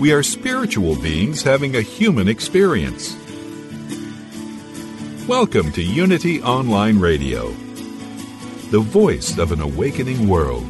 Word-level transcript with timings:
We 0.00 0.12
are 0.12 0.22
spiritual 0.22 0.96
beings 0.96 1.42
having 1.42 1.76
a 1.76 1.82
human 1.82 2.26
experience. 2.26 3.14
Welcome 5.28 5.72
to 5.72 5.82
Unity 5.82 6.42
Online 6.42 6.98
Radio, 6.98 7.50
the 8.70 8.80
voice 8.80 9.36
of 9.36 9.52
an 9.52 9.60
awakening 9.60 10.26
world. 10.26 10.64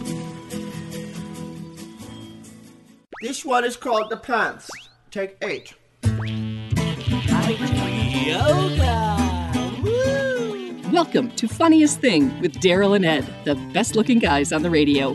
This 3.23 3.45
one 3.45 3.65
is 3.65 3.77
called 3.77 4.11
The 4.11 4.17
Pants. 4.17 4.69
Take 5.13 5.37
eight. 5.43 5.75
Yoga. 8.27 9.17
Welcome 10.93 11.31
to 11.37 11.47
Funniest 11.47 12.01
Thing 12.01 12.37
with 12.41 12.55
Daryl 12.55 12.97
and 12.97 13.07
Ed, 13.07 13.33
the 13.45 13.55
best 13.73 13.95
looking 13.95 14.19
guys 14.19 14.53
on 14.53 14.63
the 14.63 14.71
radio. 14.71 15.15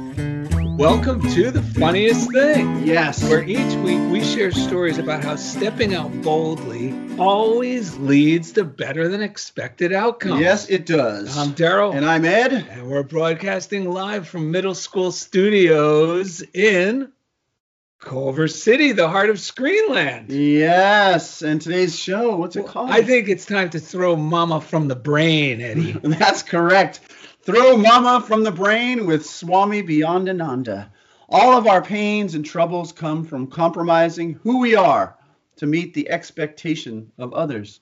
Welcome 0.81 1.21
to 1.35 1.51
the 1.51 1.61
funniest 1.61 2.31
thing. 2.31 2.87
Yes. 2.87 3.21
Where 3.29 3.43
each 3.43 3.75
week 3.83 3.99
we 4.11 4.23
share 4.23 4.51
stories 4.51 4.97
about 4.97 5.23
how 5.23 5.35
stepping 5.35 5.93
out 5.93 6.11
boldly 6.23 6.91
always 7.19 7.95
leads 7.97 8.53
to 8.53 8.63
better 8.63 9.07
than 9.07 9.21
expected 9.21 9.93
outcomes. 9.93 10.41
Yes, 10.41 10.71
it 10.71 10.87
does. 10.87 11.37
I'm 11.37 11.53
Daryl. 11.53 11.93
and 11.95 12.03
I'm 12.03 12.25
Ed. 12.25 12.53
and 12.53 12.89
we're 12.89 13.03
broadcasting 13.03 13.91
live 13.91 14.27
from 14.27 14.49
Middle 14.49 14.73
School 14.73 15.11
Studios 15.11 16.41
in 16.51 17.11
Culver 17.99 18.47
City, 18.47 18.91
the 18.91 19.07
heart 19.07 19.29
of 19.29 19.35
Screenland. 19.35 20.25
Yes. 20.29 21.43
And 21.43 21.61
today's 21.61 21.95
show, 21.95 22.37
what's 22.37 22.55
it 22.55 22.65
called? 22.65 22.89
I 22.89 23.03
think 23.03 23.29
it's 23.29 23.45
time 23.45 23.69
to 23.69 23.79
throw 23.79 24.15
Mama 24.15 24.59
from 24.59 24.87
the 24.87 24.95
brain, 24.95 25.61
Eddie. 25.61 25.91
That's 26.01 26.41
correct. 26.41 27.01
Throw 27.43 27.75
Mama 27.75 28.21
from 28.21 28.43
the 28.43 28.51
brain 28.51 29.07
with 29.07 29.25
Swami 29.25 29.81
Beyondananda. 29.81 30.91
All 31.27 31.57
of 31.57 31.65
our 31.65 31.81
pains 31.81 32.35
and 32.35 32.45
troubles 32.45 32.91
come 32.91 33.25
from 33.25 33.47
compromising 33.47 34.33
who 34.43 34.59
we 34.59 34.75
are 34.75 35.17
to 35.55 35.65
meet 35.65 35.95
the 35.95 36.11
expectation 36.11 37.11
of 37.17 37.33
others. 37.33 37.79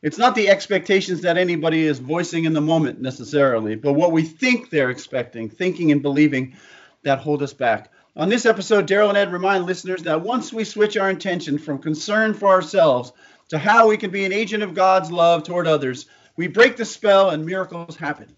It's 0.00 0.16
not 0.16 0.36
the 0.36 0.48
expectations 0.48 1.22
that 1.22 1.38
anybody 1.38 1.86
is 1.86 1.98
voicing 1.98 2.44
in 2.44 2.52
the 2.52 2.60
moment 2.60 3.00
necessarily, 3.00 3.74
but 3.74 3.94
what 3.94 4.12
we 4.12 4.22
think 4.22 4.70
they're 4.70 4.90
expecting, 4.90 5.48
thinking 5.48 5.90
and 5.90 6.02
believing 6.02 6.54
that 7.02 7.18
hold 7.18 7.42
us 7.42 7.52
back. 7.52 7.90
On 8.14 8.28
this 8.28 8.46
episode, 8.46 8.86
Daryl 8.86 9.08
and 9.08 9.18
Ed 9.18 9.32
remind 9.32 9.66
listeners 9.66 10.04
that 10.04 10.22
once 10.22 10.52
we 10.52 10.62
switch 10.62 10.96
our 10.96 11.10
intention 11.10 11.58
from 11.58 11.78
concern 11.78 12.32
for 12.32 12.50
ourselves 12.50 13.12
to 13.48 13.58
how 13.58 13.88
we 13.88 13.96
can 13.96 14.12
be 14.12 14.24
an 14.24 14.32
agent 14.32 14.62
of 14.62 14.74
God's 14.74 15.10
love 15.10 15.42
toward 15.42 15.66
others, 15.66 16.06
we 16.36 16.46
break 16.46 16.76
the 16.76 16.84
spell 16.84 17.30
and 17.30 17.44
miracles 17.44 17.96
happen. 17.96 18.36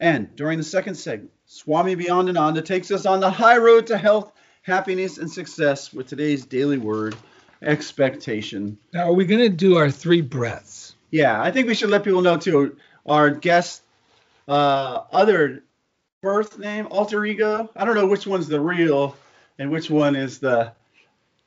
And 0.00 0.34
during 0.36 0.58
the 0.58 0.64
second 0.64 0.94
segment, 0.94 1.32
Swami 1.46 1.96
Beyondananda 1.96 2.64
takes 2.64 2.90
us 2.90 3.06
on 3.06 3.20
the 3.20 3.30
high 3.30 3.58
road 3.58 3.86
to 3.88 3.98
health, 3.98 4.32
happiness, 4.62 5.18
and 5.18 5.30
success 5.30 5.92
with 5.92 6.06
today's 6.06 6.44
daily 6.44 6.78
word, 6.78 7.16
expectation. 7.62 8.78
Now, 8.92 9.08
are 9.08 9.14
we 9.14 9.24
going 9.24 9.40
to 9.40 9.48
do 9.48 9.76
our 9.76 9.90
three 9.90 10.20
breaths? 10.20 10.94
Yeah, 11.10 11.42
I 11.42 11.50
think 11.50 11.66
we 11.66 11.74
should 11.74 11.90
let 11.90 12.04
people 12.04 12.20
know 12.20 12.36
too. 12.36 12.76
Our 13.06 13.30
guest, 13.30 13.82
uh, 14.46 15.02
other 15.10 15.64
birth 16.20 16.58
name, 16.58 16.86
alter 16.90 17.24
ego. 17.24 17.70
I 17.74 17.84
don't 17.84 17.94
know 17.94 18.06
which 18.06 18.26
one's 18.26 18.48
the 18.48 18.60
real 18.60 19.16
and 19.58 19.70
which 19.70 19.90
one 19.90 20.16
is 20.16 20.38
the 20.38 20.72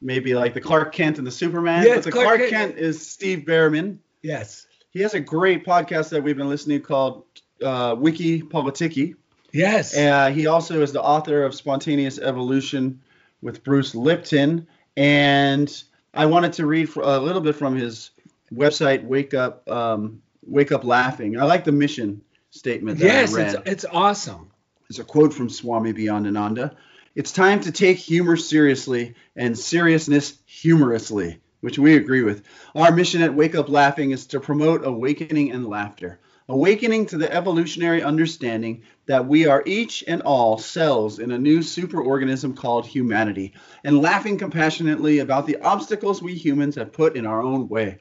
maybe 0.01 0.33
like 0.33 0.53
the 0.53 0.61
Clark 0.61 0.93
Kent 0.93 1.19
and 1.19 1.27
the 1.27 1.31
Superman. 1.31 1.85
Yeah, 1.85 1.95
but 1.95 2.03
the 2.05 2.11
Clark 2.11 2.25
Clark, 2.25 2.39
Kent. 2.39 2.51
Kent 2.51 2.77
is 2.79 3.07
Steve 3.07 3.45
Bhaerman. 3.45 3.99
Yes. 4.23 4.65
He 4.89 5.01
has 5.01 5.13
a 5.13 5.19
great 5.19 5.65
podcast 5.65 6.09
that 6.09 6.23
we've 6.23 6.35
been 6.35 6.49
listening 6.49 6.79
to 6.79 6.85
called 6.85 7.23
uh, 7.61 7.95
Wiki 7.97 8.41
Politiki. 8.41 9.15
Yes. 9.53 9.95
Uh, 9.95 10.29
he 10.29 10.47
also 10.47 10.81
is 10.81 10.93
the 10.93 11.01
author 11.01 11.43
of 11.43 11.53
Spontaneous 11.53 12.19
Evolution 12.19 13.01
with 13.41 13.63
Bruce 13.63 13.95
Lipton. 13.95 14.67
And 14.95 15.83
I 16.13 16.25
wanted 16.25 16.53
to 16.53 16.65
read 16.65 16.89
for 16.89 17.03
a 17.03 17.19
little 17.19 17.41
bit 17.41 17.55
from 17.55 17.75
his 17.75 18.11
website, 18.53 19.03
Wake 19.03 19.33
Up, 19.33 19.69
um, 19.69 20.21
Wake 20.45 20.71
Up 20.71 20.83
Laughing. 20.83 21.39
I 21.39 21.45
like 21.45 21.63
the 21.63 21.71
mission 21.71 22.21
statement 22.51 22.99
that 22.99 23.05
yes, 23.05 23.33
I 23.33 23.37
read. 23.37 23.55
it's, 23.55 23.63
it's 23.65 23.85
awesome. 23.91 24.51
It's 24.89 24.99
a 24.99 25.03
quote 25.03 25.33
from 25.33 25.49
Swami 25.49 25.93
Beyondananda. 25.93 26.75
It's 27.15 27.31
time 27.31 27.61
to 27.61 27.71
take 27.71 27.97
humor 27.97 28.37
seriously 28.37 29.15
and 29.35 29.57
seriousness 29.57 30.37
humorously, 30.45 31.39
which 31.61 31.77
we 31.77 31.95
agree 31.95 32.23
with. 32.23 32.43
Our 32.75 32.91
mission 32.91 33.21
at 33.21 33.33
Wake 33.33 33.55
Up 33.55 33.69
Laughing 33.69 34.11
is 34.11 34.27
to 34.27 34.39
promote 34.39 34.85
awakening 34.85 35.51
and 35.51 35.67
laughter. 35.67 36.19
Awakening 36.51 37.05
to 37.05 37.17
the 37.17 37.31
evolutionary 37.31 38.03
understanding 38.03 38.81
that 39.05 39.25
we 39.25 39.47
are 39.47 39.63
each 39.65 40.03
and 40.05 40.21
all 40.23 40.57
cells 40.57 41.17
in 41.17 41.31
a 41.31 41.39
new 41.39 41.59
superorganism 41.59 42.57
called 42.57 42.85
humanity, 42.85 43.53
and 43.85 44.01
laughing 44.01 44.37
compassionately 44.37 45.19
about 45.19 45.47
the 45.47 45.61
obstacles 45.61 46.21
we 46.21 46.35
humans 46.35 46.75
have 46.75 46.91
put 46.91 47.15
in 47.15 47.25
our 47.25 47.41
own 47.41 47.69
way. 47.69 47.99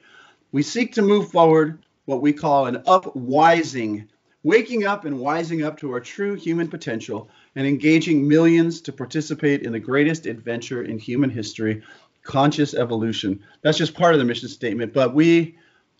We 0.51 0.63
seek 0.63 0.95
to 0.95 1.01
move 1.01 1.31
forward 1.31 1.85
what 2.03 2.21
we 2.21 2.33
call 2.33 2.65
an 2.65 2.79
upwising, 2.79 4.09
waking 4.43 4.85
up 4.85 5.05
and 5.05 5.19
wising 5.19 5.65
up 5.65 5.77
to 5.77 5.93
our 5.93 6.01
true 6.01 6.35
human 6.35 6.67
potential 6.67 7.29
and 7.55 7.65
engaging 7.65 8.27
millions 8.27 8.81
to 8.81 8.91
participate 8.91 9.63
in 9.63 9.71
the 9.71 9.79
greatest 9.79 10.25
adventure 10.25 10.83
in 10.83 10.99
human 10.99 11.29
history, 11.29 11.83
conscious 12.23 12.73
evolution. 12.73 13.41
That's 13.61 13.77
just 13.77 13.93
part 13.93 14.13
of 14.13 14.19
the 14.19 14.25
mission 14.25 14.49
statement, 14.49 14.91
but 14.91 15.13
we 15.13 15.55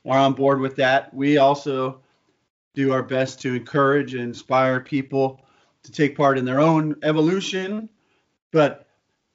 are 0.05 0.19
on 0.19 0.33
board 0.33 0.59
with 0.59 0.75
that. 0.75 1.13
We 1.13 1.37
also 1.37 2.01
do 2.73 2.93
our 2.93 3.03
best 3.03 3.41
to 3.41 3.53
encourage 3.53 4.13
and 4.13 4.23
inspire 4.23 4.79
people 4.79 5.41
to 5.83 5.91
take 5.91 6.15
part 6.15 6.37
in 6.37 6.45
their 6.45 6.59
own 6.59 6.95
evolution, 7.03 7.89
but 8.51 8.87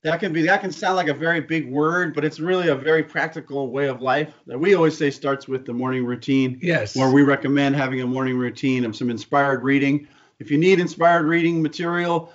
that 0.02 0.20
can 0.20 0.32
be 0.32 0.42
that 0.42 0.60
can 0.60 0.70
sound 0.70 0.96
like 0.96 1.08
a 1.08 1.14
very 1.14 1.40
big 1.40 1.68
word, 1.68 2.14
but 2.14 2.24
it's 2.24 2.38
really 2.38 2.68
a 2.68 2.74
very 2.76 3.02
practical 3.02 3.70
way 3.70 3.88
of 3.88 4.00
life 4.00 4.32
that 4.46 4.58
we 4.58 4.74
always 4.74 4.96
say 4.96 5.10
starts 5.10 5.48
with 5.48 5.66
the 5.66 5.72
morning 5.72 6.04
routine 6.04 6.58
Yes. 6.62 6.94
where 6.96 7.10
we 7.10 7.22
recommend 7.22 7.74
having 7.74 8.00
a 8.00 8.06
morning 8.06 8.38
routine 8.38 8.84
of 8.84 8.94
some 8.94 9.10
inspired 9.10 9.64
reading. 9.64 10.06
If 10.38 10.50
you 10.50 10.58
need 10.58 10.78
inspired 10.80 11.26
reading 11.26 11.60
material 11.60 12.32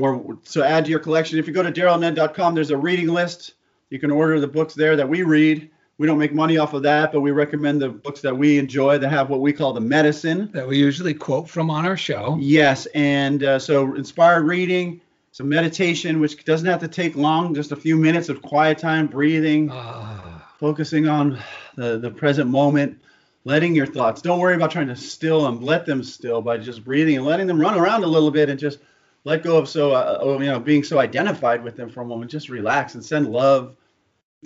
or 0.00 0.36
to 0.50 0.64
add 0.64 0.86
to 0.86 0.90
your 0.90 0.98
collection, 0.98 1.38
if 1.38 1.46
you 1.46 1.52
go 1.52 1.62
to 1.62 1.70
darylanded.com, 1.70 2.54
there's 2.54 2.70
a 2.70 2.76
reading 2.76 3.08
list. 3.08 3.54
You 3.90 4.00
can 4.00 4.10
order 4.10 4.40
the 4.40 4.48
books 4.48 4.74
there 4.74 4.96
that 4.96 5.08
we 5.08 5.22
read. 5.22 5.70
We 5.96 6.06
don't 6.08 6.18
make 6.18 6.34
money 6.34 6.58
off 6.58 6.74
of 6.74 6.82
that, 6.82 7.12
but 7.12 7.20
we 7.20 7.30
recommend 7.30 7.80
the 7.80 7.88
books 7.88 8.20
that 8.22 8.36
we 8.36 8.58
enjoy 8.58 8.98
that 8.98 9.10
have 9.10 9.30
what 9.30 9.40
we 9.40 9.52
call 9.52 9.72
the 9.72 9.80
medicine. 9.80 10.50
that 10.52 10.66
we 10.66 10.76
usually 10.76 11.14
quote 11.14 11.48
from 11.48 11.70
on 11.70 11.86
our 11.86 11.96
show. 11.96 12.36
Yes, 12.40 12.86
and 12.94 13.44
uh, 13.44 13.58
so 13.60 13.94
inspired 13.94 14.42
reading, 14.42 15.00
some 15.30 15.48
meditation, 15.48 16.20
which 16.20 16.44
doesn't 16.44 16.66
have 16.66 16.80
to 16.80 16.88
take 16.88 17.14
long, 17.14 17.54
just 17.54 17.70
a 17.70 17.76
few 17.76 17.96
minutes 17.96 18.28
of 18.28 18.42
quiet 18.42 18.78
time, 18.78 19.06
breathing, 19.06 19.70
Ah, 19.70 20.52
focusing 20.58 21.06
on 21.06 21.38
the, 21.76 21.98
the 21.98 22.10
present 22.10 22.50
moment, 22.50 22.98
letting 23.44 23.74
your 23.74 23.86
thoughts. 23.86 24.20
Don't 24.20 24.40
worry 24.40 24.56
about 24.56 24.72
trying 24.72 24.88
to 24.88 24.96
still 24.96 25.42
them. 25.42 25.60
Let 25.60 25.86
them 25.86 26.02
still 26.02 26.42
by 26.42 26.58
just 26.58 26.84
breathing 26.84 27.16
and 27.16 27.24
letting 27.24 27.46
them 27.46 27.60
run 27.60 27.78
around 27.78 28.02
a 28.02 28.08
little 28.08 28.32
bit 28.32 28.48
and 28.48 28.58
just 28.58 28.78
let 29.24 29.42
go 29.44 29.58
of 29.58 29.68
so 29.68 29.92
uh, 29.92 30.38
you 30.40 30.46
know 30.46 30.58
being 30.58 30.82
so 30.82 30.98
identified 30.98 31.62
with 31.62 31.76
them 31.76 31.88
for 31.88 32.00
a 32.00 32.04
moment. 32.04 32.30
Just 32.32 32.48
relax 32.48 32.94
and 32.94 33.04
send 33.04 33.30
love 33.30 33.76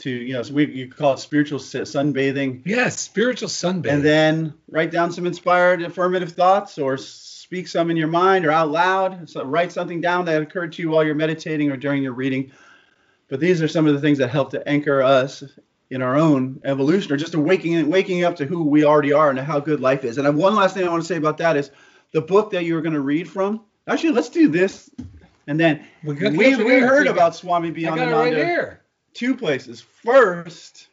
to 0.00 0.10
you 0.10 0.32
know. 0.34 0.42
So 0.42 0.54
we 0.54 0.66
you 0.66 0.88
call 0.88 1.14
it 1.14 1.18
spiritual 1.18 1.58
sunbathing. 1.58 2.62
yes, 2.64 2.98
spiritual 3.00 3.48
sunbathing. 3.48 3.90
And 3.92 4.04
then 4.04 4.54
write 4.70 4.90
down 4.90 5.12
some 5.12 5.26
inspired 5.26 5.82
affirmative 5.82 6.32
thoughts 6.32 6.78
or 6.78 6.96
speak 6.96 7.68
some 7.68 7.90
in 7.90 7.96
your 7.96 8.08
mind 8.08 8.44
or 8.46 8.50
out 8.50 8.70
loud. 8.70 9.28
So 9.28 9.44
write 9.44 9.72
something 9.72 10.00
down 10.00 10.26
that 10.26 10.42
occurred 10.42 10.72
to 10.74 10.82
you 10.82 10.90
while 10.90 11.04
you're 11.04 11.14
meditating 11.14 11.70
or 11.70 11.76
during 11.76 12.02
your 12.02 12.12
reading. 12.12 12.52
But 13.28 13.40
these 13.40 13.60
are 13.62 13.68
some 13.68 13.86
of 13.86 13.94
the 13.94 14.00
things 14.00 14.18
that 14.18 14.28
help 14.30 14.50
to 14.52 14.66
anchor 14.68 15.02
us 15.02 15.42
in 15.90 16.02
our 16.02 16.16
own 16.16 16.60
evolution, 16.64 17.12
or 17.12 17.16
just 17.16 17.34
awakening 17.34 17.88
waking 17.90 18.22
up 18.24 18.36
to 18.36 18.44
who 18.44 18.62
we 18.64 18.84
already 18.84 19.12
are 19.12 19.30
and 19.30 19.38
how 19.38 19.58
good 19.60 19.80
life 19.80 20.04
is. 20.04 20.18
And 20.18 20.36
one 20.36 20.54
last 20.54 20.74
thing 20.74 20.86
I 20.86 20.90
want 20.90 21.02
to 21.02 21.08
say 21.08 21.16
about 21.16 21.38
that 21.38 21.56
is 21.56 21.70
the 22.12 22.20
book 22.20 22.50
that 22.50 22.64
you 22.64 22.74
were 22.74 22.82
going 22.82 22.94
to 22.94 23.00
read 23.00 23.28
from. 23.28 23.62
Actually, 23.86 24.10
let's 24.12 24.28
do 24.28 24.48
this, 24.48 24.90
and 25.46 25.58
then 25.58 25.86
We 26.04 26.14
we 26.14 26.28
we, 26.36 26.44
yes, 26.50 26.58
we 26.58 26.64
got- 26.80 26.88
heard 26.88 27.06
about 27.06 27.34
Swami 27.34 27.68
I 27.68 27.70
Beyond 27.70 27.96
got 28.00 28.08
it 28.08 28.12
right 28.12 28.34
here. 28.34 28.82
Two 29.14 29.36
places. 29.36 29.80
First, 29.80 30.88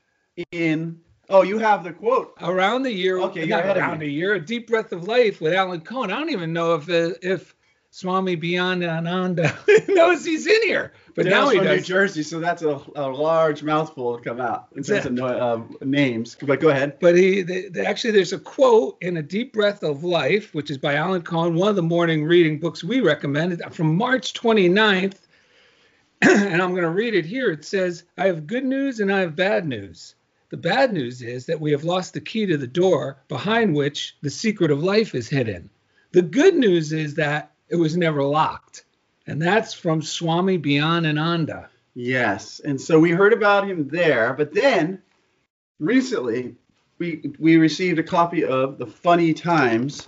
in 0.52 1.00
oh, 1.30 1.44
you 1.44 1.58
have 1.60 1.84
the 1.84 1.94
quote. 1.94 2.34
Around 2.42 2.84
the 2.84 2.92
year, 2.92 3.20
Okay, 3.20 3.46
not 3.46 3.66
around 3.78 4.02
a 4.02 4.08
year, 4.08 4.34
a 4.34 4.40
deep 4.40 4.68
breath 4.68 4.92
of 4.92 5.08
life 5.08 5.42
with 5.42 5.54
Alan 5.54 5.82
Cohen. 5.82 6.12
I 6.12 6.20
don't 6.20 6.32
even 6.32 6.54
know 6.54 6.76
if 6.76 6.90
uh, 6.90 7.16
if 7.22 7.56
Swami 7.92 8.36
Beyondananda 8.36 9.88
knows 9.96 10.26
he's 10.26 10.46
in 10.46 10.64
here, 10.64 10.92
but 11.16 11.26
now 11.26 11.48
he 11.48 11.58
from 11.60 11.68
New. 11.68 11.80
Jersey, 11.80 12.24
so 12.24 12.42
that's 12.42 12.62
a, 12.62 12.82
a 12.96 13.08
large 13.08 13.64
mouthful 13.64 14.18
to 14.18 14.24
come 14.24 14.42
out 14.42 14.68
in 14.76 14.84
terms 14.84 15.06
of 15.06 15.20
uh, 15.22 15.62
names. 15.82 16.36
But 16.42 16.60
go 16.60 16.70
ahead. 16.70 16.98
But 17.00 17.16
he 17.16 17.42
the, 17.42 17.70
the- 17.70 17.88
actually 17.88 18.12
there's 18.12 18.34
a 18.34 18.40
quote 18.40 18.98
in 19.00 19.16
A 19.16 19.24
Deep 19.24 19.54
Breath 19.54 19.82
of 19.82 20.04
Life, 20.04 20.54
which 20.54 20.70
is 20.70 20.78
by 20.78 20.96
Alan 20.96 21.22
Cohen, 21.22 21.56
one 21.56 21.70
of 21.70 21.78
the 21.78 21.82
morning 21.84 22.26
reading 22.26 22.60
books 22.60 22.84
we 22.84 23.00
recommended 23.00 23.62
from 23.74 23.96
March 23.96 24.34
29th. 24.34 25.20
and 26.22 26.62
I'm 26.62 26.72
going 26.72 26.84
to 26.84 26.90
read 26.90 27.16
it 27.16 27.26
here. 27.26 27.52
It 27.52 27.66
says, 27.66 28.04
I 28.18 28.28
have 28.28 28.48
good 28.48 28.66
news 28.66 29.00
and 29.00 29.12
I 29.12 29.22
have 29.22 29.36
bad 29.36 29.68
news. 29.68 30.16
The 30.50 30.58
bad 30.58 30.94
news 30.94 31.22
is 31.22 31.48
that 31.48 31.60
we 31.60 31.72
have 31.72 31.84
lost 31.84 32.14
the 32.14 32.22
key 32.22 32.46
to 32.46 32.58
the 32.58 32.68
door 32.68 33.18
behind 33.28 33.76
which 33.76 34.16
the 34.22 34.30
secret 34.30 34.72
of 34.72 34.84
life 34.84 35.16
is 35.16 35.28
hidden. 35.28 35.70
The 36.12 36.22
good 36.22 36.56
news 36.56 36.94
is 36.94 37.16
that 37.16 37.52
it 37.68 37.76
was 37.76 37.98
never 37.98 38.24
locked. 38.24 38.86
And 39.28 39.42
that's 39.42 39.74
from 39.74 40.02
Swami 40.02 40.58
Beyondananda. 40.60 41.68
Yes, 41.96 42.60
and 42.60 42.80
so 42.80 43.00
we 43.00 43.12
heard 43.12 43.34
about 43.34 43.68
him 43.68 43.88
there, 43.88 44.34
but 44.34 44.54
then 44.54 45.02
recently 45.80 46.56
we 47.00 47.34
we 47.40 47.56
received 47.56 48.00
a 48.00 48.04
copy 48.04 48.44
of 48.44 48.78
the 48.78 48.86
Funny 48.86 49.34
Times, 49.34 50.08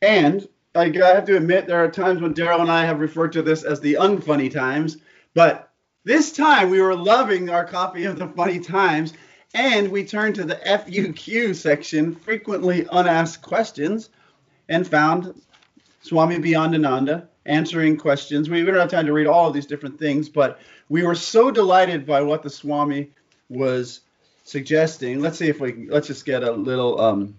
and 0.00 0.48
I 0.76 0.92
have 1.14 1.24
to 1.24 1.36
admit 1.36 1.66
there 1.66 1.82
are 1.82 1.90
times 1.90 2.20
when 2.20 2.34
Daryl 2.34 2.60
and 2.60 2.70
I 2.70 2.84
have 2.84 3.00
referred 3.00 3.32
to 3.32 3.42
this 3.42 3.62
as 3.62 3.80
the 3.80 3.94
unfunny 3.94 4.50
times, 4.50 4.98
but 5.32 5.70
this 6.04 6.32
time 6.32 6.70
we 6.70 6.80
were 6.80 6.94
loving 6.94 7.48
our 7.48 7.64
copy 7.64 8.04
of 8.04 8.18
the 8.18 8.28
Funny 8.28 8.60
Times, 8.60 9.14
and 9.54 9.90
we 9.90 10.04
turned 10.04 10.34
to 10.34 10.44
the 10.44 10.56
FUQ 10.56 11.54
section, 11.56 12.14
frequently 12.14 12.86
unasked 12.92 13.42
questions, 13.42 14.10
and 14.68 14.86
found 14.86 15.40
Swami 16.02 16.36
Beyondananda 16.36 17.26
answering 17.46 17.96
questions. 17.96 18.50
We, 18.50 18.62
don't 18.62 18.76
have 18.76 18.90
time 18.90 19.06
to 19.06 19.12
read 19.12 19.26
all 19.26 19.48
of 19.48 19.54
these 19.54 19.66
different 19.66 19.98
things, 19.98 20.28
but 20.28 20.60
we 20.88 21.04
were 21.04 21.14
so 21.14 21.50
delighted 21.50 22.06
by 22.06 22.20
what 22.20 22.42
the 22.42 22.50
Swami 22.50 23.10
was 23.48 24.00
suggesting. 24.44 25.20
Let's 25.20 25.38
see 25.38 25.48
if 25.48 25.58
we 25.58 25.72
can, 25.72 25.88
let's 25.88 26.06
just 26.06 26.24
get 26.24 26.42
a 26.42 26.52
little 26.52 27.00
um 27.00 27.36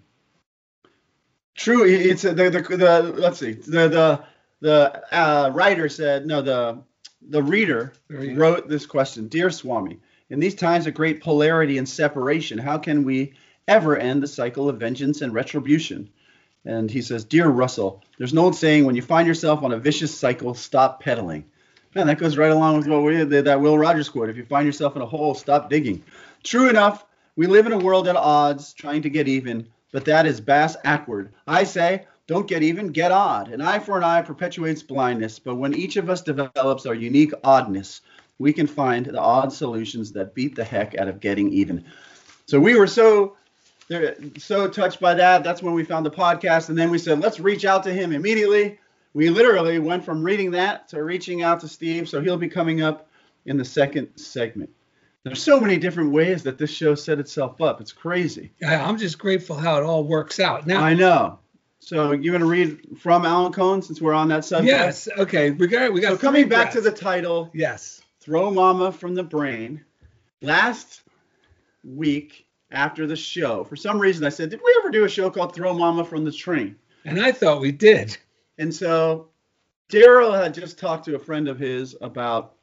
true 1.58 1.84
it's 1.84 2.22
the 2.22 2.32
the, 2.32 2.50
the 2.50 3.14
let's 3.16 3.38
see 3.38 3.52
the 3.52 3.88
the 3.88 4.24
the 4.60 5.14
uh, 5.14 5.50
writer 5.52 5.88
said 5.88 6.26
no 6.26 6.40
the 6.40 6.82
the 7.28 7.42
reader 7.42 7.92
wrote 8.08 8.68
this 8.68 8.86
question 8.86 9.28
dear 9.28 9.50
swami 9.50 9.98
in 10.30 10.40
these 10.40 10.54
times 10.54 10.86
of 10.86 10.94
great 10.94 11.22
polarity 11.22 11.78
and 11.78 11.88
separation 11.88 12.58
how 12.58 12.78
can 12.78 13.04
we 13.04 13.34
ever 13.66 13.96
end 13.96 14.22
the 14.22 14.26
cycle 14.26 14.68
of 14.68 14.78
vengeance 14.78 15.20
and 15.20 15.34
retribution 15.34 16.08
and 16.64 16.90
he 16.90 17.00
says, 17.00 17.24
Dear 17.24 17.48
Russell, 17.48 18.02
there's 18.18 18.32
an 18.32 18.38
old 18.38 18.54
saying 18.54 18.84
when 18.84 18.94
you 18.94 19.02
find 19.02 19.26
yourself 19.26 19.62
on 19.62 19.72
a 19.72 19.78
vicious 19.78 20.16
cycle, 20.16 20.54
stop 20.54 21.02
pedaling. 21.02 21.44
Man, 21.94 22.06
that 22.08 22.18
goes 22.18 22.36
right 22.36 22.50
along 22.50 22.76
with 22.76 22.86
what 22.88 23.02
we 23.02 23.16
did, 23.24 23.46
that 23.46 23.60
Will 23.60 23.78
Rogers 23.78 24.10
quote. 24.10 24.28
If 24.28 24.36
you 24.36 24.44
find 24.44 24.66
yourself 24.66 24.94
in 24.94 25.02
a 25.02 25.06
hole, 25.06 25.34
stop 25.34 25.70
digging. 25.70 26.04
True 26.42 26.68
enough, 26.68 27.06
we 27.36 27.46
live 27.46 27.66
in 27.66 27.72
a 27.72 27.78
world 27.78 28.06
at 28.06 28.16
odds, 28.16 28.74
trying 28.74 29.02
to 29.02 29.10
get 29.10 29.28
even, 29.28 29.68
but 29.92 30.04
that 30.04 30.26
is 30.26 30.40
bass 30.40 30.76
awkward. 30.84 31.32
I 31.46 31.64
say, 31.64 32.06
don't 32.26 32.46
get 32.46 32.62
even, 32.62 32.88
get 32.88 33.10
odd. 33.10 33.48
An 33.48 33.60
eye 33.60 33.78
for 33.78 33.96
an 33.96 34.04
eye 34.04 34.22
perpetuates 34.22 34.82
blindness, 34.82 35.38
but 35.38 35.56
when 35.56 35.74
each 35.74 35.96
of 35.96 36.10
us 36.10 36.22
develops 36.22 36.86
our 36.86 36.94
unique 36.94 37.32
oddness, 37.42 38.02
we 38.38 38.52
can 38.52 38.66
find 38.66 39.06
the 39.06 39.18
odd 39.18 39.52
solutions 39.52 40.12
that 40.12 40.34
beat 40.34 40.54
the 40.54 40.64
heck 40.64 40.96
out 40.96 41.08
of 41.08 41.20
getting 41.20 41.52
even. 41.52 41.84
So 42.46 42.60
we 42.60 42.76
were 42.76 42.86
so 42.86 43.36
so 44.36 44.68
touched 44.68 45.00
by 45.00 45.14
that. 45.14 45.42
That's 45.42 45.62
when 45.62 45.72
we 45.72 45.82
found 45.82 46.04
the 46.04 46.10
podcast, 46.10 46.68
and 46.68 46.76
then 46.76 46.90
we 46.90 46.98
said, 46.98 47.20
let's 47.20 47.40
reach 47.40 47.64
out 47.64 47.82
to 47.84 47.92
him 47.92 48.12
immediately. 48.12 48.78
We 49.14 49.30
literally 49.30 49.78
went 49.78 50.04
from 50.04 50.22
reading 50.22 50.50
that 50.52 50.88
to 50.88 51.02
reaching 51.02 51.42
out 51.42 51.60
to 51.60 51.68
Steve, 51.68 52.08
so 52.08 52.20
he'll 52.20 52.36
be 52.36 52.48
coming 52.48 52.82
up 52.82 53.08
in 53.46 53.56
the 53.56 53.64
second 53.64 54.08
segment. 54.16 54.70
There's 55.28 55.42
so 55.42 55.60
many 55.60 55.76
different 55.78 56.10
ways 56.12 56.42
that 56.44 56.58
this 56.58 56.70
show 56.70 56.94
set 56.94 57.18
itself 57.18 57.60
up. 57.60 57.80
It's 57.80 57.92
crazy. 57.92 58.52
I- 58.66 58.76
I'm 58.76 58.98
just 58.98 59.18
grateful 59.18 59.56
how 59.56 59.76
it 59.78 59.84
all 59.84 60.04
works 60.04 60.40
out. 60.40 60.66
Now, 60.66 60.82
I 60.82 60.94
know. 60.94 61.38
So 61.80 62.12
you 62.12 62.32
want 62.32 62.42
to 62.42 62.48
read 62.48 62.98
from 62.98 63.24
Alan 63.24 63.52
Cohen 63.52 63.80
since 63.82 64.00
we're 64.00 64.12
on 64.12 64.28
that 64.28 64.44
subject? 64.44 64.68
yes, 64.70 65.08
okay, 65.16 65.52
we 65.52 65.66
got 65.68 65.92
we 65.92 66.00
got 66.00 66.10
So 66.12 66.18
coming 66.18 66.48
back 66.48 66.72
to 66.72 66.80
the 66.80 66.90
title, 66.90 67.50
yes. 67.54 68.02
Throw 68.20 68.50
Mama 68.50 68.90
from 68.92 69.14
the 69.14 69.22
Brain. 69.22 69.84
Last 70.42 71.02
week 71.84 72.46
after 72.70 73.06
the 73.06 73.16
show, 73.16 73.64
for 73.64 73.76
some 73.76 73.98
reason 73.98 74.24
I 74.24 74.28
said, 74.28 74.50
did 74.50 74.60
we 74.62 74.76
ever 74.80 74.90
do 74.90 75.04
a 75.04 75.08
show 75.08 75.30
called 75.30 75.54
Throw 75.54 75.72
Mama 75.72 76.04
from 76.04 76.24
the 76.24 76.32
Train? 76.32 76.76
And 77.04 77.20
I 77.20 77.32
thought 77.32 77.60
we 77.60 77.72
did. 77.72 78.16
And 78.58 78.74
so 78.74 79.28
Daryl 79.88 80.38
had 80.38 80.52
just 80.52 80.78
talked 80.78 81.04
to 81.06 81.14
a 81.14 81.18
friend 81.18 81.48
of 81.48 81.58
his 81.58 81.96
about 82.02 82.54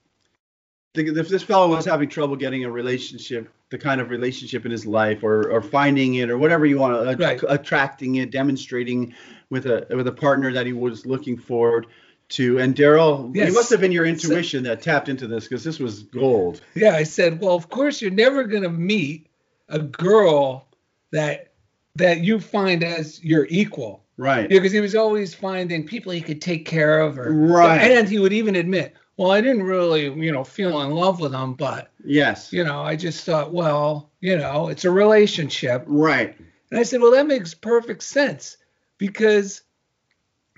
the, 0.95 1.19
if 1.19 1.29
this 1.29 1.43
fellow 1.43 1.67
was 1.69 1.85
having 1.85 2.09
trouble 2.09 2.35
getting 2.35 2.65
a 2.65 2.71
relationship, 2.71 3.49
the 3.69 3.77
kind 3.77 4.01
of 4.01 4.09
relationship 4.09 4.65
in 4.65 4.71
his 4.71 4.85
life, 4.85 5.23
or 5.23 5.49
or 5.51 5.61
finding 5.61 6.15
it, 6.15 6.29
or 6.29 6.37
whatever 6.37 6.65
you 6.65 6.77
want 6.79 6.93
to 6.95 7.09
uh, 7.11 7.15
Right. 7.17 7.41
attracting 7.47 8.15
it, 8.15 8.31
demonstrating 8.31 9.13
with 9.49 9.65
a 9.65 9.85
with 9.89 10.07
a 10.07 10.11
partner 10.11 10.51
that 10.53 10.65
he 10.65 10.73
was 10.73 11.05
looking 11.05 11.37
forward 11.37 11.87
to. 12.29 12.57
And 12.59 12.75
Daryl, 12.75 13.31
Yes. 13.35 13.49
it 13.49 13.53
must 13.53 13.69
have 13.69 13.81
been 13.81 13.91
your 13.91 14.05
intuition 14.05 14.63
that 14.63 14.81
tapped 14.81 15.09
into 15.09 15.27
this 15.27 15.43
because 15.47 15.63
this 15.63 15.79
was 15.79 16.03
gold. 16.03 16.61
Yeah, 16.73 16.95
I 16.95 17.03
said, 17.03 17.39
well, 17.39 17.55
of 17.55 17.69
course 17.69 18.01
you're 18.01 18.11
never 18.11 18.43
gonna 18.45 18.69
meet 18.69 19.27
a 19.69 19.79
girl 19.79 20.67
that 21.11 21.51
that 21.95 22.21
you 22.21 22.39
find 22.39 22.83
as 22.83 23.23
your 23.23 23.45
equal. 23.49 24.03
Right. 24.17 24.47
Because 24.49 24.71
he 24.71 24.79
was 24.79 24.95
always 24.95 25.33
finding 25.35 25.85
people 25.85 26.11
he 26.13 26.21
could 26.21 26.41
take 26.41 26.65
care 26.65 26.99
of, 27.01 27.17
or 27.19 27.31
Right. 27.31 27.79
And 27.91 28.07
he 28.07 28.17
would 28.19 28.33
even 28.33 28.55
admit, 28.55 28.93
well, 29.17 29.31
I 29.31 29.41
didn't 29.41 29.63
really, 29.63 30.03
you 30.03 30.31
know, 30.31 30.43
feel 30.43 30.81
in 30.81 30.91
love 30.91 31.19
with 31.19 31.33
him, 31.33 31.53
but 31.53 31.91
Yes. 32.03 32.51
you 32.51 32.63
know, 32.63 32.81
I 32.81 32.95
just 32.95 33.23
thought, 33.25 33.53
well, 33.53 34.11
you 34.19 34.37
know, 34.37 34.67
it's 34.69 34.85
a 34.85 34.91
relationship. 34.91 35.83
Right. 35.87 36.35
And 36.71 36.79
I 36.79 36.83
said, 36.83 37.01
well, 37.01 37.11
that 37.11 37.27
makes 37.27 37.53
perfect 37.53 38.03
sense 38.03 38.57
because 38.97 39.61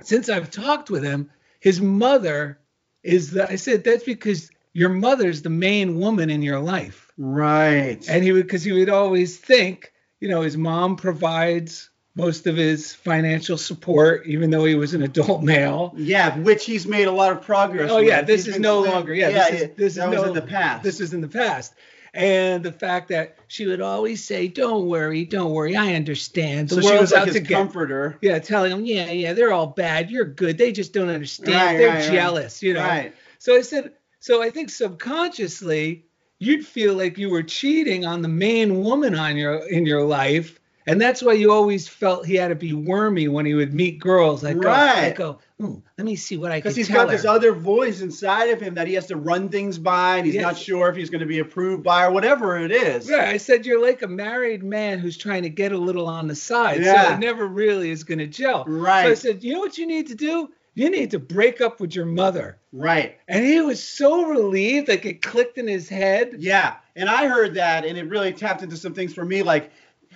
since 0.01 0.29
I've 0.29 0.51
talked 0.51 0.89
with 0.89 1.03
him, 1.03 1.29
his 1.59 1.81
mother 1.81 2.59
is 3.03 3.31
the, 3.31 3.49
I 3.49 3.55
said, 3.55 3.83
that's 3.83 4.03
because 4.03 4.49
your 4.73 4.89
mother's 4.89 5.41
the 5.41 5.49
main 5.49 5.99
woman 5.99 6.29
in 6.29 6.41
your 6.41 6.59
life. 6.59 7.11
Right. 7.17 8.07
And 8.07 8.23
he 8.23 8.31
would, 8.31 8.43
because 8.43 8.63
he 8.63 8.71
would 8.71 8.89
always 8.89 9.37
think, 9.37 9.91
you 10.19 10.29
know, 10.29 10.41
his 10.41 10.57
mom 10.57 10.95
provides 10.95 11.89
most 12.17 12.47
of 12.47 12.57
his 12.57 12.93
financial 12.93 13.57
support, 13.57 14.25
even 14.25 14.49
though 14.49 14.65
he 14.65 14.73
was 14.75 14.93
an 14.95 15.03
adult 15.03 15.43
male. 15.43 15.93
yeah, 15.95 16.35
which 16.39 16.65
he's 16.65 16.85
made 16.87 17.07
a 17.07 17.11
lot 17.11 17.31
of 17.31 17.43
progress. 17.43 17.91
Oh 17.91 17.99
yeah, 17.99 18.23
this 18.23 18.45
He's 18.45 18.55
is 18.55 18.59
no 18.59 18.81
clear- 18.81 18.91
longer. 18.91 19.13
Yeah, 19.13 19.29
yeah, 19.29 19.49
this 19.51 19.61
is 19.61 19.69
this 19.77 19.95
that 19.95 20.03
is 20.05 20.09
was 20.09 20.21
no, 20.23 20.27
in 20.29 20.33
the 20.33 20.41
past. 20.41 20.83
This 20.83 20.99
is 20.99 21.13
in 21.13 21.21
the 21.21 21.27
past. 21.27 21.73
And 22.13 22.63
the 22.63 22.71
fact 22.71 23.09
that 23.09 23.37
she 23.47 23.67
would 23.67 23.79
always 23.81 24.23
say, 24.23 24.47
"Don't 24.47 24.87
worry, 24.87 25.23
don't 25.25 25.51
worry, 25.51 25.75
I 25.75 25.93
understand." 25.93 26.69
The 26.69 26.75
so 26.75 26.81
she 26.81 26.87
world's 26.87 27.01
was 27.01 27.11
like 27.11 27.21
out 27.21 27.27
his 27.27 27.35
to 27.35 27.41
get. 27.41 27.53
comforter. 27.55 28.17
Yeah, 28.21 28.39
telling 28.39 28.71
him, 28.71 28.85
"Yeah, 28.85 29.11
yeah, 29.11 29.33
they're 29.33 29.53
all 29.53 29.67
bad. 29.67 30.09
You're 30.09 30.25
good. 30.25 30.57
They 30.57 30.71
just 30.71 30.93
don't 30.93 31.09
understand. 31.09 31.49
Right, 31.53 31.77
they're 31.77 31.89
right, 31.89 31.99
right. 31.99 32.11
jealous." 32.11 32.63
You 32.63 32.73
know. 32.73 32.81
Right. 32.81 33.13
So 33.37 33.55
I 33.55 33.61
said, 33.61 33.91
so 34.19 34.41
I 34.41 34.49
think 34.49 34.71
subconsciously 34.71 36.05
you'd 36.39 36.65
feel 36.65 36.95
like 36.95 37.17
you 37.19 37.29
were 37.29 37.43
cheating 37.43 38.05
on 38.05 38.21
the 38.23 38.27
main 38.27 38.81
woman 38.83 39.13
on 39.13 39.37
your 39.37 39.57
in 39.67 39.85
your 39.85 40.03
life. 40.03 40.59
And 40.87 41.01
that's 41.01 41.21
why 41.21 41.33
you 41.33 41.51
always 41.51 41.85
felt 41.87 42.25
he 42.25 42.35
had 42.35 42.47
to 42.47 42.55
be 42.55 42.71
wormy 42.73 43.27
when 43.27 43.45
he 43.45 43.53
would 43.53 43.73
meet 43.73 43.99
girls. 43.99 44.41
Like, 44.41 44.57
go, 44.57 44.69
Right. 44.69 45.03
like 45.03 45.15
go, 45.17 45.39
hmm, 45.59 45.75
let 45.97 46.05
me 46.05 46.15
see 46.15 46.37
what 46.37 46.51
I 46.51 46.61
can 46.61 46.61
do. 46.61 46.63
Because 46.69 46.75
he's 46.77 46.87
got 46.89 47.09
this 47.09 47.25
other 47.25 47.51
voice 47.51 47.99
inside 47.99 48.45
of 48.51 48.61
him 48.61 48.75
that 48.75 48.87
he 48.87 48.93
has 48.93 49.05
to 49.07 49.17
run 49.17 49.49
things 49.49 49.77
by, 49.77 50.15
and 50.15 50.25
he's 50.25 50.35
Yes. 50.35 50.43
not 50.43 50.57
sure 50.57 50.87
if 50.87 50.95
he's 50.95 51.09
going 51.09 51.19
to 51.19 51.27
be 51.27 51.39
approved 51.39 51.83
by 51.83 52.05
or 52.05 52.11
whatever 52.11 52.57
it 52.57 52.71
is. 52.71 53.09
Yeah, 53.09 53.29
I 53.29 53.35
said 53.35 53.65
you're 53.65 53.81
like 53.85 54.01
a 54.01 54.07
married 54.07 54.63
man 54.63 54.99
who's 54.99 55.17
trying 55.17 55.43
to 55.43 55.49
get 55.49 55.73
a 55.73 55.77
little 55.77 56.07
on 56.07 56.27
the 56.27 56.35
side. 56.35 56.81
Yeah. 56.81 57.07
So 57.09 57.13
it 57.15 57.19
never 57.19 57.45
really 57.47 57.91
is 57.91 58.05
going 58.05 58.19
to 58.19 58.27
gel. 58.27 58.63
Right. 58.65 59.03
So 59.03 59.11
I 59.11 59.13
said, 59.15 59.43
you 59.43 59.53
know 59.53 59.59
what 59.59 59.77
you 59.77 59.85
need 59.87 60.07
to 60.07 60.15
do? 60.15 60.49
You 60.73 60.89
need 60.91 61.11
to 61.11 61.19
break 61.19 61.59
up 61.59 61.81
with 61.81 61.95
your 61.95 62.05
mother. 62.05 62.59
Right. 62.71 63.17
And 63.27 63.43
he 63.43 63.59
was 63.61 63.83
so 63.83 64.25
relieved, 64.27 64.87
like 64.87 65.05
it 65.05 65.21
clicked 65.23 65.57
in 65.57 65.67
his 65.67 65.89
head. 65.89 66.35
Yeah. 66.37 66.75
And 66.95 67.09
I 67.09 67.27
heard 67.27 67.55
that, 67.55 67.83
and 67.83 67.97
it 67.97 68.07
really 68.07 68.31
tapped 68.31 68.61
into 68.63 68.77
some 68.77 68.93
things 68.93 69.13
for 69.13 69.25
me. 69.25 69.41
Like, 69.43 69.71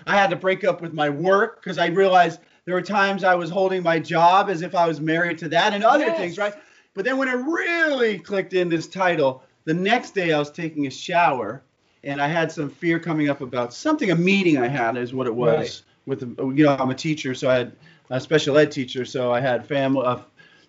I 0.08 0.16
had 0.18 0.30
to 0.32 0.36
break 0.36 0.64
up 0.64 0.82
with 0.82 0.94
my 0.94 1.10
work 1.10 1.62
because 1.62 1.78
I 1.78 1.88
realized 1.88 2.40
there 2.66 2.76
were 2.76 2.82
times 2.82 3.24
I 3.24 3.36
was 3.36 3.50
holding 3.50 3.84
my 3.84 4.00
job 4.00 4.50
as 4.50 4.62
if 4.62 4.76
I 4.76 4.88
was 4.88 5.02
married 5.02 5.38
to 5.40 5.50
that 5.50 5.74
and 5.74 5.84
other 5.84 6.06
Yes. 6.06 6.18
things, 6.18 6.38
right? 6.38 6.54
But 6.94 7.06
then 7.06 7.18
when 7.18 7.28
it 7.28 7.34
really 7.36 8.20
clicked 8.20 8.54
in 8.54 8.70
this 8.70 8.88
title, 8.88 9.44
the 9.66 9.74
next 9.74 10.14
day 10.14 10.34
I 10.34 10.40
was 10.40 10.52
taking 10.52 10.88
a 10.88 10.92
shower 10.92 11.62
and 12.04 12.22
I 12.22 12.28
had 12.28 12.52
some 12.52 12.70
fear 12.70 13.00
coming 13.00 13.30
up 13.30 13.42
about 13.42 13.74
something. 13.74 14.12
A 14.12 14.16
meeting 14.16 14.58
I 14.58 14.68
had 14.68 14.98
is 14.98 15.14
what 15.14 15.28
it 15.28 15.36
was 15.36 15.58
Right. 15.58 15.82
with 16.08 16.22
you 16.22 16.66
know 16.66 16.76
I'm 16.80 16.90
a 16.90 16.96
teacher, 16.96 17.34
so 17.34 17.50
I 17.50 17.56
had 17.56 17.72
a 18.10 18.20
special 18.20 18.58
ed 18.58 18.72
teacher, 18.72 19.06
so 19.06 19.32
I 19.32 19.40
had 19.40 19.66
family, 19.66 20.04
uh, 20.06 20.18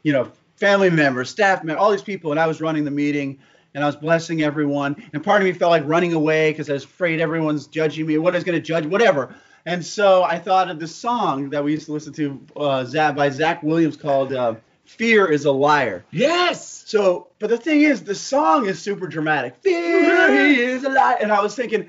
you 0.03 0.13
know, 0.13 0.31
family 0.57 0.91
members, 0.91 1.31
staff 1.31 1.65
members, 1.65 1.83
all 1.83 1.91
these 1.91 2.03
people, 2.03 2.31
and 2.31 2.39
I 2.39 2.47
was 2.47 2.61
running 2.61 2.85
the 2.85 2.91
meeting. 2.91 3.39
And 3.75 3.83
I 3.83 3.87
was 3.87 3.97
blessing 3.97 4.43
everyone, 4.43 5.03
and 5.15 5.25
part 5.25 5.41
of 5.41 5.47
me 5.47 5.53
felt 5.55 5.71
like 5.71 5.85
running 5.87 6.13
away 6.13 6.51
because 6.51 6.69
I 6.69 6.75
was 6.75 6.85
afraid 6.85 7.21
everyone's 7.21 7.67
judging 7.67 8.07
me. 8.07 8.19
What 8.19 8.35
is 8.37 8.45
going 8.45 8.57
to 8.57 8.61
judge? 8.61 8.85
Whatever. 8.85 9.35
And 9.65 9.85
so 9.85 10.23
I 10.25 10.39
thought 10.39 10.71
of 10.71 10.79
this 10.79 10.95
song 10.95 11.51
that 11.51 11.65
we 11.65 11.73
used 11.73 11.87
to 11.87 11.93
listen 11.93 12.13
to 12.15 12.41
uh, 12.57 12.85
Zach, 12.85 13.17
by 13.17 13.31
Zach 13.31 13.63
Williams 13.63 13.97
called 13.97 14.33
uh, 14.35 14.57
"Fear 14.85 15.31
Is 15.33 15.45
a 15.47 15.53
Liar." 15.53 16.05
Yes. 16.11 16.83
So, 16.87 17.29
but 17.39 17.49
the 17.49 17.57
thing 17.57 17.81
is, 17.83 18.03
the 18.03 18.15
song 18.15 18.67
is 18.67 18.83
super 18.83 19.07
dramatic. 19.07 19.57
Fear 19.63 20.27
is 20.29 20.85
a 20.85 20.91
liar, 20.91 21.17
And 21.21 21.33
I 21.33 21.41
was 21.41 21.55
thinking, 21.55 21.89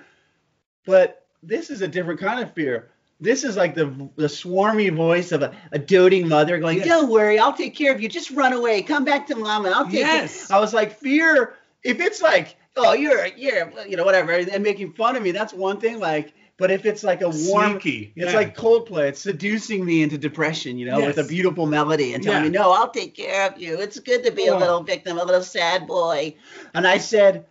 but 0.86 1.26
this 1.42 1.70
is 1.70 1.82
a 1.82 1.88
different 1.88 2.20
kind 2.20 2.40
of 2.42 2.54
fear. 2.54 2.90
This 3.20 3.44
is 3.44 3.56
like 3.58 3.76
the 3.76 3.86
the 4.16 4.28
swarmy 4.28 4.94
voice 4.96 5.32
of 5.32 5.42
a, 5.44 5.54
a 5.72 5.80
doting 5.80 6.28
mother 6.28 6.58
going, 6.60 6.78
Yes. 6.78 6.88
"Don't 6.88 7.10
worry, 7.10 7.40
I'll 7.40 7.54
take 7.54 7.76
care 7.76 7.94
of 7.94 8.02
you. 8.02 8.08
Just 8.08 8.32
run 8.32 8.54
away. 8.54 8.82
Come 8.84 9.04
back 9.04 9.28
to 9.28 9.36
mama. 9.36 9.72
I'll 9.76 9.86
take 9.86 9.96
Yes. 9.96 10.46
it." 10.46 10.54
I 10.54 10.60
was 10.60 10.74
like, 10.74 11.00
fear. 11.00 11.56
If 11.84 12.00
it's 12.00 12.22
like, 12.22 12.56
oh, 12.78 12.94
you're 12.94 13.26
you're 13.28 13.72
you 13.88 13.98
know 13.98 14.06
whatever, 14.06 14.32
and 14.34 14.64
making 14.64 14.94
fun 14.94 15.16
of 15.16 15.24
me, 15.24 15.32
that's 15.32 15.54
one 15.54 15.80
thing. 15.80 16.00
Like, 16.00 16.34
but 16.58 16.72
if 16.72 16.86
it's 16.86 17.04
like 17.04 17.22
a 17.22 17.30
warm, 17.30 17.72
Sneaky, 17.72 18.14
it's 18.16 18.32
yeah. 18.32 18.38
like 18.38 18.56
Coldplay. 18.56 19.10
It's 19.10 19.22
seducing 19.22 19.84
me 19.84 20.04
into 20.04 20.18
depression, 20.18 20.78
you 20.78 20.86
know, 20.86 21.00
with 21.06 21.18
a 21.18 21.24
beautiful 21.24 21.66
melody 21.66 22.14
and 22.14 22.24
telling 22.24 22.44
Yeah. 22.44 22.50
me, 22.50 22.58
no, 22.58 22.72
I'll 22.72 22.90
take 22.90 23.16
care 23.16 23.48
of 23.50 23.60
you. 23.60 23.80
It's 23.80 24.00
good 24.00 24.24
to 24.24 24.32
be 24.32 24.48
a 24.48 24.56
Oh. 24.56 24.60
little 24.60 24.84
victim, 24.84 25.18
a 25.18 25.24
little 25.24 25.42
sad 25.44 25.88
boy. 25.88 26.36
And 26.74 26.86
I 26.88 27.00
said, 27.00 27.46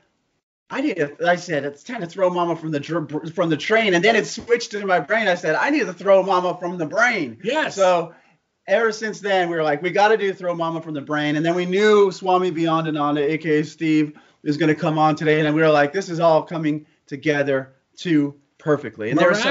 I 0.70 0.80
need 0.80 0.96
to, 0.96 1.16
I 1.26 1.36
said, 1.36 1.64
it's 1.64 1.82
time 1.82 2.00
to 2.00 2.06
throw 2.06 2.30
mama 2.30 2.56
from 2.56 2.70
the 2.70 2.80
from 3.34 3.50
the 3.50 3.56
train. 3.58 3.92
And 3.92 4.02
then 4.02 4.16
it 4.16 4.26
switched 4.26 4.72
into 4.72 4.86
my 4.86 5.00
brain. 5.00 5.28
I 5.28 5.34
said, 5.34 5.54
I 5.56 5.68
need 5.70 5.84
to 5.86 5.92
throw 5.92 6.22
mama 6.22 6.56
from 6.58 6.78
the 6.78 6.86
brain. 6.86 7.38
Yes. 7.44 7.74
So 7.74 8.14
ever 8.72 8.90
since 8.92 9.20
then, 9.20 9.48
we 9.48 9.56
were 9.56 9.62
like, 9.62 9.82
we 9.82 9.90
got 9.90 10.08
to 10.08 10.16
do 10.16 10.32
throw 10.32 10.54
mama 10.54 10.80
from 10.80 10.94
the 10.94 11.00
brain. 11.00 11.36
And 11.36 11.44
then 11.44 11.54
we 11.54 11.66
knew 11.66 12.10
Swami 12.10 12.50
Beyondananda, 12.50 13.20
aka 13.20 13.62
Steve, 13.62 14.18
is 14.42 14.56
going 14.56 14.68
to 14.68 14.74
come 14.74 14.98
on 14.98 15.14
today. 15.14 15.44
And 15.44 15.54
we 15.54 15.62
were 15.62 15.70
like, 15.70 15.92
this 15.92 16.08
is 16.08 16.18
all 16.18 16.42
coming 16.42 16.86
together 17.06 17.74
too 17.96 18.34
perfectly. 18.58 19.10
And 19.10 19.18
was 19.20 19.38
some- 19.42 19.48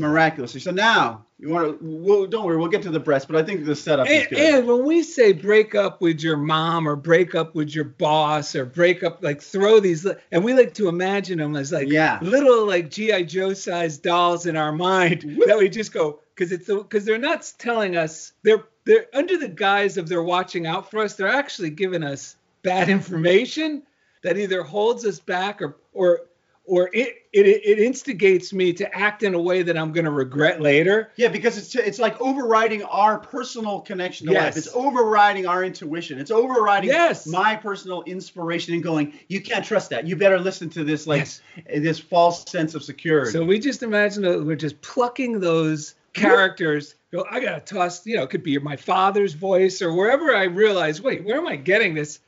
Miraculously. 0.00 0.60
So 0.60 0.70
now 0.70 1.26
you 1.38 1.48
want 1.48 1.66
to, 1.80 1.84
we'll, 1.84 2.26
don't 2.28 2.44
worry, 2.46 2.56
we'll 2.56 2.68
get 2.68 2.82
to 2.82 2.90
the 2.90 3.00
breast, 3.00 3.26
but 3.28 3.36
I 3.36 3.42
think 3.42 3.64
the 3.64 3.74
setup 3.74 4.08
is 4.08 4.20
And, 4.22 4.30
good. 4.30 4.54
and 4.54 4.66
when 4.68 4.84
we 4.84 5.02
say 5.02 5.32
break 5.32 5.74
up 5.74 6.00
with 6.00 6.22
your 6.22 6.36
mom 6.36 6.86
or 6.88 6.94
break 6.94 7.34
up 7.34 7.56
with 7.56 7.74
your 7.74 7.84
boss 7.84 8.54
or 8.54 8.64
break 8.64 9.02
up, 9.02 9.22
like 9.24 9.42
throw 9.42 9.80
these, 9.80 10.06
and 10.30 10.44
we 10.44 10.54
like 10.54 10.74
to 10.74 10.88
imagine 10.88 11.38
them 11.38 11.56
as 11.56 11.72
like 11.72 11.88
Yeah. 11.88 12.20
little 12.22 12.64
like 12.64 12.90
GI 12.90 13.24
Joe 13.24 13.54
sized 13.54 14.02
dolls 14.04 14.46
in 14.46 14.56
our 14.56 14.70
mind 14.72 15.22
that 15.46 15.58
we 15.58 15.68
just 15.68 15.92
go 15.92 16.20
because 16.34 16.52
it's 16.52 16.66
because 16.66 17.04
they're 17.04 17.18
not 17.18 17.50
telling 17.58 17.96
us 17.96 18.32
they're 18.42 18.64
they're 18.84 19.06
under 19.14 19.36
the 19.38 19.48
guise 19.48 19.96
of 19.96 20.08
they're 20.08 20.22
watching 20.22 20.66
out 20.66 20.90
for 20.90 21.00
us. 21.00 21.14
They're 21.14 21.28
actually 21.28 21.70
giving 21.70 22.02
us 22.02 22.36
bad 22.62 22.88
information 22.88 23.82
that 24.22 24.38
either 24.38 24.62
holds 24.62 25.04
us 25.04 25.18
back 25.18 25.62
or 25.62 25.76
or 25.92 26.20
or 26.64 26.90
it 26.92 27.16
it, 27.32 27.46
it 27.46 27.78
instigates 27.78 28.52
me 28.52 28.72
to 28.74 28.96
act 28.96 29.22
in 29.22 29.34
a 29.34 29.40
way 29.40 29.62
that 29.62 29.76
I'm 29.76 29.92
going 29.92 30.04
to 30.04 30.10
regret 30.10 30.60
later. 30.60 31.10
Yeah, 31.16 31.28
because 31.28 31.58
it's 31.58 31.74
it's 31.74 31.98
like 31.98 32.20
overriding 32.20 32.82
our 32.84 33.18
personal 33.18 33.80
connection 33.80 34.26
to 34.28 34.32
Yes. 34.34 34.42
life. 34.42 34.56
It's 34.56 34.74
overriding 34.74 35.46
our 35.46 35.64
intuition. 35.64 36.18
It's 36.18 36.30
overriding 36.30 36.90
Yes. 36.90 37.26
my 37.26 37.56
personal 37.56 38.02
inspiration 38.02 38.74
and 38.74 38.82
going, 38.82 39.14
you 39.28 39.40
can't 39.40 39.64
trust 39.64 39.90
that. 39.90 40.06
You 40.06 40.14
better 40.16 40.38
listen 40.38 40.68
to 40.70 40.84
this 40.84 41.06
like 41.06 41.20
Yes. 41.20 41.40
this 41.74 41.98
false 41.98 42.48
sense 42.50 42.74
of 42.74 42.84
security. 42.84 43.32
So 43.32 43.44
we 43.44 43.58
just 43.58 43.82
imagine 43.82 44.22
that 44.22 44.44
we're 44.44 44.56
just 44.56 44.80
plucking 44.82 45.40
those 45.40 45.94
characters. 46.12 46.94
Go, 47.12 47.24
I 47.30 47.40
gotta 47.40 47.60
toss, 47.60 48.06
you 48.06 48.16
know, 48.16 48.22
it 48.22 48.30
could 48.30 48.42
be 48.42 48.58
my 48.58 48.76
father's 48.76 49.34
voice 49.34 49.82
or 49.82 49.92
wherever 49.94 50.34
I 50.34 50.44
realize, 50.44 51.00
wait, 51.02 51.24
where 51.24 51.38
am 51.38 51.46
I 51.46 51.56
getting 51.56 51.94
this? 51.94 52.20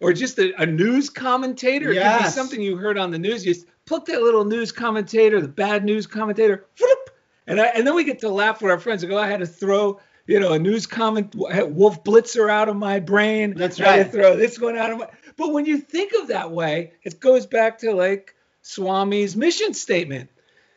Or 0.00 0.12
just 0.14 0.38
a, 0.38 0.54
a 0.62 0.66
news 0.66 1.10
commentator. 1.10 1.90
It 1.92 2.02
could 2.02 2.24
be 2.24 2.30
something 2.30 2.60
you 2.60 2.76
heard 2.76 2.96
on 2.96 3.10
the 3.10 3.18
news. 3.18 3.44
You 3.44 3.52
just 3.54 3.66
pluck 3.84 4.06
that 4.06 4.22
little 4.22 4.44
news 4.44 4.72
commentator, 4.72 5.40
the 5.40 5.48
bad 5.48 5.84
news 5.84 6.06
commentator, 6.06 6.64
whoop, 6.80 7.10
and 7.46 7.60
I, 7.60 7.66
and 7.66 7.86
then 7.86 7.94
we 7.94 8.04
get 8.04 8.20
to 8.20 8.28
laugh 8.30 8.62
with 8.62 8.70
our 8.70 8.78
friends 8.78 9.02
and 9.02 9.10
go, 9.10 9.18
I 9.18 9.26
had 9.26 9.40
to 9.40 9.46
throw, 9.46 10.00
you 10.26 10.40
know, 10.40 10.52
a 10.54 10.58
news 10.58 10.86
comment, 10.86 11.34
Wolf 11.34 12.02
Blitzer 12.02 12.48
out 12.50 12.68
of 12.68 12.76
my 12.76 12.98
brain. 13.00 13.54
That's 13.54 13.78
I 13.80 13.98
right. 13.98 14.10
throw 14.10 14.36
this 14.36 14.58
one 14.58 14.76
out 14.78 14.90
of 14.90 14.98
my. 15.00 15.08
But 15.36 15.52
when 15.52 15.66
you 15.66 15.78
think 15.78 16.12
of 16.20 16.28
that 16.28 16.50
way, 16.50 16.92
it 17.02 17.20
goes 17.20 17.44
back 17.46 17.78
to 17.80 17.92
like 17.92 18.34
Swami's 18.62 19.36
mission 19.36 19.74
statement. 19.74 20.30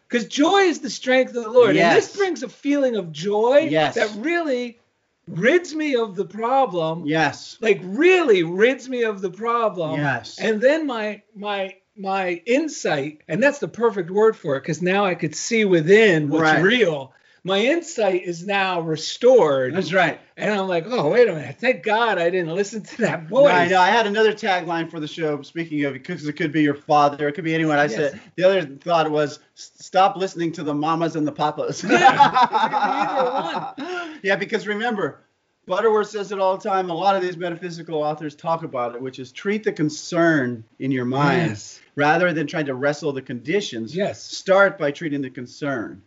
Because 0.08 0.28
joy 0.28 0.60
is 0.60 0.80
the 0.80 0.90
strength 0.90 1.36
of 1.36 1.44
the 1.44 1.50
Lord. 1.50 1.76
And 1.76 1.98
this 1.98 2.16
brings 2.16 2.44
a 2.44 2.50
feeling 2.50 2.98
of 2.98 3.12
joy 3.12 3.68
Yes. 3.72 3.96
that 3.96 4.12
really 4.18 4.80
rids 5.28 5.74
me 5.74 5.96
of 5.96 6.16
the 6.16 6.26
problem. 6.26 7.06
yes. 7.06 7.58
Like 7.62 7.80
really 7.84 8.44
rids 8.44 8.90
me 8.90 9.04
of 9.04 9.22
the 9.22 9.32
problem. 9.32 10.00
Yes. 10.00 10.38
And 10.40 10.62
then 10.62 10.86
my 10.88 11.22
my 11.36 11.76
my 11.96 12.42
insight, 12.46 13.22
and 13.28 13.42
that's 13.42 13.60
the 13.60 13.68
perfect 13.68 14.10
word 14.10 14.36
for 14.36 14.56
it, 14.56 14.62
because 14.62 14.82
now 14.82 15.06
I 15.06 15.14
could 15.16 15.36
see 15.36 15.64
within 15.64 16.30
what's 16.30 16.42
Right. 16.44 16.64
real. 16.64 17.14
My 17.46 17.60
insight 17.60 18.24
is 18.24 18.46
now 18.48 18.80
restored. 18.80 19.76
That's 19.76 19.92
right. 19.92 20.18
And 20.38 20.50
I'm 20.54 20.68
like, 20.70 20.86
oh, 20.88 21.10
wait 21.10 21.28
a 21.28 21.34
minute. 21.36 21.58
Thank 21.60 21.84
God 21.84 22.18
I 22.18 22.30
didn't 22.30 22.56
listen 22.56 22.84
to 22.84 22.98
that 23.02 23.28
voice. 23.28 23.52
I 23.54 23.68
know. 23.68 23.82
I 23.82 23.90
had 23.90 24.08
another 24.08 24.32
tagline 24.32 24.90
for 24.90 25.02
the 25.02 25.10
show. 25.10 25.42
Speaking 25.42 25.84
of, 25.84 25.92
because 25.92 26.26
it 26.26 26.34
could 26.34 26.54
be 26.54 26.62
your 26.62 26.74
father, 26.74 27.28
it 27.28 27.34
could 27.34 27.44
be 27.44 27.54
anyone. 27.54 27.78
I 27.80 27.84
Yes. 27.84 27.96
said 27.96 28.22
the 28.38 28.44
other 28.46 28.66
thought 28.66 29.12
was 29.12 29.40
stop 29.56 30.16
listening 30.16 30.54
to 30.54 30.64
the 30.64 30.74
mamas 30.74 31.18
and 31.18 31.28
the 31.28 31.34
papas. 31.34 31.84
Yeah, 31.84 33.74
yeah, 34.24 34.36
because 34.38 34.66
remember, 34.66 35.20
Butterworth 35.66 36.10
says 36.10 36.32
it 36.32 36.40
all 36.40 36.58
the 36.58 36.64
time. 36.70 36.90
A 36.90 36.94
lot 36.94 37.16
of 37.18 37.22
these 37.22 37.36
metaphysical 37.38 38.02
authors 38.04 38.36
talk 38.36 38.64
about 38.64 38.96
it, 38.96 39.02
which 39.02 39.20
is 39.20 39.32
treat 39.34 39.64
the 39.64 39.72
concern 39.74 40.64
in 40.80 40.92
your 40.92 41.06
mind 41.06 41.50
Yes. 41.52 41.82
rather 41.96 42.32
than 42.34 42.48
trying 42.48 42.66
to 42.68 42.74
wrestle 42.76 43.12
the 43.14 43.22
conditions. 43.22 43.96
Yes. 43.96 44.22
Start 44.24 44.78
by 44.78 44.92
treating 44.92 45.22
the 45.22 45.30
concern, 45.30 46.02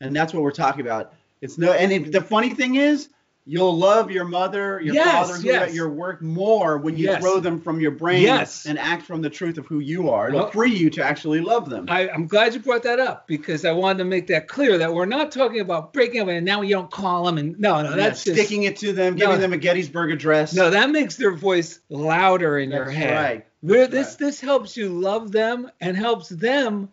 and 0.00 0.14
that's 0.14 0.32
what 0.32 0.42
we're 0.42 0.50
talking 0.50 0.80
about. 0.80 1.12
It's 1.40 1.58
no, 1.58 1.72
and 1.72 1.92
it, 1.92 2.12
the 2.12 2.20
funny 2.20 2.50
thing 2.50 2.76
is, 2.76 3.08
you'll 3.50 3.76
love 3.76 4.10
your 4.10 4.26
mother, 4.26 4.78
your 4.82 4.94
Yes, 4.94 5.30
father, 5.30 5.40
yes. 5.42 5.72
your 5.74 5.88
work 5.88 6.20
more 6.20 6.76
when 6.76 6.98
you 6.98 7.06
Yes. 7.06 7.22
throw 7.22 7.40
them 7.40 7.60
from 7.62 7.80
your 7.80 7.92
brain 7.92 8.22
Yes. 8.22 8.66
and 8.66 8.78
act 8.78 9.04
from 9.04 9.22
the 9.22 9.30
truth 9.30 9.56
of 9.56 9.66
who 9.66 9.78
you 9.78 10.10
are. 10.10 10.28
It'll 10.28 10.40
Well- 10.40 10.50
free 10.50 10.74
you 10.74 10.90
to 10.90 11.02
actually 11.02 11.40
love 11.40 11.70
them. 11.70 11.86
I, 11.88 12.10
I'm 12.10 12.26
glad 12.26 12.52
you 12.52 12.60
brought 12.60 12.82
that 12.82 13.00
up 13.00 13.26
because 13.26 13.64
I 13.64 13.72
wanted 13.72 13.98
to 13.98 14.04
make 14.04 14.26
that 14.26 14.48
clear 14.48 14.76
that 14.78 14.92
we're 14.92 15.06
not 15.06 15.32
talking 15.32 15.60
about 15.60 15.94
breaking 15.94 16.20
up 16.20 16.28
and 16.28 16.44
now 16.44 16.60
you 16.60 16.74
don't 16.74 16.90
call 16.90 17.24
them 17.24 17.38
and 17.38 17.58
no, 17.58 17.80
no, 17.82 17.90
Yeah, 17.90 17.96
that's 17.96 18.22
just, 18.24 18.36
sticking 18.36 18.64
it 18.64 18.76
to 18.78 18.92
them, 18.92 19.16
giving 19.16 19.36
No. 19.36 19.40
them 19.40 19.52
a 19.54 19.58
Gettysburg 19.58 20.10
Address. 20.12 20.52
no, 20.52 20.68
that 20.70 20.90
makes 20.90 21.16
their 21.16 21.32
voice 21.32 21.80
louder 21.88 22.58
in 22.58 22.70
your 22.70 22.90
head. 22.90 23.14
right. 23.14 23.46
Where 23.60 23.86
this 23.86 24.08
right. 24.08 24.18
this 24.18 24.40
helps 24.40 24.76
you 24.76 24.88
love 24.90 25.32
them 25.32 25.70
and 25.80 25.96
helps 25.96 26.28
them 26.28 26.90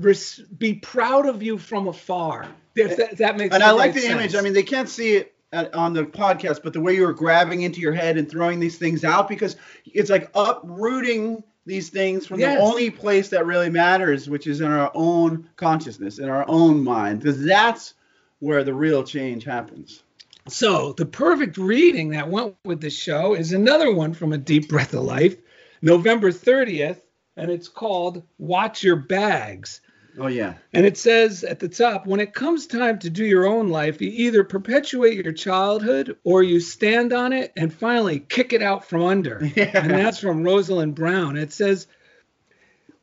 res- 0.00 0.40
be 0.58 0.74
proud 0.74 1.26
of 1.26 1.42
you 1.42 1.58
from 1.58 1.88
afar. 1.88 2.48
If 2.74 2.96
that, 2.96 3.18
that 3.18 3.36
makes 3.36 3.54
and 3.54 3.62
I 3.62 3.72
like 3.72 3.94
the 3.94 4.06
image. 4.06 4.34
I 4.34 4.40
mean, 4.40 4.52
they 4.52 4.62
can't 4.62 4.88
see 4.88 5.14
it 5.16 5.34
at, 5.52 5.74
on 5.74 5.92
the 5.92 6.04
podcast, 6.04 6.62
but 6.62 6.72
the 6.72 6.80
way 6.80 6.94
you 6.94 7.06
were 7.06 7.12
grabbing 7.12 7.62
into 7.62 7.80
your 7.80 7.92
head 7.92 8.16
and 8.16 8.30
throwing 8.30 8.60
these 8.60 8.78
things 8.78 9.04
out, 9.04 9.28
because 9.28 9.56
it's 9.86 10.10
like 10.10 10.30
uprooting 10.34 11.42
these 11.66 11.90
things 11.90 12.26
from 12.26 12.40
Yes. 12.40 12.56
the 12.58 12.64
only 12.64 12.90
place 12.90 13.28
that 13.30 13.46
really 13.46 13.70
matters, 13.70 14.28
which 14.28 14.46
is 14.46 14.60
in 14.60 14.70
our 14.70 14.90
own 14.94 15.48
consciousness, 15.56 16.18
in 16.18 16.28
our 16.28 16.44
own 16.48 16.82
mind, 16.82 17.20
because 17.20 17.44
that's 17.44 17.94
where 18.38 18.64
the 18.64 18.74
real 18.74 19.04
change 19.04 19.44
happens. 19.44 20.02
So, 20.48 20.94
the 20.94 21.04
perfect 21.06 21.58
reading 21.58 22.10
that 22.10 22.28
went 22.30 22.56
with 22.64 22.80
the 22.80 22.90
show 22.90 23.34
is 23.34 23.52
another 23.52 23.92
one 23.92 24.14
from 24.14 24.32
A 24.32 24.38
Deep 24.38 24.68
Breath 24.68 24.94
of 24.94 25.04
Life, 25.04 25.36
November 25.82 26.30
30th, 26.30 27.00
and 27.36 27.50
it's 27.50 27.68
called 27.68 28.22
Watch 28.38 28.82
Your 28.82 28.96
Bags. 28.96 29.80
Oh 30.18 30.26
yeah, 30.26 30.54
And 30.72 30.84
it 30.84 30.96
says 30.96 31.44
at 31.44 31.60
the 31.60 31.68
top 31.68 32.06
when 32.06 32.20
it 32.20 32.34
comes 32.34 32.66
time 32.66 32.98
to 33.00 33.10
do 33.10 33.24
your 33.24 33.46
own 33.46 33.68
life, 33.68 34.00
you 34.00 34.10
either 34.10 34.44
perpetuate 34.44 35.22
your 35.22 35.32
childhood 35.32 36.16
or 36.24 36.42
you 36.42 36.60
stand 36.60 37.12
on 37.12 37.32
it 37.32 37.52
and 37.56 37.72
finally 37.72 38.18
kick 38.20 38.52
it 38.52 38.62
out 38.62 38.84
from 38.84 39.02
under. 39.02 39.40
Yeah. 39.56 39.70
And 39.74 39.90
that's 39.90 40.18
from 40.18 40.42
Rosalind 40.42 40.94
Brown. 40.94 41.36
It 41.36 41.52
says, 41.52 41.86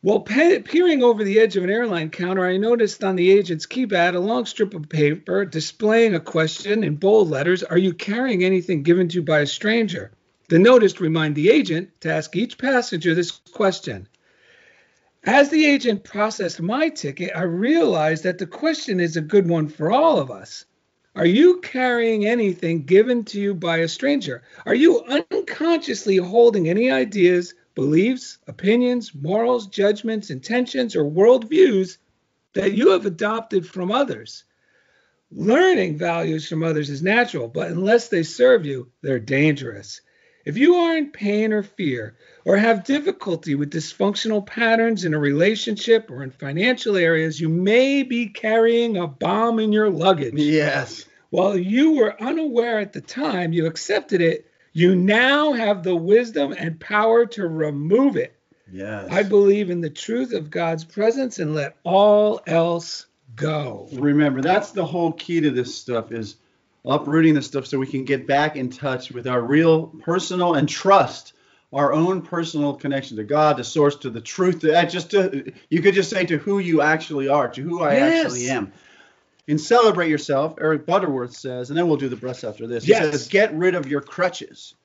while 0.02 0.22
pe- 0.22 0.62
peering 0.62 1.04
over 1.04 1.24
the 1.24 1.40
edge 1.40 1.58
of 1.58 1.64
an 1.64 1.70
airline 1.70 2.10
counter, 2.10 2.46
I 2.46 2.58
noticed 2.58 3.04
on 3.04 3.16
the 3.16 3.32
agent's 3.32 3.66
keypad 3.66 4.16
a 4.16 4.20
long 4.20 4.46
strip 4.46 4.74
of 4.74 4.88
paper 4.90 5.44
displaying 5.46 6.16
a 6.16 6.20
question 6.20 6.84
in 6.84 6.96
bold 6.96 7.30
letters 7.30 7.64
Are 7.64 7.78
you 7.78 7.94
carrying 7.94 8.44
anything 8.44 8.84
given 8.84 9.10
to 9.10 9.16
you 9.16 9.24
by 9.24 9.40
a 9.40 9.48
stranger? 9.48 10.12
The 10.50 10.60
notice 10.60 11.02
reminded 11.02 11.36
the 11.36 11.50
agent 11.50 11.90
to 12.02 12.14
ask 12.14 12.36
each 12.36 12.58
passenger 12.58 13.14
this 13.14 13.32
question 13.32 14.08
as 15.28 15.50
the 15.50 15.66
agent 15.66 16.04
processed 16.04 16.62
my 16.62 16.90
ticket, 16.90 17.32
I 17.36 17.44
realized 17.44 18.24
that 18.24 18.40
the 18.40 18.48
question 18.48 19.00
is 19.00 19.16
a 19.16 19.22
good 19.22 19.48
one 19.48 19.68
for 19.68 19.92
all 19.92 20.20
of 20.20 20.32
us. 20.32 20.66
Are 21.16 21.26
you 21.26 21.60
carrying 21.62 22.26
anything 22.26 22.84
given 22.84 23.24
to 23.26 23.40
you 23.40 23.54
by 23.54 23.78
a 23.78 23.88
stranger? 23.88 24.44
Are 24.66 24.76
you 24.76 25.04
unconsciously 25.32 26.18
holding 26.18 26.70
any 26.70 26.92
ideas, 26.92 27.54
beliefs, 27.78 28.40
opinions, 28.48 29.14
morals, 29.14 29.68
judgments, 29.68 30.32
intentions, 30.32 30.96
or 30.96 31.04
worldviews 31.04 31.98
that 32.58 32.74
you 32.74 32.90
have 32.90 33.06
adopted 33.06 33.68
from 33.68 33.92
others. 33.92 34.44
Learning 35.32 35.96
values 35.96 36.50
from 36.50 36.64
others 36.64 36.90
is 36.90 37.04
natural, 37.04 37.48
but 37.48 37.70
unless 37.70 38.08
they 38.08 38.24
serve 38.24 38.66
you, 38.66 38.92
they're 39.04 39.20
dangerous. 39.20 40.02
If 40.48 40.58
you 40.58 40.76
are 40.76 40.96
in 40.96 41.12
pain 41.12 41.52
or 41.52 41.62
fear, 41.62 42.16
or 42.46 42.56
have 42.56 42.86
difficulty 42.86 43.54
with 43.56 43.70
dysfunctional 43.70 44.46
patterns 44.46 45.04
in 45.04 45.14
a 45.14 45.20
relationship 45.20 46.10
or 46.10 46.24
in 46.24 46.32
financial 46.32 46.96
areas, 46.96 47.42
you 47.42 47.50
may 47.50 48.04
be 48.04 48.30
carrying 48.30 48.96
a 48.96 49.08
bomb 49.08 49.60
in 49.60 49.74
your 49.74 49.90
luggage. 49.90 50.36
Yes. 50.36 51.04
While 51.32 51.58
you 51.58 51.98
were 51.98 52.24
unaware 52.24 52.80
at 52.80 52.94
the 52.94 53.02
time 53.02 53.52
you 53.52 53.66
accepted 53.66 54.22
it, 54.22 54.50
you 54.72 54.96
now 54.96 55.52
have 55.52 55.84
the 55.84 55.98
wisdom 55.98 56.56
and 56.58 56.80
power 56.80 57.26
to 57.26 57.46
remove 57.46 58.16
it. 58.16 58.34
Yes. 58.72 59.10
I 59.12 59.24
believe 59.24 59.70
in 59.70 59.82
the 59.82 59.90
truth 59.90 60.32
of 60.32 60.50
God's 60.50 60.86
presence 60.86 61.40
and 61.40 61.56
let 61.56 61.76
all 61.84 62.40
else 62.48 63.06
go. 63.36 63.90
Remember, 63.92 64.42
that's 64.42 64.72
the 64.72 64.86
whole 64.86 65.12
key 65.12 65.42
to 65.42 65.52
this 65.52 65.76
stuff 65.76 66.14
is 66.14 66.38
uprooting 66.88 67.34
this 67.34 67.46
stuff 67.46 67.68
so 67.68 67.78
we 67.78 67.88
can 67.88 68.06
get 68.06 68.26
back 68.26 68.56
in 68.56 68.70
touch 68.70 69.12
with 69.12 69.28
our 69.28 69.42
real 69.42 69.88
personal 69.88 70.56
and 70.56 70.68
trust 70.68 71.34
our 71.74 71.92
own 71.94 72.22
personal 72.22 72.74
connection 72.74 73.18
to 73.18 73.24
God, 73.24 73.58
to 73.58 73.64
source, 73.64 73.98
to 73.98 74.10
the 74.10 74.22
truth. 74.22 74.60
To, 74.62 74.86
just 74.88 75.12
to, 75.12 75.52
you 75.70 75.82
could 75.82 75.94
just 75.94 76.10
say 76.10 76.26
to 76.26 76.38
who 76.38 76.60
you 76.60 76.82
actually 76.82 77.28
are, 77.28 77.50
to 77.50 77.62
who 77.62 77.82
I 77.82 77.96
Yes. 77.96 78.26
actually 78.26 78.50
am. 78.50 78.72
And 79.50 79.60
celebrate 79.60 80.10
yourself, 80.10 80.56
Eric 80.60 80.86
Butterworth 80.86 81.36
says, 81.36 81.70
and 81.70 81.78
then 81.78 81.88
we'll 81.88 81.98
do 81.98 82.10
the 82.10 82.16
breath 82.16 82.44
after 82.44 82.68
this. 82.68 82.84
He 82.84 82.92
Yes. 82.92 83.12
says, 83.12 83.28
get 83.28 83.54
rid 83.54 83.76
of 83.76 83.88
your 83.88 84.02
crutches. 84.02 84.76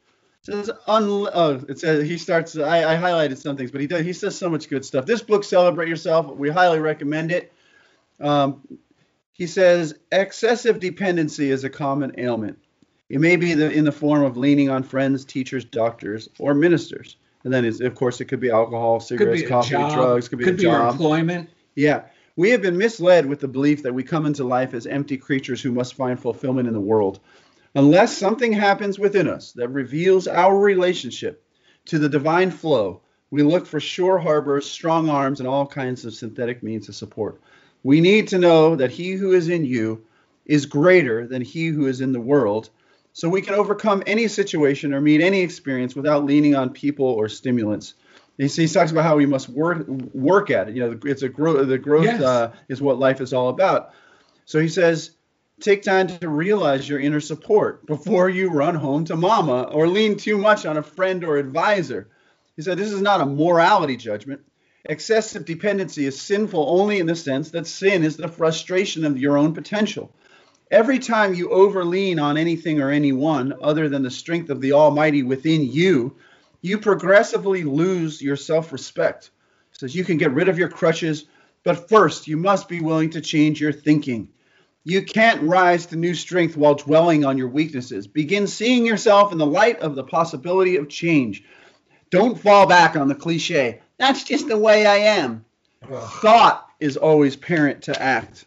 It 0.40 0.46
says, 0.46 0.70
un- 0.88 1.28
oh, 1.32 1.60
it 1.68 1.78
says 1.78 2.08
he 2.08 2.18
starts. 2.18 2.56
I, 2.58 2.94
I 2.94 2.96
highlighted 2.96 3.38
some 3.38 3.56
things, 3.56 3.70
but 3.70 3.80
he 3.80 3.86
does. 3.86 4.04
He 4.04 4.12
says 4.12 4.36
so 4.36 4.50
much 4.50 4.68
good 4.68 4.84
stuff. 4.84 5.06
This 5.06 5.22
book, 5.22 5.44
Celebrate 5.44 5.88
Yourself, 5.88 6.34
we 6.34 6.50
highly 6.50 6.80
recommend 6.80 7.30
it. 7.30 7.52
Um, 8.20 8.60
he 9.32 9.46
says 9.46 9.94
excessive 10.10 10.78
dependency 10.78 11.50
is 11.50 11.64
a 11.64 11.70
common 11.70 12.12
ailment. 12.18 12.58
It 13.08 13.20
may 13.20 13.36
be 13.36 13.54
the, 13.54 13.70
in 13.70 13.84
the 13.84 13.92
form 13.92 14.24
of 14.24 14.36
leaning 14.36 14.70
on 14.70 14.82
friends, 14.82 15.24
teachers, 15.24 15.64
doctors, 15.64 16.28
or 16.38 16.54
ministers. 16.54 17.16
And 17.44 17.52
then, 17.52 17.64
of 17.64 17.94
course, 17.94 18.20
it 18.20 18.26
could 18.26 18.40
be 18.40 18.50
alcohol, 18.50 18.98
Could 19.00 19.08
cigarettes, 19.08 19.42
be 19.42 19.48
coffee, 19.48 19.70
job, 19.70 19.92
drugs. 19.92 20.28
Could 20.28 20.38
be 20.38 20.44
a 20.44 20.52
your 20.52 20.72
job. 20.72 20.92
employment. 20.92 21.50
Yeah. 21.74 22.04
We 22.36 22.50
have 22.50 22.62
been 22.62 22.78
misled 22.78 23.26
with 23.26 23.40
the 23.40 23.48
belief 23.48 23.82
that 23.82 23.92
we 23.92 24.02
come 24.02 24.24
into 24.24 24.44
life 24.44 24.72
as 24.72 24.86
empty 24.86 25.18
creatures 25.18 25.60
who 25.60 25.72
must 25.72 25.94
find 25.94 26.18
fulfillment 26.18 26.68
in 26.68 26.74
the 26.74 26.80
world. 26.80 27.20
Unless 27.74 28.16
something 28.16 28.52
happens 28.52 28.98
within 28.98 29.28
us 29.28 29.52
that 29.52 29.68
reveals 29.68 30.26
our 30.28 30.58
relationship 30.58 31.44
to 31.86 31.98
the 31.98 32.08
divine 32.08 32.50
flow, 32.50 33.02
we 33.30 33.42
look 33.42 33.66
for 33.66 33.80
shore 33.80 34.18
harbors, 34.18 34.70
strong 34.70 35.08
arms, 35.08 35.40
and 35.40 35.48
all 35.48 35.66
kinds 35.66 36.04
of 36.04 36.14
synthetic 36.14 36.62
means 36.62 36.88
of 36.88 36.94
support. 36.94 37.40
We 37.82 38.00
need 38.00 38.28
to 38.28 38.38
know 38.38 38.76
that 38.76 38.90
he 38.90 39.12
who 39.12 39.32
is 39.32 39.48
in 39.48 39.64
you 39.64 40.04
is 40.46 40.66
greater 40.66 41.26
than 41.26 41.42
he 41.42 41.66
who 41.68 41.86
is 41.86 42.00
in 42.00 42.12
the 42.12 42.20
world, 42.20 42.70
so 43.12 43.28
we 43.28 43.42
can 43.42 43.54
overcome 43.54 44.02
any 44.06 44.28
situation 44.28 44.94
or 44.94 45.00
meet 45.00 45.20
any 45.20 45.40
experience 45.40 45.94
without 45.94 46.24
leaning 46.24 46.54
on 46.54 46.70
people 46.70 47.06
or 47.06 47.28
stimulants. 47.28 47.94
He, 48.38 48.46
he 48.46 48.66
talks 48.66 48.90
about 48.90 49.04
how 49.04 49.16
we 49.16 49.26
must 49.26 49.48
work 49.48 49.86
work 49.86 50.50
at 50.50 50.68
it. 50.68 50.74
You 50.74 50.80
know, 50.88 50.98
it's 51.04 51.22
a 51.22 51.28
growth. 51.28 51.68
The 51.68 51.78
growth 51.78 52.04
Yes. 52.06 52.20
uh, 52.22 52.52
is 52.68 52.80
what 52.80 52.98
life 52.98 53.20
is 53.20 53.32
all 53.32 53.48
about. 53.50 53.92
So 54.46 54.58
he 54.58 54.68
says, 54.68 55.10
take 55.60 55.82
time 55.82 56.08
to 56.08 56.28
realize 56.28 56.88
your 56.88 56.98
inner 56.98 57.20
support 57.20 57.86
before 57.86 58.28
you 58.28 58.50
run 58.50 58.74
home 58.74 59.04
to 59.06 59.16
mama 59.16 59.62
or 59.64 59.86
lean 59.86 60.16
too 60.16 60.38
much 60.38 60.66
on 60.66 60.76
a 60.76 60.82
friend 60.82 61.24
or 61.24 61.36
advisor. 61.36 62.08
He 62.56 62.62
said, 62.62 62.78
this 62.78 62.90
is 62.90 63.00
not 63.02 63.20
a 63.20 63.26
morality 63.26 63.96
judgment. 63.96 64.40
Excessive 64.84 65.44
dependency 65.44 66.06
is 66.06 66.20
sinful 66.20 66.66
only 66.68 66.98
in 66.98 67.06
the 67.06 67.14
sense 67.14 67.50
that 67.50 67.68
sin 67.68 68.02
is 68.02 68.16
the 68.16 68.26
frustration 68.26 69.04
of 69.04 69.16
your 69.16 69.38
own 69.38 69.54
potential. 69.54 70.12
Every 70.72 70.98
time 70.98 71.34
you 71.34 71.50
overlean 71.50 72.20
on 72.20 72.36
anything 72.36 72.80
or 72.80 72.90
anyone 72.90 73.54
other 73.62 73.88
than 73.88 74.02
the 74.02 74.10
strength 74.10 74.50
of 74.50 74.60
the 74.60 74.72
Almighty 74.72 75.22
within 75.22 75.70
you, 75.70 76.16
you 76.62 76.78
progressively 76.78 77.62
lose 77.62 78.20
your 78.20 78.34
self 78.34 78.72
respect. 78.72 79.30
Says 79.70 79.94
you 79.94 80.04
can 80.04 80.16
get 80.16 80.32
rid 80.32 80.48
of 80.48 80.58
your 80.58 80.68
crutches, 80.68 81.26
but 81.62 81.88
first 81.88 82.26
you 82.26 82.36
must 82.36 82.68
be 82.68 82.80
willing 82.80 83.10
to 83.10 83.20
change 83.20 83.60
your 83.60 83.72
thinking. 83.72 84.30
You 84.82 85.02
can't 85.02 85.42
rise 85.42 85.86
to 85.86 85.96
new 85.96 86.14
strength 86.14 86.56
while 86.56 86.74
dwelling 86.74 87.24
on 87.24 87.38
your 87.38 87.48
weaknesses. 87.48 88.08
Begin 88.08 88.48
seeing 88.48 88.84
yourself 88.84 89.30
in 89.30 89.38
the 89.38 89.46
light 89.46 89.78
of 89.78 89.94
the 89.94 90.02
possibility 90.02 90.76
of 90.76 90.88
change. 90.88 91.44
Don't 92.12 92.38
fall 92.38 92.66
back 92.66 92.94
on 92.94 93.08
the 93.08 93.14
cliche. 93.14 93.80
That's 93.96 94.22
just 94.22 94.46
the 94.46 94.58
way 94.58 94.84
I 94.84 94.96
am. 95.18 95.46
Thought 95.82 96.68
is 96.78 96.98
always 96.98 97.36
parent 97.36 97.84
to 97.84 98.02
act. 98.02 98.44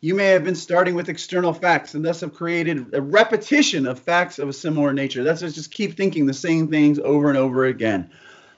You 0.00 0.16
may 0.16 0.26
have 0.30 0.42
been 0.42 0.56
starting 0.56 0.96
with 0.96 1.08
external 1.08 1.54
facts 1.54 1.94
and 1.94 2.04
thus 2.04 2.22
have 2.22 2.34
created 2.34 2.92
a 2.92 3.00
repetition 3.00 3.86
of 3.86 4.00
facts 4.00 4.40
of 4.40 4.48
a 4.48 4.52
similar 4.52 4.92
nature. 4.92 5.22
That's 5.22 5.40
just 5.40 5.70
keep 5.70 5.96
thinking 5.96 6.26
the 6.26 6.34
same 6.34 6.66
things 6.66 6.98
over 6.98 7.28
and 7.28 7.38
over 7.38 7.66
again. 7.66 8.10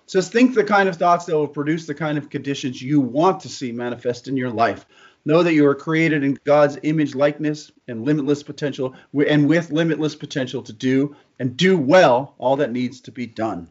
Just 0.08 0.32
think 0.32 0.54
the 0.54 0.64
kind 0.64 0.88
of 0.88 0.96
thoughts 0.96 1.26
that 1.26 1.36
will 1.36 1.48
produce 1.48 1.86
the 1.86 1.94
kind 1.94 2.16
of 2.16 2.30
conditions 2.30 2.80
you 2.80 3.00
want 3.02 3.40
to 3.40 3.50
see 3.50 3.72
manifest 3.72 4.26
in 4.26 4.38
your 4.38 4.50
life. 4.50 4.86
Know 5.26 5.42
that 5.42 5.52
you 5.52 5.66
are 5.66 5.74
created 5.74 6.24
in 6.24 6.38
God's 6.44 6.78
image, 6.82 7.14
likeness, 7.14 7.70
and 7.88 8.06
limitless 8.06 8.42
potential, 8.42 8.94
and 9.28 9.48
with 9.48 9.70
limitless 9.70 10.14
potential 10.14 10.62
to 10.62 10.72
do 10.72 11.14
and 11.38 11.58
do 11.58 11.76
well 11.76 12.34
all 12.38 12.56
that 12.56 12.72
needs 12.72 13.02
to 13.02 13.12
be 13.12 13.26
done. 13.26 13.68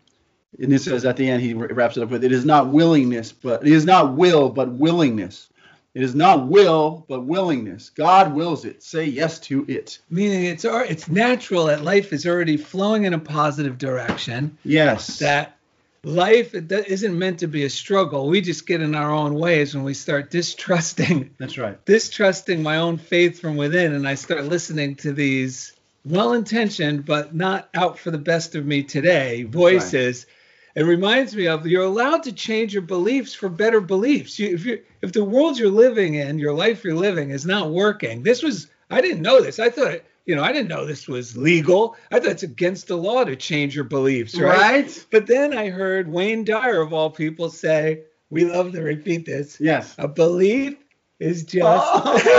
And 0.59 0.73
it 0.73 0.79
says 0.81 1.05
at 1.05 1.17
the 1.17 1.29
end, 1.29 1.41
he 1.41 1.53
wraps 1.53 1.97
it 1.97 2.03
up 2.03 2.09
with, 2.09 2.23
"It 2.23 2.31
is 2.31 2.45
not 2.45 2.69
willingness, 2.69 3.31
but 3.31 3.65
it 3.65 3.73
is 3.73 3.85
not 3.85 4.15
will, 4.15 4.49
but 4.49 4.71
willingness. 4.71 5.47
It 5.93 6.03
is 6.03 6.13
not 6.13 6.47
will, 6.47 7.05
but 7.07 7.25
willingness. 7.25 7.89
God 7.89 8.33
wills 8.33 8.65
it. 8.65 8.83
Say 8.83 9.05
yes 9.05 9.39
to 9.39 9.65
it. 9.69 9.99
Meaning 10.09 10.43
it's 10.45 10.65
it's 10.65 11.07
natural 11.07 11.65
that 11.67 11.83
life 11.83 12.11
is 12.11 12.25
already 12.25 12.57
flowing 12.57 13.05
in 13.05 13.13
a 13.13 13.19
positive 13.19 13.77
direction. 13.77 14.57
Yes. 14.63 15.19
That 15.19 15.57
life 16.03 16.51
do- 16.51 16.83
isn't 16.85 17.17
meant 17.17 17.39
to 17.39 17.47
be 17.47 17.63
a 17.63 17.69
struggle. 17.69 18.27
We 18.27 18.41
just 18.41 18.67
get 18.67 18.81
in 18.81 18.93
our 18.93 19.09
own 19.09 19.35
ways 19.35 19.73
when 19.73 19.83
we 19.85 19.93
start 19.93 20.29
distrusting 20.31 21.31
That's 21.37 21.57
right. 21.57 21.83
distrusting 21.85 22.61
my 22.61 22.77
own 22.77 22.97
faith 22.97 23.39
from 23.39 23.55
within 23.55 23.93
and 23.93 24.07
I 24.07 24.15
start 24.15 24.45
listening 24.45 24.95
to 24.97 25.13
these 25.13 25.73
well-intentioned 26.03 27.05
but 27.05 27.33
not 27.33 27.69
out 27.73 27.97
for 27.97 28.11
the 28.11 28.17
best 28.19 28.53
of 28.55 28.65
me 28.65 28.83
today 28.83 29.43
voices. 29.43 30.25
It 30.75 30.83
reminds 30.83 31.35
me 31.35 31.47
of 31.47 31.65
you're 31.65 31.83
allowed 31.83 32.23
to 32.23 32.33
change 32.33 32.73
your 32.73 32.81
beliefs 32.81 33.33
for 33.33 33.47
better 33.47 33.79
beliefs. 33.79 34.37
You, 34.37 34.53
if 34.53 34.65
you 34.65 34.81
if 35.01 35.13
the 35.13 35.23
world 35.23 35.57
you're 35.57 35.69
living 35.69 36.15
in, 36.15 36.37
your 36.37 36.53
life 36.53 36.83
you're 36.83 36.95
living 36.95 37.31
is 37.31 37.45
not 37.45 37.71
working. 37.71 38.23
This 38.23 38.43
was 38.43 38.67
I 38.89 39.01
didn't 39.01 39.21
know 39.21 39.41
this. 39.41 39.59
I 39.59 39.69
thought 39.69 40.01
you 40.25 40.35
know, 40.35 40.43
I 40.43 40.51
didn't 40.51 40.69
know 40.69 40.85
this 40.85 41.07
was 41.07 41.37
legal. 41.37 41.95
I 42.11 42.19
thought 42.19 42.31
it's 42.31 42.43
against 42.43 42.87
the 42.87 42.97
law 42.97 43.23
to 43.23 43.35
change 43.35 43.75
your 43.75 43.83
beliefs, 43.83 44.37
right? 44.37 44.57
Right? 44.57 45.05
But 45.11 45.27
then 45.27 45.55
I 45.55 45.69
heard 45.69 46.11
Wayne 46.11 46.43
Dyer 46.43 46.81
of 46.81 46.93
all 46.93 47.11
people 47.11 47.49
say, 47.49 48.01
we 48.31 48.45
love 48.45 48.71
to 48.71 48.81
repeat 48.81 49.25
this. 49.25 49.59
Yes. 49.61 49.93
A 49.99 50.07
belief 50.07 50.77
is 51.19 51.43
just 51.43 51.95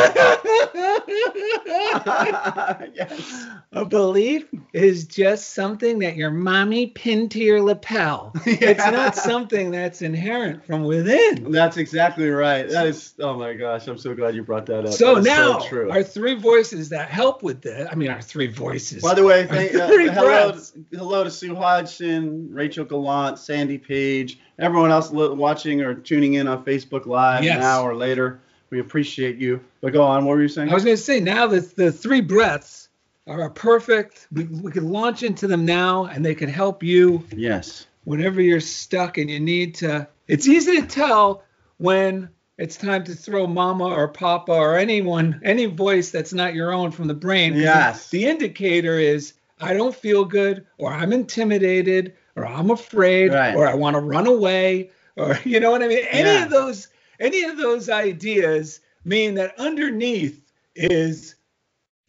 yes. 2.94 3.46
a 3.72 3.84
belief 3.84 4.46
is 4.72 5.06
just 5.06 5.54
something 5.54 5.98
that 6.00 6.16
your 6.16 6.30
mommy 6.30 6.88
pinned 6.88 7.30
to 7.32 7.38
your 7.38 7.62
lapel. 7.62 8.32
It's 8.44 8.78
not 8.84 9.14
something 9.16 9.70
that's 9.70 10.02
inherent 10.02 10.64
from 10.66 10.84
within. 10.84 11.50
That's 11.50 11.76
exactly 11.76 12.28
right. 12.28 12.68
That 12.68 12.86
is. 12.86 13.14
Oh 13.18 13.38
my 13.38 13.54
gosh, 13.54 13.86
I'm 13.86 13.98
so 13.98 14.14
glad 14.14 14.34
you 14.34 14.42
brought 14.42 14.66
that 14.66 14.84
up. 14.86 14.92
So 14.92 15.16
That 15.16 15.24
now 15.24 15.58
true. 15.60 15.90
our 15.90 16.02
three 16.02 16.34
voices 16.34 16.90
that 16.90 17.08
help 17.08 17.42
with 17.42 17.62
this. 17.62 17.88
I 17.90 17.94
mean, 17.94 18.10
our 18.10 18.22
three 18.22 18.46
voices. 18.48 19.02
By 19.02 19.14
the 19.14 19.24
way, 19.24 19.46
thank, 19.46 19.74
uh, 19.74 19.86
hello, 19.88 20.50
breaths. 20.52 20.72
hello 20.92 21.24
to 21.24 21.30
Sue 21.30 21.54
Hodgson, 21.54 22.48
Rachel 22.52 22.84
Gallant, 22.84 23.38
Sandy 23.38 23.78
Page, 23.78 24.38
everyone 24.58 24.90
else 24.90 25.10
watching 25.10 25.80
or 25.80 25.94
tuning 25.94 26.34
in 26.34 26.46
on 26.46 26.64
Facebook 26.64 27.06
Live 27.06 27.42
Yes. 27.44 27.60
now 27.60 27.82
or 27.82 27.94
later. 27.94 28.40
We 28.70 28.80
appreciate 28.80 29.36
you. 29.36 29.60
But 29.80 29.92
go 29.92 30.02
on. 30.02 30.24
What 30.24 30.36
were 30.36 30.42
you 30.42 30.48
saying? 30.48 30.70
I 30.70 30.74
was 30.74 30.84
going 30.84 30.96
to 30.96 31.02
say 31.02 31.20
now 31.20 31.46
that 31.48 31.76
the 31.76 31.92
three 31.92 32.20
breaths 32.20 32.88
are 33.26 33.50
perfect. 33.50 34.26
We, 34.32 34.44
we 34.44 34.70
could 34.72 34.82
launch 34.82 35.22
into 35.22 35.46
them 35.46 35.64
now, 35.64 36.06
and 36.06 36.24
they 36.24 36.34
can 36.34 36.48
help 36.48 36.82
you 36.82 37.24
yes. 37.34 37.86
whenever 38.04 38.40
you're 38.40 38.60
stuck 38.60 39.18
and 39.18 39.30
you 39.30 39.40
need 39.40 39.76
to. 39.76 40.08
It's 40.28 40.48
easy 40.48 40.80
to 40.80 40.86
tell 40.86 41.42
when 41.78 42.28
it's 42.58 42.76
time 42.76 43.04
to 43.04 43.14
throw 43.14 43.46
mama 43.46 43.84
or 43.84 44.08
papa 44.08 44.52
or 44.52 44.76
anyone, 44.76 45.40
any 45.44 45.66
voice 45.66 46.10
that's 46.10 46.32
not 46.32 46.54
your 46.54 46.72
own 46.72 46.90
from 46.90 47.06
the 47.06 47.14
brain. 47.14 47.54
Yes. 47.54 48.08
The, 48.10 48.18
the 48.24 48.30
indicator 48.30 48.98
is 48.98 49.34
I 49.60 49.74
don't 49.74 49.94
feel 49.94 50.24
good, 50.24 50.66
or 50.78 50.92
I'm 50.92 51.12
intimidated, 51.12 52.14
or 52.34 52.46
I'm 52.46 52.70
afraid, 52.70 53.32
Right. 53.32 53.54
or 53.54 53.66
I 53.66 53.74
want 53.74 53.94
to 53.94 54.00
run 54.00 54.26
away, 54.26 54.90
or 55.16 55.38
you 55.44 55.60
know 55.60 55.70
what 55.70 55.82
I 55.82 55.88
mean. 55.88 56.04
Any 56.10 56.30
Yeah. 56.30 56.44
of 56.44 56.50
those, 56.50 56.88
any 57.20 57.42
of 57.44 57.56
those 57.56 57.88
ideas 57.88 58.80
mean 59.04 59.34
that 59.34 59.58
underneath 59.58 60.52
is 60.74 61.36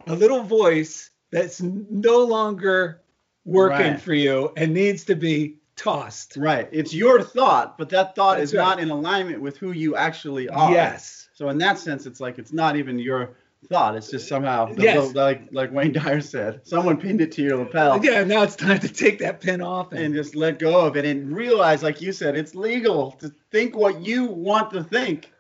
a 0.08 0.16
little 0.16 0.44
voice 0.44 1.10
that's 1.32 1.62
no 1.62 2.24
longer 2.24 3.02
working 3.46 3.92
Right. 3.94 4.02
for 4.02 4.14
you 4.14 4.52
and 4.58 4.74
needs 4.74 5.04
to 5.06 5.16
be 5.16 5.58
tossed. 5.76 6.36
Right. 6.38 6.68
It's 6.72 6.94
your 6.94 7.22
thought, 7.22 7.78
but 7.78 7.90
that 7.90 8.16
thought 8.16 8.38
That's 8.40 8.52
is 8.52 8.58
right. 8.58 8.64
not 8.64 8.80
in 8.80 8.90
alignment 8.90 9.42
with 9.42 9.58
who 9.58 9.72
you 9.72 9.96
actually 9.96 10.50
are. 10.50 10.72
Yes. 10.72 11.30
So 11.34 11.50
in 11.50 11.58
that 11.60 11.78
sense, 11.78 12.06
it's 12.06 12.20
like 12.20 12.40
it's 12.40 12.52
not 12.54 12.76
even 12.76 12.98
your 12.98 13.36
thought. 13.70 13.96
It's 13.96 14.10
just 14.10 14.28
somehow, 14.28 14.72
Yes. 14.78 15.14
like 15.14 15.50
like 15.52 15.72
Wayne 15.72 15.92
Dyer 15.94 16.22
said, 16.22 16.62
someone 16.66 16.98
pinned 16.98 17.22
it 17.22 17.32
to 17.34 17.42
your 17.42 17.58
lapel. 17.58 18.04
Yeah, 18.04 18.24
now 18.24 18.44
it's 18.44 18.56
time 18.56 18.80
to 18.80 18.90
take 18.90 19.20
that 19.20 19.42
pin 19.42 19.62
off 19.62 19.92
and, 19.92 20.02
And 20.02 20.14
just 20.14 20.36
let 20.36 20.60
go 20.60 20.86
of 20.86 20.96
it 20.96 21.06
and 21.06 21.36
realize, 21.36 21.84
like 21.84 22.02
you 22.02 22.12
said, 22.12 22.36
it's 22.38 22.56
legal 22.56 23.12
to 23.14 23.32
think 23.52 23.76
what 23.76 24.02
you 24.02 24.26
want 24.26 24.72
to 24.72 24.84
think 24.84 25.32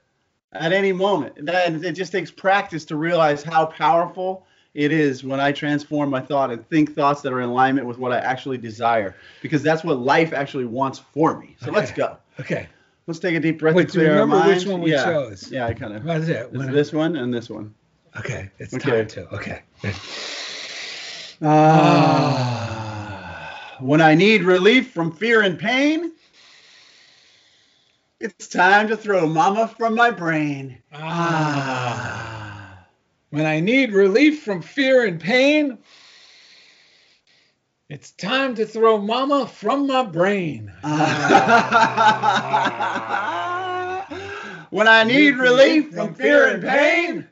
at 0.53 0.73
any 0.73 0.91
moment. 0.91 1.37
And 1.37 1.85
it 1.85 1.93
just 1.93 2.11
takes 2.11 2.31
practice 2.31 2.85
to 2.85 2.95
realize 2.95 3.43
how 3.43 3.65
powerful 3.67 4.45
it 4.73 4.91
is 4.91 5.23
when 5.23 5.39
I 5.39 5.51
transform 5.51 6.09
my 6.09 6.21
thought 6.21 6.51
and 6.51 6.67
think 6.69 6.93
thoughts 6.93 7.21
that 7.21 7.33
are 7.33 7.41
in 7.41 7.49
alignment 7.49 7.87
with 7.87 7.97
what 7.97 8.11
I 8.11 8.19
actually 8.19 8.57
desire. 8.57 9.15
Because 9.41 9.63
that's 9.63 9.83
what 9.83 9.99
life 9.99 10.33
actually 10.33 10.65
wants 10.65 10.99
for 10.99 11.39
me. 11.39 11.55
So 11.61 11.71
let's 11.71 11.91
go. 11.91 12.17
okay. 12.39 12.67
Let's 13.07 13.19
take 13.19 13.35
a 13.35 13.39
deep 13.39 13.57
breath 13.59 13.73
Wait, 13.73 13.87
to 13.89 13.93
do 13.93 13.99
you 14.01 14.05
clear 14.07 14.19
remember 14.19 14.47
which 14.53 14.65
one 14.65 14.81
we 14.81 14.91
yeah. 14.91 15.05
chose? 15.05 15.49
Yeah, 15.49 15.65
I 15.65 15.73
kind 15.73 15.93
of. 15.93 16.03
What 16.03 16.17
is 16.17 16.27
it? 16.29 16.51
This 16.51 16.91
one 16.91 17.15
and 17.15 17.33
this 17.33 17.49
one. 17.49 17.73
Okay, 18.19 18.49
it's 18.59 18.73
Okay. 18.73 18.89
time 18.89 19.07
to. 19.07 19.33
Okay. 19.35 19.61
Ah. 21.41 22.57
when 23.79 24.01
I 24.01 24.15
need 24.15 24.43
relief 24.43 24.91
from 24.91 25.11
fear 25.11 25.41
and 25.41 25.59
pain, 25.59 26.11
it's 28.19 28.47
time 28.47 28.87
to 28.87 28.97
throw 28.97 29.27
mama 29.27 29.67
from 29.67 29.93
my 29.93 30.09
brain. 30.09 30.79
Ah. 30.93 32.85
When 33.29 33.45
I 33.45 33.59
need 33.59 33.93
relief 33.93 34.41
from 34.41 34.61
fear 34.63 35.05
and 35.05 35.19
pain, 35.19 35.77
it's 37.89 38.11
time 38.11 38.55
to 38.55 38.65
throw 38.65 38.97
mama 38.97 39.47
from 39.47 39.85
my 39.85 40.03
brain. 40.03 40.71
when 44.71 44.87
I 44.87 45.03
need 45.03 45.35
relief 45.37 45.93
from 45.93 46.15
fear 46.15 46.47
and 46.47 46.63
pain, 46.63 47.27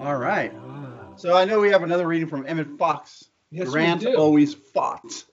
All 0.00 0.16
right. 0.16 0.52
So 1.16 1.36
I 1.36 1.44
know 1.44 1.60
we 1.60 1.70
have 1.70 1.82
another 1.84 2.06
reading 2.06 2.26
from 2.28 2.44
Emmett 2.46 2.76
Fox. 2.78 3.24
Yes, 3.50 3.66
we 3.68 3.72
Grant 3.72 4.00
do. 4.00 4.14
always 4.16 4.54
fought. 4.54 5.24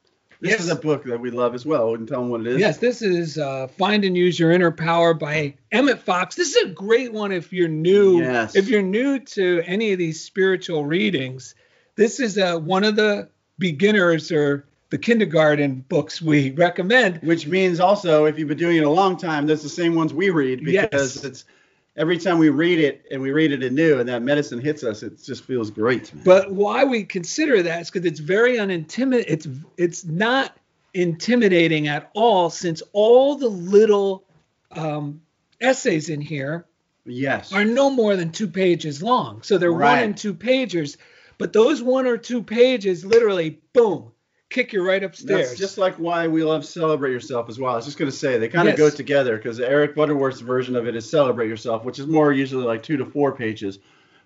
This 0.41 0.51
Yes. 0.51 0.61
is 0.61 0.69
a 0.69 0.75
book 0.75 1.03
that 1.03 1.19
we 1.19 1.31
love 1.31 1.53
as 1.53 1.65
well. 1.65 1.91
We 1.91 1.97
can 1.97 2.07
tell 2.07 2.21
them 2.21 2.29
what 2.29 2.41
it 2.41 2.47
is. 2.47 2.59
Yes, 2.59 2.77
this 2.77 3.01
is 3.01 3.37
uh, 3.37 3.67
Find 3.67 4.05
and 4.05 4.15
Use 4.15 4.39
Your 4.39 4.51
Inner 4.51 4.71
Power 4.71 5.13
by 5.13 5.55
Emmett 5.71 5.99
Fox. 5.99 6.35
This 6.35 6.55
is 6.55 6.63
a 6.63 6.73
great 6.73 7.11
one 7.11 7.33
if 7.33 7.51
you're 7.51 7.67
new. 7.67 8.19
Yes. 8.21 8.55
If 8.55 8.69
you're 8.69 8.81
new 8.81 9.19
to 9.19 9.61
any 9.65 9.91
of 9.91 9.97
these 9.99 10.23
spiritual 10.23 10.85
readings, 10.85 11.55
this 11.95 12.21
is 12.21 12.37
uh, 12.37 12.57
one 12.57 12.85
of 12.85 12.95
the 12.95 13.27
beginners 13.57 14.31
or 14.31 14.65
the 14.91 14.97
kindergarten 14.97 15.83
books 15.89 16.21
we 16.21 16.51
recommend. 16.51 17.17
Which 17.21 17.45
means 17.45 17.81
also, 17.81 18.23
if 18.25 18.39
you've 18.39 18.47
been 18.47 18.57
doing 18.57 18.77
it 18.77 18.85
a 18.85 18.89
long 18.89 19.17
time, 19.17 19.45
that's 19.45 19.61
the 19.63 19.67
same 19.69 19.93
ones 19.93 20.13
we 20.13 20.29
read 20.29 20.63
because 20.63 21.15
Yes. 21.17 21.23
it's 21.25 21.45
every 21.99 22.17
time 22.17 22.39
we 22.39 22.49
read 22.49 22.79
it 22.79 23.05
and 23.11 23.21
we 23.21 23.31
read 23.31 23.51
it 23.51 23.61
anew 23.61 23.99
and 23.99 24.09
that 24.09 24.23
medicine 24.23 24.59
hits 24.59 24.83
us, 24.83 25.03
it 25.03 25.21
just 25.23 25.43
feels 25.43 25.69
great. 25.69 26.11
man. 26.15 26.23
But 26.23 26.51
why 26.51 26.83
we 26.85 27.03
consider 27.03 27.61
that 27.61 27.81
is 27.81 27.91
because 27.91 28.05
it's 28.07 28.19
very 28.19 28.57
unintimidating. 28.57 29.25
It's 29.27 29.47
it's 29.77 30.05
not 30.05 30.57
intimidating 30.93 31.87
at 31.87 32.09
all, 32.15 32.49
since 32.49 32.81
all 32.93 33.35
the 33.35 33.47
little 33.49 34.23
um, 34.71 35.21
essays 35.61 36.09
in 36.09 36.21
here 36.21 36.65
Yes. 37.05 37.53
are 37.53 37.65
no 37.65 37.89
more 37.89 38.15
than 38.15 38.31
two 38.31 38.47
pages 38.47 39.03
long. 39.03 39.43
So 39.43 39.57
they're 39.57 39.71
one 39.73 39.99
and 39.99 40.17
two 40.17 40.33
pages 40.33 40.97
but 41.39 41.53
those 41.53 41.81
one 41.81 42.05
or 42.05 42.17
two 42.17 42.43
pages 42.43 43.05
literally, 43.05 43.61
boom, 43.73 44.11
kick 44.49 44.73
you 44.73 44.85
right 44.85 45.03
upstairs. 45.03 45.49
That's 45.49 45.59
just 45.59 45.77
like 45.77 45.95
why 45.95 46.27
we 46.27 46.43
love 46.43 46.65
Celebrate 46.65 47.11
Yourself 47.11 47.49
as 47.49 47.59
well. 47.59 47.73
I 47.73 47.75
was 47.75 47.85
just 47.85 47.97
going 47.97 48.09
to 48.11 48.15
say 48.17 48.37
they 48.37 48.47
kind 48.49 48.67
of 48.67 48.77
Yes. 48.77 48.91
go 48.91 48.95
together 48.95 49.37
because 49.37 49.59
Eric 49.59 49.95
Butterworth's 49.95 50.41
version 50.41 50.75
of 50.75 50.87
it 50.87 50.95
is 50.95 51.09
Celebrate 51.09 51.47
Yourself, 51.47 51.83
which 51.85 51.99
is 51.99 52.07
more 52.07 52.33
usually 52.33 52.65
like 52.65 52.81
two 52.83 52.97
to 52.97 53.05
four 53.05 53.35
pages. 53.35 53.79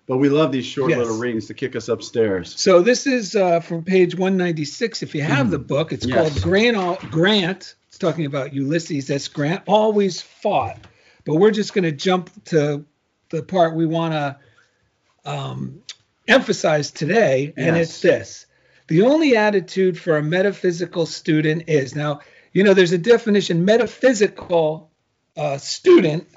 But 0.06 0.18
we 0.18 0.28
love 0.28 0.52
these 0.52 0.66
short 0.66 0.90
Yes. 0.90 0.98
little 0.98 1.16
readings 1.16 1.46
to 1.46 1.54
kick 1.54 1.76
us 1.76 1.88
upstairs. 1.88 2.54
so 2.58 2.82
this 2.82 3.06
is 3.06 3.34
uh, 3.36 3.60
from 3.60 3.84
page 3.84 4.14
196. 4.14 5.02
If 5.02 5.14
you 5.14 5.22
have 5.22 5.50
the 5.50 5.58
book, 5.58 5.92
it's 5.92 6.06
Yes. 6.06 6.14
called 6.16 6.42
Grant. 6.42 7.10
Grant. 7.10 7.74
It's 7.88 7.98
talking 7.98 8.26
about 8.26 8.52
Ulysses 8.52 9.10
S. 9.10 9.28
Grant. 9.28 9.62
Always 9.66 10.20
fought, 10.20 10.78
but 11.24 11.36
we're 11.36 11.52
just 11.52 11.72
going 11.74 11.84
to 11.84 11.92
jump 11.92 12.30
to 12.46 12.84
the 13.30 13.42
part 13.42 13.74
we 13.76 13.86
want 13.86 14.12
to 14.14 14.36
um, 15.30 15.82
emphasize 16.28 16.90
today, 16.90 17.52
and 17.56 17.76
it's 17.76 18.00
this. 18.00 18.46
The 18.86 19.02
only 19.02 19.36
attitude 19.36 19.98
for 19.98 20.16
a 20.16 20.22
metaphysical 20.22 21.06
student 21.06 21.64
is 21.68 21.94
now, 21.94 22.20
you 22.52 22.64
know, 22.64 22.74
there's 22.74 22.92
a 22.92 22.98
definition 22.98 23.64
metaphysical 23.64 24.90
uh, 25.36 25.56
student, 25.58 26.28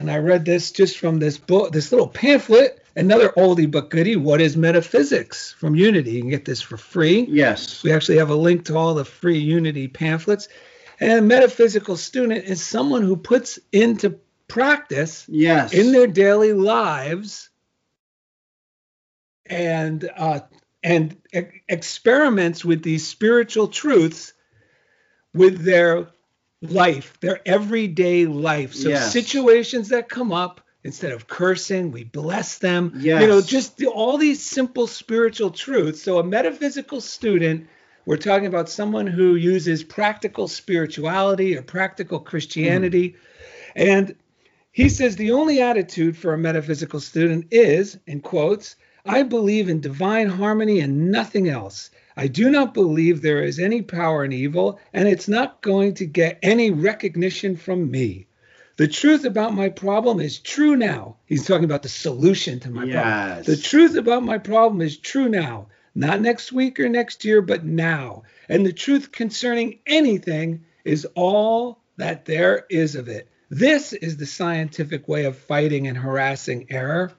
and 0.00 0.10
I 0.10 0.18
read 0.18 0.44
this 0.44 0.72
just 0.72 0.98
from 0.98 1.18
this 1.20 1.38
book, 1.38 1.72
this 1.72 1.92
little 1.92 2.08
pamphlet, 2.08 2.84
another 2.96 3.28
oldie 3.30 3.70
but 3.70 3.88
goodie. 3.88 4.16
What 4.16 4.40
is 4.40 4.56
metaphysics 4.56 5.52
from 5.52 5.76
Unity? 5.76 6.12
You 6.12 6.20
can 6.22 6.30
get 6.30 6.44
this 6.44 6.60
for 6.60 6.76
free. 6.76 7.24
Yes. 7.28 7.82
We 7.84 7.92
actually 7.92 8.18
have 8.18 8.30
a 8.30 8.34
link 8.34 8.66
to 8.66 8.76
all 8.76 8.94
the 8.94 9.04
free 9.04 9.38
Unity 9.38 9.86
pamphlets. 9.88 10.48
And 11.00 11.12
a 11.12 11.22
metaphysical 11.22 11.96
student 11.96 12.44
is 12.44 12.62
someone 12.62 13.02
who 13.02 13.16
puts 13.16 13.58
into 13.72 14.18
practice 14.48 15.24
Yes. 15.28 15.72
in 15.72 15.92
their 15.92 16.06
daily 16.06 16.52
lives 16.52 17.48
and 19.46 20.08
uh, 20.16 20.40
and 20.82 21.16
e- 21.32 21.42
experiments 21.68 22.64
with 22.64 22.82
these 22.82 23.06
spiritual 23.06 23.68
truths 23.68 24.32
with 25.34 25.64
their 25.64 26.08
life, 26.60 27.18
their 27.20 27.40
everyday 27.46 28.26
life. 28.26 28.74
So 28.74 28.90
Yes. 28.90 29.12
situations 29.12 29.88
that 29.88 30.08
come 30.08 30.32
up, 30.32 30.60
instead 30.84 31.12
of 31.12 31.26
cursing, 31.26 31.92
we 31.92 32.04
bless 32.04 32.58
them. 32.58 32.92
Yes. 32.96 33.22
You 33.22 33.28
know, 33.28 33.40
just 33.40 33.76
the, 33.76 33.86
all 33.86 34.18
these 34.18 34.42
simple 34.42 34.86
spiritual 34.86 35.50
truths. 35.50 36.02
So 36.02 36.18
a 36.18 36.24
metaphysical 36.24 37.00
student, 37.00 37.68
we're 38.04 38.16
talking 38.16 38.46
about 38.46 38.68
someone 38.68 39.06
who 39.06 39.36
uses 39.36 39.84
practical 39.84 40.48
spirituality 40.48 41.56
or 41.56 41.62
practical 41.62 42.18
Christianity. 42.20 43.16
And 43.76 44.16
he 44.72 44.88
says 44.88 45.16
the 45.16 45.32
only 45.32 45.60
attitude 45.60 46.16
for 46.16 46.34
a 46.34 46.38
metaphysical 46.38 46.98
student 47.00 47.46
is, 47.52 47.98
in 48.06 48.20
quotes, 48.20 48.76
I 49.04 49.24
believe 49.24 49.68
in 49.68 49.80
divine 49.80 50.28
harmony 50.28 50.78
and 50.78 51.10
nothing 51.10 51.48
else. 51.48 51.90
I 52.16 52.28
do 52.28 52.50
not 52.50 52.72
believe 52.72 53.20
there 53.20 53.42
is 53.42 53.58
any 53.58 53.82
power 53.82 54.24
in 54.24 54.32
evil, 54.32 54.78
and 54.92 55.08
it's 55.08 55.26
not 55.26 55.60
going 55.60 55.94
to 55.94 56.06
get 56.06 56.38
any 56.42 56.70
recognition 56.70 57.56
from 57.56 57.90
me. 57.90 58.26
The 58.76 58.86
truth 58.86 59.24
about 59.24 59.54
my 59.54 59.70
problem 59.70 60.20
is 60.20 60.38
true 60.38 60.76
now. 60.76 61.16
He's 61.26 61.46
talking 61.46 61.64
about 61.64 61.82
the 61.82 61.88
solution 61.88 62.60
to 62.60 62.70
my 62.70 62.82
problem. 62.82 63.44
The 63.44 63.56
truth 63.56 63.96
about 63.96 64.22
my 64.22 64.38
problem 64.38 64.80
is 64.80 64.96
true 64.96 65.28
now. 65.28 65.66
Not 65.94 66.20
next 66.20 66.52
week 66.52 66.78
or 66.78 66.88
next 66.88 67.24
year, 67.24 67.42
but 67.42 67.64
now. 67.64 68.22
And 68.48 68.64
the 68.64 68.72
truth 68.72 69.12
concerning 69.12 69.80
anything 69.86 70.64
is 70.84 71.06
all 71.14 71.80
that 71.96 72.24
there 72.24 72.66
is 72.70 72.94
of 72.94 73.08
it. 73.08 73.28
This 73.50 73.92
is 73.92 74.16
the 74.16 74.26
scientific 74.26 75.06
way 75.08 75.24
of 75.24 75.36
fighting 75.36 75.86
and 75.86 75.98
harassing 75.98 76.66
error. 76.70 77.12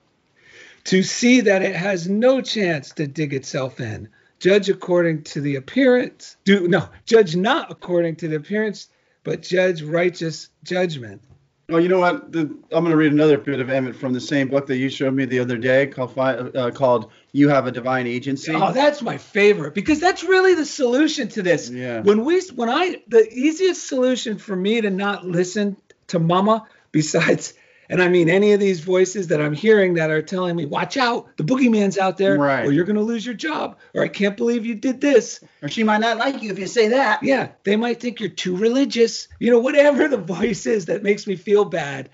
To 0.86 1.02
see 1.02 1.42
that 1.42 1.62
it 1.62 1.76
has 1.76 2.10
no 2.10 2.42
chance 2.42 2.92
to 2.94 3.08
dig 3.08 3.34
itself 3.34 3.80
in. 3.80 4.10
Judge 4.40 4.70
according 4.70 5.24
to 5.24 5.42
the 5.42 5.56
appearance. 5.56 6.36
Do 6.44 6.68
no, 6.68 6.90
judge 7.06 7.36
not 7.36 7.72
according 7.72 8.18
to 8.18 8.28
the 8.28 8.36
appearance, 8.36 8.90
but 9.24 9.42
judge 9.42 9.82
righteous 9.82 10.50
judgment. 10.64 11.22
Oh, 11.70 11.78
you 11.78 11.88
know 11.88 12.00
what? 12.00 12.32
The, 12.32 12.42
I'm 12.42 12.84
going 12.84 12.90
to 12.90 12.98
read 12.98 13.14
another 13.14 13.38
bit 13.38 13.62
of 13.62 13.70
Emmett 13.70 13.96
from 13.96 14.12
the 14.12 14.20
same 14.20 14.50
book 14.50 14.68
that 14.68 14.76
you 14.76 14.90
showed 14.90 15.14
me 15.14 15.24
the 15.24 15.40
other 15.40 15.58
day 15.58 15.88
called, 15.88 16.18
uh, 16.20 16.72
called 16.72 17.12
You 17.32 17.48
Have 17.50 17.68
a 17.68 17.72
Divine 17.72 18.06
Agency. 18.06 18.54
Oh, 18.54 18.74
that's 18.74 19.02
my 19.02 19.18
favorite 19.18 19.74
because 19.74 20.02
that's 20.02 20.24
really 20.24 20.56
the 20.56 20.66
solution 20.66 21.30
to 21.30 21.42
this. 21.42 21.70
Yeah. 21.70 22.02
When 22.02 22.26
we, 22.26 22.42
when 22.54 22.70
I, 22.70 23.02
the 23.08 23.28
easiest 23.32 23.88
solution 23.88 24.40
for 24.40 24.56
me 24.56 24.82
to 24.82 24.90
not 24.90 25.26
listen 25.26 25.78
to 26.08 26.20
Mama, 26.20 26.68
besides, 26.92 27.54
and 27.94 28.02
I 28.02 28.08
mean 28.10 28.28
any 28.28 28.54
of 28.54 28.60
these 28.60 28.80
voices 28.80 29.28
that 29.28 29.40
I'm 29.40 29.54
hearing 29.54 29.94
that 29.94 30.10
are 30.10 30.22
telling 30.22 30.56
me, 30.56 30.66
"Watch 30.66 30.98
out, 30.98 31.38
the 31.38 31.44
boogeyman's 31.44 31.98
out 31.98 32.18
there," 32.18 32.38
Right. 32.38 32.66
or 32.66 32.72
"You're 32.72 32.86
going 32.86 32.96
to 32.98 33.04
lose 33.04 33.24
your 33.26 33.36
job," 33.36 33.78
or 33.94 34.04
"I 34.04 34.08
can't 34.08 34.36
believe 34.36 34.66
you 34.66 34.74
did 34.76 35.00
this." 35.00 35.40
Or 35.62 35.70
she 35.70 35.84
might 35.84 36.02
not 36.02 36.18
like 36.18 36.42
you 36.42 36.52
if 36.52 36.58
you 36.58 36.68
say 36.68 36.90
that. 36.90 37.22
Yeah, 37.22 37.50
they 37.64 37.76
might 37.76 38.02
think 38.02 38.20
you're 38.20 38.30
too 38.30 38.58
religious. 38.58 39.28
You 39.40 39.52
know, 39.52 39.60
whatever 39.60 40.08
the 40.08 40.18
voice 40.18 40.66
is 40.66 40.86
that 40.88 41.04
makes 41.04 41.28
me 41.28 41.36
feel 41.36 41.66
bad. 41.66 42.10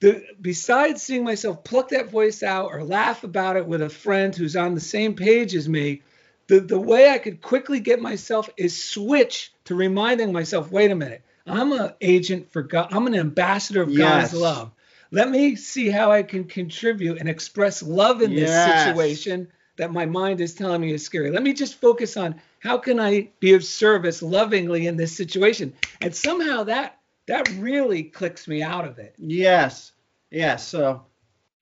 The, 0.00 0.22
besides 0.38 1.02
seeing 1.02 1.24
myself 1.24 1.64
pluck 1.64 1.88
that 1.88 2.10
voice 2.10 2.42
out 2.42 2.70
or 2.72 2.84
laugh 2.84 3.24
about 3.24 3.56
it 3.56 3.66
with 3.66 3.80
a 3.80 3.88
friend 3.88 4.36
who's 4.36 4.54
on 4.54 4.74
the 4.74 4.80
same 4.80 5.14
page 5.14 5.54
as 5.54 5.66
me, 5.66 6.02
the, 6.48 6.60
the 6.60 6.78
way 6.78 7.08
I 7.08 7.16
could 7.16 7.40
quickly 7.40 7.80
get 7.80 8.02
myself 8.02 8.50
is 8.58 8.84
switch 8.84 9.52
to 9.64 9.74
reminding 9.74 10.32
myself, 10.32 10.70
wait 10.70 10.90
a 10.90 10.94
minute, 10.94 11.22
I'm 11.46 11.72
an 11.72 11.92
agent 12.02 12.52
for 12.52 12.62
God. 12.62 12.88
I'm 12.90 13.06
an 13.06 13.14
ambassador 13.14 13.80
of 13.80 13.88
Yes. 13.90 14.32
God's 14.32 14.34
love. 14.34 14.70
Let 15.10 15.30
me 15.30 15.56
see 15.56 15.88
how 15.88 16.10
I 16.10 16.22
can 16.22 16.44
contribute 16.44 17.18
and 17.18 17.28
express 17.28 17.82
love 17.82 18.22
in 18.22 18.34
this 18.34 18.50
Yes. 18.50 18.86
situation 18.88 19.48
that 19.76 19.92
my 19.92 20.06
mind 20.06 20.40
is 20.40 20.54
telling 20.54 20.80
me 20.80 20.92
is 20.92 21.04
scary. 21.04 21.30
Let 21.30 21.42
me 21.42 21.52
just 21.52 21.74
focus 21.80 22.16
on 22.16 22.40
how 22.60 22.78
can 22.78 22.98
I 22.98 23.28
be 23.40 23.52
of 23.54 23.62
service 23.62 24.22
lovingly 24.22 24.86
in 24.86 24.96
this 24.96 25.16
situation. 25.16 25.74
And 26.00 26.14
somehow 26.14 26.64
that 26.64 26.98
that 27.26 27.48
really 27.58 28.04
clicks 28.04 28.46
me 28.46 28.62
out 28.62 28.86
of 28.86 28.98
it. 28.98 29.14
Yes. 29.18 29.92
Yes. 30.30 30.66
So 30.66 31.04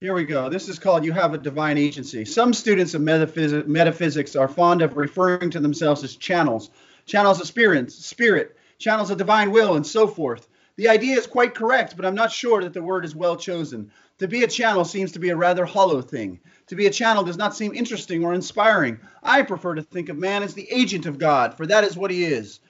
here 0.00 0.12
we 0.14 0.24
go. 0.24 0.48
This 0.50 0.68
is 0.68 0.78
called 0.78 1.04
You 1.04 1.12
Have 1.12 1.32
a 1.32 1.38
Divine 1.38 1.78
Agency. 1.78 2.24
Some 2.26 2.52
students 2.52 2.92
of 2.94 3.00
metaphys- 3.00 3.66
metaphysics 3.66 4.36
are 4.36 4.46
fond 4.48 4.82
of 4.82 4.96
referring 4.96 5.50
to 5.50 5.60
themselves 5.60 6.04
as 6.04 6.16
channels, 6.16 6.70
channels 7.06 7.40
of 7.40 7.46
spirit, 7.46 7.90
spirit, 7.90 8.56
channels 8.78 9.10
of 9.10 9.16
divine 9.16 9.50
will, 9.52 9.76
and 9.76 9.86
so 9.86 10.06
forth. 10.06 10.48
The 10.76 10.88
idea 10.88 11.16
is 11.16 11.26
quite 11.26 11.54
correct, 11.54 11.96
but 11.96 12.04
I'm 12.04 12.16
not 12.16 12.32
sure 12.32 12.62
that 12.62 12.72
the 12.72 12.82
word 12.82 13.04
is 13.04 13.14
well 13.14 13.36
chosen. 13.36 13.92
To 14.18 14.26
be 14.26 14.42
a 14.42 14.48
channel 14.48 14.84
seems 14.84 15.12
to 15.12 15.20
be 15.20 15.30
a 15.30 15.36
rather 15.36 15.64
hollow 15.64 16.02
thing. 16.02 16.40
To 16.68 16.74
be 16.74 16.86
a 16.86 16.90
channel 16.90 17.22
does 17.22 17.36
not 17.36 17.56
seem 17.56 17.74
interesting 17.74 18.24
or 18.24 18.34
inspiring. 18.34 18.98
I 19.22 19.42
prefer 19.42 19.74
to 19.74 19.82
think 19.82 20.08
of 20.08 20.18
man 20.18 20.42
as 20.42 20.54
the 20.54 20.70
agent 20.70 21.06
of 21.06 21.18
God, 21.18 21.56
for 21.56 21.66
that 21.66 21.84
is 21.84 21.96
what 21.96 22.10
he 22.10 22.24
is. 22.24 22.60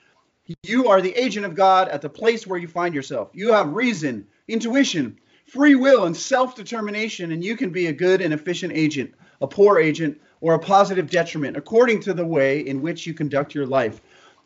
You 0.62 0.88
are 0.88 1.00
the 1.00 1.14
agent 1.14 1.46
of 1.46 1.54
God 1.54 1.88
at 1.88 2.02
the 2.02 2.10
place 2.10 2.46
where 2.46 2.58
you 2.58 2.68
find 2.68 2.94
yourself. 2.94 3.30
You 3.32 3.52
have 3.52 3.72
reason, 3.72 4.26
intuition, 4.48 5.18
free 5.46 5.74
will, 5.74 6.04
and 6.04 6.16
self 6.16 6.54
determination, 6.54 7.32
and 7.32 7.42
you 7.42 7.56
can 7.56 7.70
be 7.70 7.86
a 7.86 7.92
good 7.92 8.20
and 8.20 8.34
efficient 8.34 8.74
agent, 8.74 9.14
a 9.40 9.46
poor 9.46 9.78
agent, 9.78 10.20
or 10.42 10.52
a 10.52 10.58
positive 10.58 11.08
detriment, 11.08 11.56
according 11.56 12.00
to 12.00 12.12
the 12.12 12.26
way 12.26 12.60
in 12.60 12.82
which 12.82 13.06
you 13.06 13.14
conduct 13.14 13.54
your 13.54 13.66
life. 13.66 14.02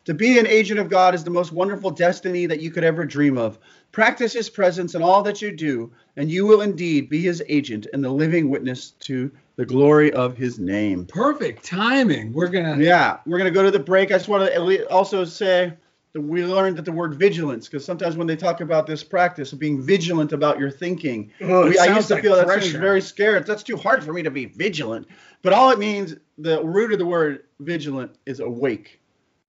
To 0.09 0.15
be 0.15 0.39
an 0.39 0.47
agent 0.47 0.79
of 0.79 0.89
God 0.89 1.13
is 1.13 1.23
the 1.23 1.29
most 1.29 1.51
wonderful 1.51 1.91
destiny 1.91 2.47
that 2.47 2.59
you 2.59 2.71
could 2.71 2.83
ever 2.83 3.05
dream 3.05 3.37
of. 3.37 3.59
Practice 3.91 4.33
His 4.33 4.49
presence 4.49 4.95
in 4.95 5.03
all 5.03 5.21
that 5.21 5.39
you 5.39 5.51
do, 5.55 5.91
and 6.17 6.31
you 6.31 6.47
will 6.47 6.61
indeed 6.61 7.09
be 7.09 7.21
His 7.21 7.43
agent 7.47 7.85
and 7.93 8.03
the 8.03 8.09
living 8.09 8.49
witness 8.49 8.89
to 9.01 9.29
the 9.55 9.67
glory 9.67 10.11
of 10.11 10.35
His 10.35 10.57
name. 10.57 11.05
Perfect 11.05 11.63
timing. 11.63 12.33
We're 12.33 12.47
gonna 12.47 12.83
Yeah, 12.83 13.17
we're 13.27 13.37
gonna 13.37 13.51
go 13.51 13.61
to 13.61 13.69
the 13.69 13.77
break. 13.77 14.09
I 14.09 14.15
just 14.15 14.27
want 14.27 14.51
to 14.51 14.89
also 14.89 15.25
say 15.25 15.73
that 16.13 16.21
we 16.21 16.43
learned 16.43 16.77
that 16.77 16.85
the 16.85 16.91
word 16.91 17.13
vigilance, 17.13 17.67
because 17.67 17.85
sometimes 17.85 18.17
when 18.17 18.25
they 18.25 18.35
talk 18.35 18.61
about 18.61 18.87
this 18.87 19.03
practice 19.03 19.53
of 19.53 19.59
being 19.59 19.79
vigilant 19.79 20.33
about 20.33 20.57
your 20.57 20.71
thinking, 20.71 21.29
Oh, 21.41 21.69
we, 21.69 21.77
I 21.77 21.95
used 21.95 22.07
to 22.07 22.15
like 22.15 22.23
feel 22.23 22.35
that 22.35 22.49
seems 22.49 22.63
pressure. 22.63 22.79
very 22.79 23.01
scared. 23.01 23.45
That's 23.45 23.61
too 23.61 23.77
hard 23.77 24.03
for 24.03 24.11
me 24.11 24.23
to 24.23 24.31
be 24.31 24.45
vigilant. 24.45 25.07
But 25.43 25.53
all 25.53 25.69
it 25.69 25.77
means, 25.77 26.15
the 26.39 26.63
root 26.63 26.93
of 26.93 26.97
the 26.97 27.05
word 27.05 27.43
vigilant 27.59 28.15
is 28.25 28.39
awake. 28.39 28.98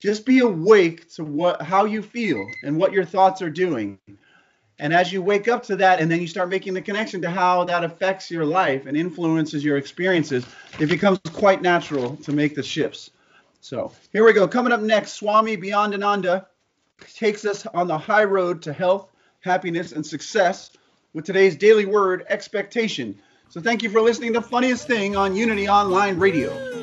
Just 0.00 0.24
be 0.24 0.38
awake 0.38 1.12
to 1.14 1.24
what 1.24 1.60
how 1.62 1.84
you 1.84 2.02
feel 2.02 2.44
and 2.62 2.78
what 2.78 2.92
your 2.92 3.04
thoughts 3.04 3.42
are 3.42 3.50
doing. 3.50 3.98
And 4.78 4.94
as 4.94 5.12
you 5.12 5.20
wake 5.20 5.46
up 5.46 5.64
to 5.64 5.76
that, 5.76 6.00
and 6.00 6.10
then 6.10 6.22
you 6.22 6.26
start 6.26 6.48
making 6.48 6.72
the 6.72 6.80
connection 6.80 7.20
to 7.20 7.30
how 7.30 7.64
that 7.64 7.84
affects 7.84 8.30
your 8.30 8.46
life 8.46 8.86
and 8.86 8.96
influences 8.96 9.62
your 9.62 9.76
experiences, 9.76 10.46
it 10.78 10.86
becomes 10.86 11.20
quite 11.32 11.60
natural 11.60 12.16
to 12.16 12.32
make 12.32 12.54
the 12.54 12.62
shifts. 12.62 13.10
So 13.60 13.92
here 14.10 14.24
we 14.24 14.32
go. 14.32 14.48
Coming 14.48 14.72
up 14.72 14.80
next, 14.80 15.12
Swami 15.12 15.58
Beyondananda 15.58 16.46
takes 17.14 17.44
us 17.44 17.66
on 17.66 17.88
the 17.88 17.98
high 17.98 18.24
road 18.24 18.62
to 18.62 18.72
health, 18.72 19.10
happiness, 19.40 19.92
and 19.92 20.04
success 20.04 20.70
with 21.12 21.26
today's 21.26 21.56
daily 21.56 21.84
word, 21.84 22.24
expectation. 22.30 23.18
So 23.50 23.60
thank 23.60 23.82
you 23.82 23.90
for 23.90 24.00
listening 24.00 24.32
to 24.32 24.40
Funniest 24.40 24.86
Thing 24.86 25.14
on 25.14 25.36
Unity 25.36 25.68
Online 25.68 26.18
Radio. 26.18 26.79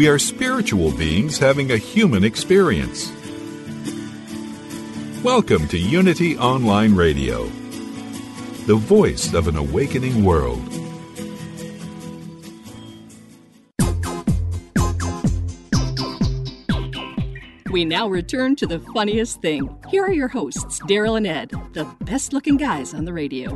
We 0.00 0.08
are 0.08 0.18
spiritual 0.18 0.92
beings 0.92 1.36
having 1.36 1.72
a 1.72 1.76
human 1.76 2.24
experience. 2.24 3.12
Welcome 5.22 5.68
to 5.68 5.76
Unity 5.76 6.38
Online 6.38 6.94
Radio, 6.94 7.44
the 8.64 8.76
voice 8.76 9.34
of 9.34 9.46
an 9.46 9.56
awakening 9.56 10.24
world. 10.24 10.66
We 17.70 17.84
now 17.84 18.08
return 18.08 18.56
to 18.56 18.66
the 18.66 18.82
funniest 18.94 19.42
thing. 19.42 19.68
Here 19.90 20.04
are 20.04 20.14
your 20.14 20.28
hosts, 20.28 20.80
Daryl 20.84 21.18
and 21.18 21.26
Ed, 21.26 21.50
the 21.74 21.84
best 22.06 22.32
looking 22.32 22.56
guys 22.56 22.94
on 22.94 23.04
the 23.04 23.12
radio. 23.12 23.50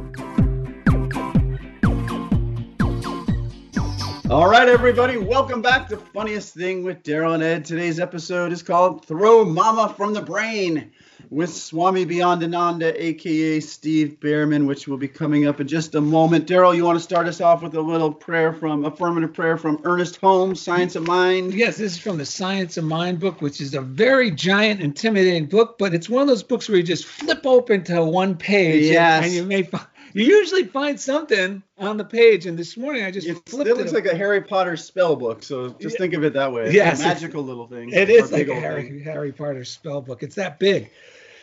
All 4.31 4.49
right, 4.49 4.69
everybody, 4.69 5.19
welcome 5.19 5.61
back 5.61 5.87
to 5.89 5.99
Funniest 5.99 6.55
Thing 6.55 6.83
with 6.83 7.03
Daryl 7.03 7.35
and 7.35 7.43
Ed. 7.43 7.65
Today's 7.67 8.01
episode 8.01 8.53
is 8.53 8.63
called 8.63 9.05
Throw 9.05 9.45
Mama 9.45 9.93
from 9.95 10.15
the 10.15 10.23
Brain 10.23 10.91
with 11.29 11.53
Swami 11.53 12.07
Beyondananda, 12.07 12.95
aka 12.97 13.61
Steve 13.61 14.17
Bhaerman, 14.21 14.67
which 14.67 14.89
will 14.89 14.97
be 14.97 15.09
coming 15.09 15.47
up 15.47 15.61
in 15.61 15.69
just 15.69 15.95
a 15.95 16.01
moment. 16.01 16.47
Daryl, 16.49 16.75
you 16.75 16.85
want 16.87 16.97
to 16.99 17.03
start 17.05 17.27
us 17.27 17.43
off 17.43 17.63
with 17.63 17.75
a 17.75 17.81
little 17.81 18.11
prayer 18.13 18.55
from 18.55 18.87
affirmative 18.87 19.35
prayer 19.35 19.59
from 19.59 19.79
Ernest 19.85 20.17
Holmes, 20.17 20.61
Science 20.61 20.97
of 20.97 21.07
Mind? 21.07 21.53
Yes, 21.53 21.77
this 21.77 21.93
is 21.93 21.99
from 21.99 22.17
the 22.17 22.25
Science 22.27 22.79
of 22.79 22.85
Mind 22.85 23.21
book, 23.21 23.43
which 23.43 23.61
is 23.61 23.75
a 23.75 23.83
very 23.83 24.31
giant, 24.31 24.81
intimidating 24.81 25.45
book, 25.47 25.77
but 25.79 25.93
it's 25.93 26.09
one 26.09 26.23
of 26.23 26.29
those 26.29 26.43
books 26.43 26.67
where 26.69 26.79
you 26.79 26.83
just 26.83 27.05
flip 27.05 27.45
open 27.45 27.85
to 27.85 28.03
one 28.03 28.37
page 28.37 28.87
and- 28.87 29.25
and, 29.27 29.35
you 29.35 29.45
may 29.45 29.63
find, 29.65 29.85
you 30.15 30.25
usually 30.25 30.65
find 30.65 30.99
something 30.99 31.63
on 31.77 31.97
the 31.97 32.05
page. 32.05 32.47
And 32.47 32.57
this 32.59 32.77
morning 32.77 33.05
I 33.05 33.11
just 33.11 33.27
flipped 33.27 33.49
It 33.49 33.51
flipped 33.51 33.67
still 33.69 33.77
looks 33.77 33.91
it. 33.91 33.95
like 33.95 34.07
a 34.07 34.17
Harry 34.17 34.41
Potter 34.41 34.77
spell 34.77 35.17
book, 35.17 35.43
so 35.43 35.71
just 35.71 35.95
Yeah. 35.95 35.99
think 35.99 36.15
of 36.15 36.25
it 36.25 36.33
that 36.35 36.53
way. 36.53 36.67
It's 36.67 36.75
Yes, 36.75 37.01
a 37.01 37.03
magical 37.05 37.43
little 37.43 37.67
thing. 37.67 37.91
It 37.91 38.09
is 38.09 38.33
like 38.33 38.49
a 38.49 38.55
Harry, 38.55 38.89
thing. 38.89 39.01
Harry 39.01 39.33
Potter 39.33 39.65
spell 39.65 40.01
book. 40.01 40.23
It's 40.23 40.37
that 40.37 40.59
big. 40.59 40.91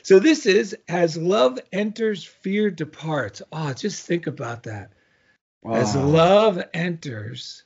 So 0.04 0.18
this 0.20 0.46
is 0.46 0.76
as 0.90 1.16
love 1.18 1.60
enters, 1.72 2.24
fear 2.24 2.72
departs. 2.72 3.42
Oh, 3.52 3.74
just 3.74 4.08
think 4.08 4.26
about 4.26 4.64
that. 4.64 4.92
As 5.70 5.96
love 5.96 6.60
enters, 6.74 7.64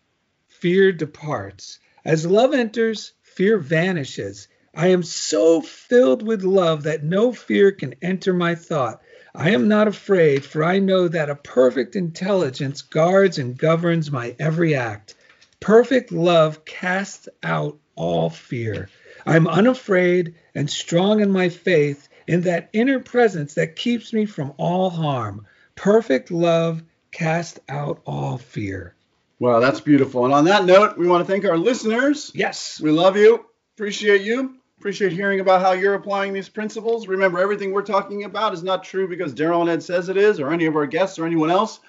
fear 0.47 0.91
departs. 0.91 1.79
As 2.03 2.25
love 2.25 2.53
enters, 2.53 3.13
fear 3.21 3.57
vanishes. 3.57 4.47
I 4.75 4.87
am 4.87 5.03
so 5.03 5.61
filled 5.61 6.21
with 6.27 6.43
love 6.43 6.83
that 6.83 7.03
no 7.03 7.31
fear 7.31 7.71
can 7.71 7.95
enter 8.01 8.33
my 8.33 8.55
thought. 8.55 9.01
I 9.37 9.49
am 9.49 9.67
not 9.67 9.87
afraid, 9.87 10.45
for 10.45 10.63
I 10.63 10.79
know 10.79 11.07
that 11.07 11.29
a 11.29 11.35
perfect 11.35 11.95
intelligence 11.95 12.81
guards 12.81 13.37
and 13.37 13.57
governs 13.57 14.09
my 14.11 14.35
every 14.39 14.75
act. 14.75 15.15
Perfect 15.59 16.11
love 16.11 16.63
casts 16.63 17.27
out 17.43 17.77
all 17.95 18.29
fear. 18.29 18.89
I'm 19.25 19.47
unafraid 19.47 20.35
and 20.53 20.69
strong 20.69 21.19
in 21.19 21.31
my 21.31 21.49
faith 21.49 22.07
in 22.27 22.41
that 22.41 22.69
inner 22.73 22.99
presence 22.99 23.55
that 23.55 23.75
keeps 23.75 24.13
me 24.13 24.25
from 24.25 24.53
all 24.57 24.89
harm. 24.89 25.45
Perfect 25.75 26.31
love 26.31 26.83
casts 27.11 27.59
out 27.67 28.01
all 28.05 28.37
fear. 28.37 28.95
Wow, 29.39 29.59
that's 29.59 29.81
beautiful. 29.81 30.25
And 30.25 30.33
on 30.33 30.45
that 30.45 30.65
note, 30.65 30.97
we 30.97 31.07
want 31.07 31.25
to 31.25 31.31
thank 31.31 31.45
our 31.45 31.57
listeners. 31.57 32.31
Yes. 32.33 32.79
We 32.81 32.91
love 32.91 33.17
you. 33.17 33.45
Appreciate 33.75 34.21
you. 34.21 34.55
Appreciate 34.85 35.13
hearing 35.13 35.39
about 35.39 35.61
how 35.61 35.71
you're 35.71 35.95
applying 35.95 36.31
these 36.31 36.47
principles. 36.47 37.07
Remember, 37.07 37.39
everything 37.39 37.71
we're 37.71 37.81
talking 37.81 38.23
about 38.23 38.53
is 38.53 38.61
not 38.61 38.83
true 38.83 39.07
because 39.07 39.33
Daryl 39.33 39.61
and 39.61 39.69
Ed 39.71 39.81
says 39.81 40.09
it 40.09 40.15
is, 40.15 40.39
or 40.39 40.53
any 40.53 40.67
of 40.67 40.75
our 40.75 40.85
guests, 40.85 41.17
or 41.17 41.25
anyone 41.25 41.49
else. 41.49 41.79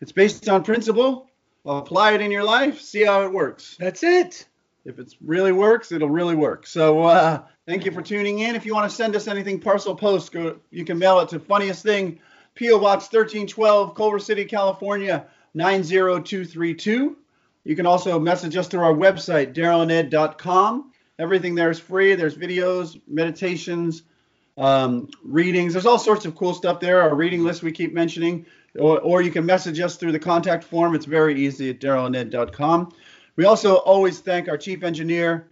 It's 0.00 0.10
based 0.10 0.48
on 0.48 0.64
principle. 0.64 1.30
Apply 1.64 2.14
it 2.14 2.20
in 2.20 2.32
your 2.32 2.42
life. 2.42 2.80
See 2.80 3.04
how 3.04 3.22
it 3.22 3.32
works. 3.32 3.76
That's 3.78 4.02
it. 4.02 4.44
If 4.84 4.98
it 4.98 5.14
really 5.24 5.52
works, 5.52 5.92
it'll 5.92 6.08
really 6.10 6.34
work. 6.34 6.66
So 6.66 7.04
uh, 7.04 7.42
thank 7.64 7.84
you 7.84 7.92
for 7.92 8.02
tuning 8.02 8.40
in. 8.40 8.56
If 8.56 8.66
you 8.66 8.74
want 8.74 8.90
to 8.90 8.96
send 8.96 9.14
us 9.14 9.28
anything 9.28 9.60
parcel 9.60 9.94
post, 9.94 10.32
go. 10.32 10.58
You 10.72 10.84
can 10.84 10.98
mail 10.98 11.20
it 11.20 11.28
to 11.28 11.38
Funniest 11.38 11.84
Thing, 11.84 12.18
PO 12.58 12.80
Box 12.80 13.04
1312, 13.04 13.94
Culver 13.94 14.18
City, 14.18 14.46
California 14.46 15.26
90232. 15.54 17.16
You 17.62 17.76
can 17.76 17.86
also 17.86 18.18
message 18.18 18.56
us 18.56 18.66
through 18.66 18.82
our 18.82 18.94
website, 18.94 19.54
darylanded.com. 19.54 20.91
Everything 21.22 21.54
there 21.54 21.70
is 21.70 21.78
free. 21.78 22.14
There's 22.16 22.36
videos, 22.36 23.00
meditations, 23.06 24.02
um, 24.58 25.08
readings. 25.24 25.72
There's 25.72 25.86
all 25.86 25.98
sorts 25.98 26.24
of 26.26 26.34
cool 26.34 26.52
stuff 26.52 26.80
there. 26.80 27.00
Our 27.00 27.14
reading 27.14 27.44
list 27.44 27.62
we 27.62 27.70
keep 27.70 27.94
mentioning, 27.94 28.44
or, 28.78 28.98
or 29.00 29.22
you 29.22 29.30
can 29.30 29.46
message 29.46 29.78
us 29.80 29.96
through 29.96 30.12
the 30.12 30.18
contact 30.18 30.64
form. 30.64 30.94
It's 30.96 31.06
very 31.06 31.40
easy 31.40 31.70
at 31.70 31.78
darylanded.com. 31.80 32.92
We 33.36 33.44
also 33.44 33.76
always 33.76 34.18
thank 34.18 34.48
our 34.48 34.58
chief 34.58 34.82
engineer, 34.82 35.46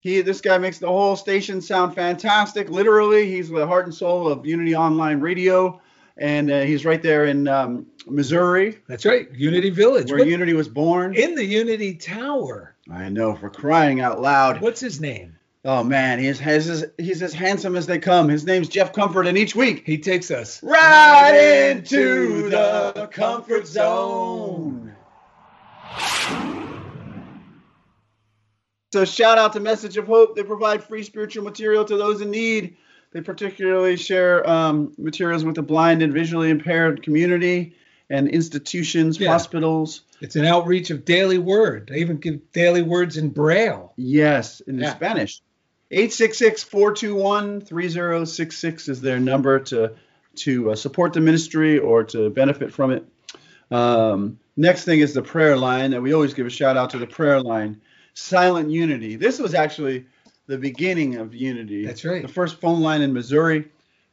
He, 0.00 0.20
this 0.20 0.40
guy 0.42 0.58
makes 0.58 0.78
the 0.78 0.86
whole 0.88 1.16
station 1.16 1.60
sound 1.62 1.94
fantastic. 1.94 2.68
Literally, 2.68 3.28
he's 3.30 3.48
the 3.48 3.66
heart 3.66 3.86
and 3.86 3.94
soul 3.94 4.28
of 4.28 4.44
Unity 4.46 4.76
Online 4.76 5.18
Radio, 5.20 5.80
and 6.18 6.50
uh, 6.50 6.60
he's 6.60 6.84
right 6.84 7.02
there 7.02 7.24
in 7.24 7.48
um, 7.48 7.86
Missouri, 8.06 8.78
That's 8.86 9.04
right, 9.06 9.28
Unity 9.32 9.70
Village. 9.70 10.10
where 10.12 10.20
What- 10.20 10.28
Unity 10.28 10.52
was 10.52 10.68
born. 10.68 11.14
in 11.16 11.34
the 11.34 11.44
Unity 11.44 11.94
Tower. 11.94 12.73
I 12.90 13.08
know, 13.08 13.34
for 13.34 13.48
crying 13.48 14.00
out 14.00 14.20
loud. 14.20 14.60
What's 14.60 14.80
his 14.80 15.00
name? 15.00 15.38
Oh 15.64 15.82
man, 15.82 16.18
he's 16.18 16.38
has 16.40 16.66
his, 16.66 16.84
he's 16.98 17.22
as 17.22 17.32
handsome 17.32 17.74
as 17.74 17.86
they 17.86 17.98
come. 17.98 18.28
His 18.28 18.44
name's 18.44 18.68
Jeff 18.68 18.92
Comfort, 18.92 19.26
and 19.26 19.38
each 19.38 19.56
week 19.56 19.82
He 19.86 19.96
takes 19.96 20.30
us 20.30 20.62
right 20.62 21.70
into 21.70 22.50
the 22.50 23.08
comfort 23.10 23.66
zone. 23.66 24.94
So 28.92 29.04
shout 29.04 29.38
out 29.38 29.54
to 29.54 29.60
Message 29.60 29.96
of 29.96 30.06
Hope. 30.06 30.36
They 30.36 30.42
provide 30.42 30.84
free 30.84 31.02
spiritual 31.02 31.44
material 31.44 31.84
to 31.86 31.96
those 31.96 32.20
in 32.20 32.30
need. 32.30 32.76
They 33.12 33.22
particularly 33.22 33.96
share 33.96 34.48
um, 34.48 34.92
materials 34.98 35.44
with 35.44 35.54
the 35.54 35.62
blind 35.62 36.02
and 36.02 36.12
visually 36.12 36.50
impaired 36.50 37.02
community 37.02 37.74
and 38.10 38.28
institutions, 38.28 39.18
Yeah. 39.18 39.30
hospitals. 39.30 40.02
It's 40.20 40.36
an 40.36 40.44
outreach 40.44 40.90
of 40.90 41.04
daily 41.04 41.38
word. 41.38 41.88
They 41.90 41.98
even 41.98 42.18
give 42.18 42.52
daily 42.52 42.82
words 42.82 43.16
in 43.16 43.30
Braille. 43.30 43.92
Yes, 43.96 44.60
in 44.60 44.78
Yeah. 44.78 44.94
Spanish. 44.94 45.40
866-421-3066 45.90 48.88
is 48.88 49.00
their 49.00 49.20
number 49.20 49.60
to 49.60 49.92
to 50.36 50.72
uh, 50.72 50.74
support 50.74 51.12
the 51.12 51.20
ministry 51.20 51.78
or 51.78 52.02
to 52.02 52.28
benefit 52.28 52.72
from 52.72 52.90
it. 52.90 53.04
Um, 53.70 54.40
next 54.56 54.84
thing 54.84 54.98
is 54.98 55.14
the 55.14 55.22
prayer 55.22 55.56
line, 55.56 55.92
and 55.92 56.02
we 56.02 56.12
always 56.12 56.34
give 56.34 56.44
a 56.44 56.50
shout 56.50 56.76
out 56.76 56.90
to 56.90 56.98
the 56.98 57.06
prayer 57.06 57.40
line. 57.40 57.80
Silent 58.14 58.68
Unity. 58.68 59.14
This 59.14 59.38
was 59.38 59.54
actually 59.54 60.06
the 60.48 60.58
beginning 60.58 61.14
of 61.16 61.36
Unity. 61.36 61.86
That's 61.86 62.04
right. 62.04 62.20
The 62.20 62.26
first 62.26 62.60
phone 62.60 62.80
line 62.80 63.00
in 63.00 63.12
Missouri. 63.12 63.66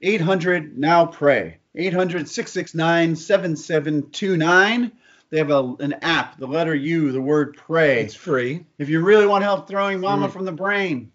800 0.04 0.78
now 0.78 1.08
pray. 1.08 1.58
800 1.76 2.28
669 2.28 3.16
7729. 3.16 4.92
They 5.30 5.38
have 5.38 5.52
a, 5.52 5.76
an 5.80 5.94
app, 6.02 6.38
the 6.38 6.48
letter 6.48 6.76
U, 6.76 7.12
the 7.14 7.22
word 7.22 7.56
pray. 7.56 8.02
It's 8.02 8.16
free. 8.16 8.66
If 8.78 8.90
you 8.90 9.00
really 9.02 9.26
want 9.26 9.44
help 9.46 9.66
throwing 9.68 10.02
mama 10.02 10.28
Mm. 10.28 10.34
from 10.34 10.44
the 10.46 10.52
brain, 10.52 11.12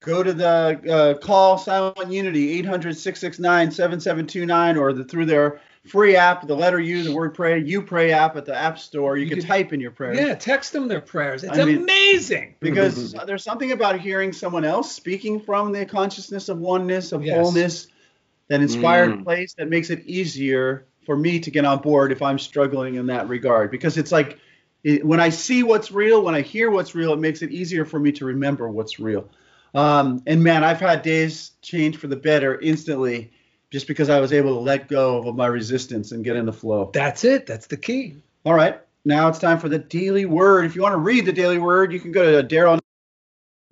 go 0.00 0.22
to 0.22 0.32
the 0.34 0.80
uh, 0.90 1.14
call 1.24 1.56
Silent 1.56 2.12
Unity 2.12 2.62
800-669-7729 2.62 4.78
or 4.78 4.92
the, 4.92 5.04
through 5.04 5.24
their 5.26 5.60
free 5.86 6.16
app, 6.16 6.46
the 6.46 6.54
letter 6.54 6.78
U, 6.80 7.02
the 7.02 7.14
word 7.14 7.32
pray, 7.34 7.60
you 7.60 7.80
pray 7.80 8.12
app 8.12 8.36
at 8.36 8.44
the 8.44 8.54
App 8.54 8.78
Store. 8.78 9.16
You, 9.16 9.24
You 9.24 9.30
can 9.30 9.38
could- 9.40 9.48
type 9.48 9.72
in 9.72 9.80
your 9.80 9.92
prayer. 9.92 10.14
Yeah, 10.14 10.34
text 10.34 10.72
them 10.72 10.88
their 10.88 11.00
prayers. 11.00 11.44
It's 11.44 11.58
I 11.58 11.64
mean- 11.64 11.78
amazing. 11.78 12.54
Because 12.60 13.12
there's 13.26 13.44
something 13.44 13.72
about 13.72 14.00
hearing 14.00 14.32
someone 14.32 14.64
else 14.64 14.92
speaking 14.92 15.40
from 15.40 15.72
the 15.72 15.86
consciousness 15.86 16.48
of 16.48 16.58
oneness, 16.58 17.12
of 17.12 17.24
Yes. 17.24 17.36
wholeness, 17.36 17.86
that 18.48 18.60
inspired 18.60 19.10
Mm. 19.10 19.24
place 19.24 19.54
that 19.54 19.68
makes 19.68 19.90
it 19.90 20.04
easier 20.06 20.86
for 21.04 21.16
me 21.16 21.40
to 21.40 21.50
get 21.50 21.64
on 21.64 21.78
board 21.78 22.12
if 22.12 22.22
I'm 22.22 22.38
struggling 22.38 22.96
in 22.96 23.06
that 23.06 23.28
regard. 23.28 23.70
Because 23.70 23.96
it's 23.96 24.12
like 24.12 24.38
it, 24.84 25.04
when 25.04 25.20
I 25.20 25.30
see 25.30 25.62
what's 25.62 25.90
real, 25.90 26.22
when 26.22 26.34
I 26.34 26.42
hear 26.42 26.70
what's 26.70 26.94
real, 26.94 27.12
it 27.12 27.18
makes 27.18 27.42
it 27.42 27.50
easier 27.50 27.84
for 27.84 27.98
me 27.98 28.12
to 28.12 28.24
remember 28.24 28.68
what's 28.68 28.98
real. 29.00 29.28
Um, 29.74 30.22
and 30.26 30.42
man, 30.42 30.64
I've 30.64 30.80
had 30.80 31.02
days 31.02 31.52
change 31.60 31.96
for 31.96 32.06
the 32.06 32.16
better 32.16 32.58
instantly 32.60 33.32
just 33.70 33.88
because 33.88 34.08
I 34.08 34.20
was 34.20 34.32
able 34.32 34.54
to 34.54 34.60
let 34.60 34.88
go 34.88 35.28
of 35.28 35.36
my 35.36 35.46
resistance 35.46 36.12
and 36.12 36.24
get 36.24 36.36
in 36.36 36.46
the 36.46 36.52
flow. 36.52 36.90
That's 36.94 37.24
it. 37.24 37.46
That's 37.46 37.66
the 37.66 37.76
key. 37.76 38.16
All 38.44 38.54
right, 38.54 38.80
now 39.04 39.28
it's 39.28 39.40
time 39.40 39.58
for 39.58 39.68
the 39.68 39.78
daily 39.78 40.24
word. 40.24 40.64
If 40.64 40.76
you 40.76 40.82
want 40.82 40.92
to 40.92 40.98
read 40.98 41.26
the 41.26 41.32
daily 41.32 41.58
word, 41.58 41.92
you 41.92 41.98
can 41.98 42.12
go 42.12 42.40
to 42.40 42.46
Daryl 42.46 42.78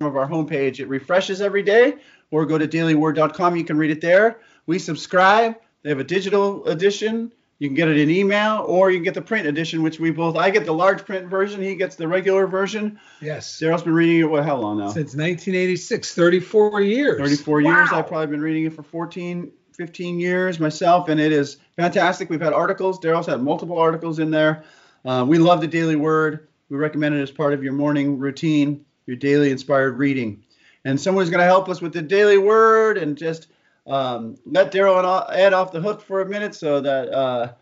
of 0.01 0.17
our 0.17 0.27
homepage. 0.27 0.79
It 0.81 0.89
refreshes 0.89 1.39
every 1.41 1.63
day, 1.63 1.95
or 2.29 2.45
go 2.45 2.57
to 2.57 2.67
dailyword.com. 2.67 3.55
You 3.55 3.63
can 3.63 3.77
read 3.77 3.91
it 3.91 4.01
there. 4.01 4.41
We 4.65 4.79
subscribe. 4.79 5.55
They 5.83 5.89
have 5.89 5.99
a 5.99 6.03
digital 6.03 6.65
edition. 6.65 7.31
You 7.59 7.69
can 7.69 7.75
get 7.75 7.87
it 7.87 7.97
in 7.97 8.09
email, 8.09 8.65
or 8.67 8.91
you 8.91 8.97
can 8.97 9.03
get 9.03 9.13
the 9.13 9.21
print 9.21 9.47
edition, 9.47 9.81
which 9.81 9.97
we 9.97 10.11
both. 10.11 10.35
I 10.35 10.49
get 10.49 10.65
the 10.65 10.73
large 10.73 11.05
print 11.05 11.27
version. 11.27 11.61
He 11.61 11.75
gets 11.75 11.95
the 11.95 12.07
regular 12.07 12.47
version. 12.47 12.99
Yes. 13.21 13.59
Daryl's 13.61 13.83
been 13.83 13.93
reading 13.93 14.19
it. 14.21 14.23
What? 14.25 14.43
How 14.43 14.57
long 14.57 14.79
now? 14.79 14.87
Since 14.87 15.15
1986, 15.15 16.13
34 16.13 16.81
years. 16.81 17.17
34 17.17 17.61
years. 17.61 17.89
I've 17.93 18.07
probably 18.07 18.27
been 18.27 18.41
reading 18.41 18.65
it 18.65 18.73
for 18.73 18.83
14, 18.83 19.51
15 19.71 20.19
years 20.19 20.59
myself, 20.59 21.07
and 21.07 21.19
it 21.19 21.31
is 21.31 21.57
fantastic. 21.77 22.29
We've 22.29 22.41
had 22.41 22.51
articles. 22.51 22.99
Daryl's 22.99 23.27
had 23.27 23.41
multiple 23.41 23.77
articles 23.77 24.19
in 24.19 24.31
there. 24.31 24.65
Uh, 25.05 25.23
we 25.25 25.37
love 25.37 25.61
the 25.61 25.67
Daily 25.67 25.95
Word. 25.95 26.49
We 26.69 26.77
recommend 26.77 27.15
it 27.15 27.21
as 27.21 27.31
part 27.31 27.53
of 27.53 27.63
your 27.63 27.73
morning 27.73 28.17
routine, 28.19 28.83
your 29.05 29.15
daily 29.15 29.51
inspired 29.51 29.97
reading. 29.97 30.43
And 30.83 30.99
someone's 30.99 31.29
going 31.29 31.39
to 31.39 31.45
help 31.45 31.69
us 31.69 31.81
with 31.81 31.93
the 31.93 32.01
Daily 32.01 32.37
Word 32.37 32.97
and 32.97 33.17
just 33.17 33.47
um, 33.87 34.37
let 34.45 34.71
Daryl 34.71 34.97
and 34.99 35.39
Ed 35.39 35.53
off 35.53 35.71
the 35.71 35.81
hook 35.81 36.01
for 36.01 36.21
a 36.21 36.25
minute 36.25 36.55
so 36.55 36.81
that 36.81 37.09
uh, 37.09 37.53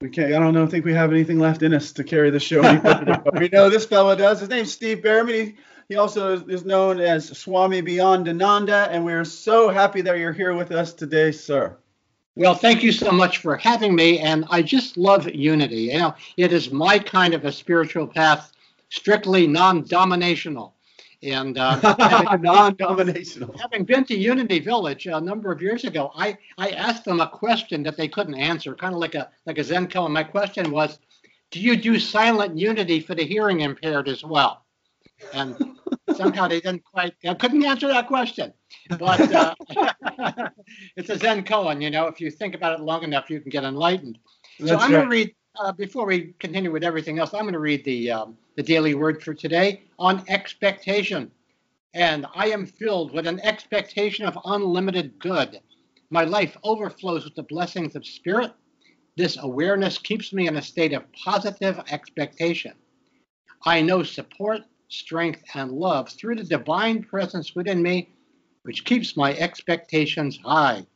we 0.00 0.10
can't. 0.10 0.32
I 0.32 0.38
don't 0.38 0.54
know. 0.54 0.66
think 0.66 0.84
we 0.84 0.94
have 0.94 1.12
anything 1.12 1.38
left 1.38 1.62
in 1.62 1.74
us 1.74 1.92
to 1.92 2.04
carry 2.04 2.30
the 2.30 2.40
show. 2.40 2.60
any 2.62 2.80
further, 2.80 3.20
but 3.24 3.38
we 3.38 3.48
know 3.48 3.68
this 3.70 3.84
fellow 3.84 4.14
does. 4.14 4.40
His 4.40 4.48
name's 4.48 4.72
Steve 4.72 4.98
Bhaerman. 4.98 5.34
He, 5.34 5.56
he 5.88 5.96
also 5.96 6.38
is, 6.46 6.64
known 6.64 7.00
as 7.00 7.36
Swami 7.36 7.82
Beyondananda, 7.82 8.88
and 8.90 9.04
we're 9.04 9.24
so 9.24 9.70
happy 9.70 10.02
that 10.02 10.18
you're 10.18 10.32
here 10.32 10.54
with 10.54 10.70
us 10.70 10.92
today, 10.92 11.32
sir. 11.32 11.76
Well, 12.36 12.54
thank 12.54 12.82
you 12.82 12.92
so 12.92 13.10
much 13.10 13.38
for 13.38 13.56
having 13.56 13.96
me. 13.96 14.20
And 14.20 14.44
I 14.50 14.62
just 14.62 14.96
love 14.96 15.28
unity. 15.28 15.82
You 15.82 15.98
know, 15.98 16.14
it 16.36 16.52
is 16.52 16.70
my 16.70 16.98
kind 16.98 17.34
of 17.34 17.44
a 17.44 17.50
spiritual 17.50 18.06
path, 18.06 18.52
strictly 18.90 19.46
non 19.46 19.82
dominational. 19.84 20.72
And 21.22 21.58
uh, 21.58 21.96
having, 21.98 22.42
Non-dominational. 22.42 23.58
having 23.60 23.84
been 23.84 24.04
to 24.04 24.16
Unity 24.16 24.60
Village 24.60 25.06
a 25.06 25.20
number 25.20 25.50
of 25.50 25.60
years 25.60 25.84
ago, 25.84 26.12
I, 26.14 26.38
I 26.58 26.70
asked 26.70 27.04
them 27.04 27.20
a 27.20 27.28
question 27.28 27.82
that 27.82 27.96
they 27.96 28.06
couldn't 28.06 28.36
answer, 28.36 28.74
kind 28.74 28.94
of 28.94 29.00
like 29.00 29.16
a 29.16 29.28
like 29.44 29.58
a 29.58 29.64
Zen 29.64 29.88
koan. 29.88 30.12
My 30.12 30.22
question 30.22 30.70
was, 30.70 31.00
do 31.50 31.60
you 31.60 31.76
do 31.76 31.98
silent 31.98 32.56
unity 32.56 33.00
for 33.00 33.14
the 33.14 33.24
hearing 33.24 33.60
impaired 33.60 34.08
as 34.08 34.22
well? 34.22 34.64
And 35.34 35.56
somehow 36.14 36.46
they 36.46 36.60
didn't 36.60 36.84
quite, 36.84 37.14
I 37.26 37.34
couldn't 37.34 37.64
answer 37.64 37.88
that 37.88 38.06
question. 38.06 38.52
But 38.98 39.32
uh, 39.32 39.54
it's 40.96 41.10
a 41.10 41.18
Zen 41.18 41.44
koan, 41.44 41.82
you 41.82 41.90
know, 41.90 42.06
if 42.06 42.20
you 42.20 42.30
think 42.30 42.54
about 42.54 42.78
it 42.78 42.82
long 42.82 43.02
enough, 43.02 43.30
you 43.30 43.40
can 43.40 43.50
get 43.50 43.64
enlightened. 43.64 44.18
so 44.64 44.76
I'm 44.76 44.90
gonna 44.90 45.08
read, 45.08 45.34
uh, 45.58 45.72
before 45.72 46.06
we 46.06 46.34
continue 46.38 46.70
with 46.70 46.84
everything 46.84 47.18
else, 47.18 47.34
I'm 47.34 47.42
going 47.42 47.52
to 47.52 47.58
read 47.58 47.84
the, 47.84 48.10
um, 48.10 48.36
the 48.56 48.62
daily 48.62 48.94
word 48.94 49.22
for 49.22 49.34
today 49.34 49.82
on 49.98 50.24
expectation. 50.28 51.30
And 51.94 52.26
I 52.34 52.48
am 52.48 52.66
filled 52.66 53.12
with 53.12 53.26
an 53.26 53.40
expectation 53.40 54.24
of 54.26 54.38
unlimited 54.44 55.18
good. 55.18 55.60
My 56.10 56.24
life 56.24 56.56
overflows 56.62 57.24
with 57.24 57.34
the 57.34 57.42
blessings 57.42 57.96
of 57.96 58.06
spirit. 58.06 58.52
This 59.16 59.36
awareness 59.40 59.98
keeps 59.98 60.32
me 60.32 60.46
in 60.46 60.56
a 60.56 60.62
state 60.62 60.92
of 60.92 61.10
positive 61.12 61.80
expectation. 61.90 62.72
I 63.64 63.82
know 63.82 64.02
support, 64.02 64.62
strength, 64.88 65.42
and 65.54 65.72
love 65.72 66.08
through 66.10 66.36
the 66.36 66.44
divine 66.44 67.02
presence 67.02 67.54
within 67.54 67.82
me, 67.82 68.10
which 68.62 68.84
keeps 68.84 69.16
my 69.16 69.34
expectations 69.34 70.38
high. 70.44 70.86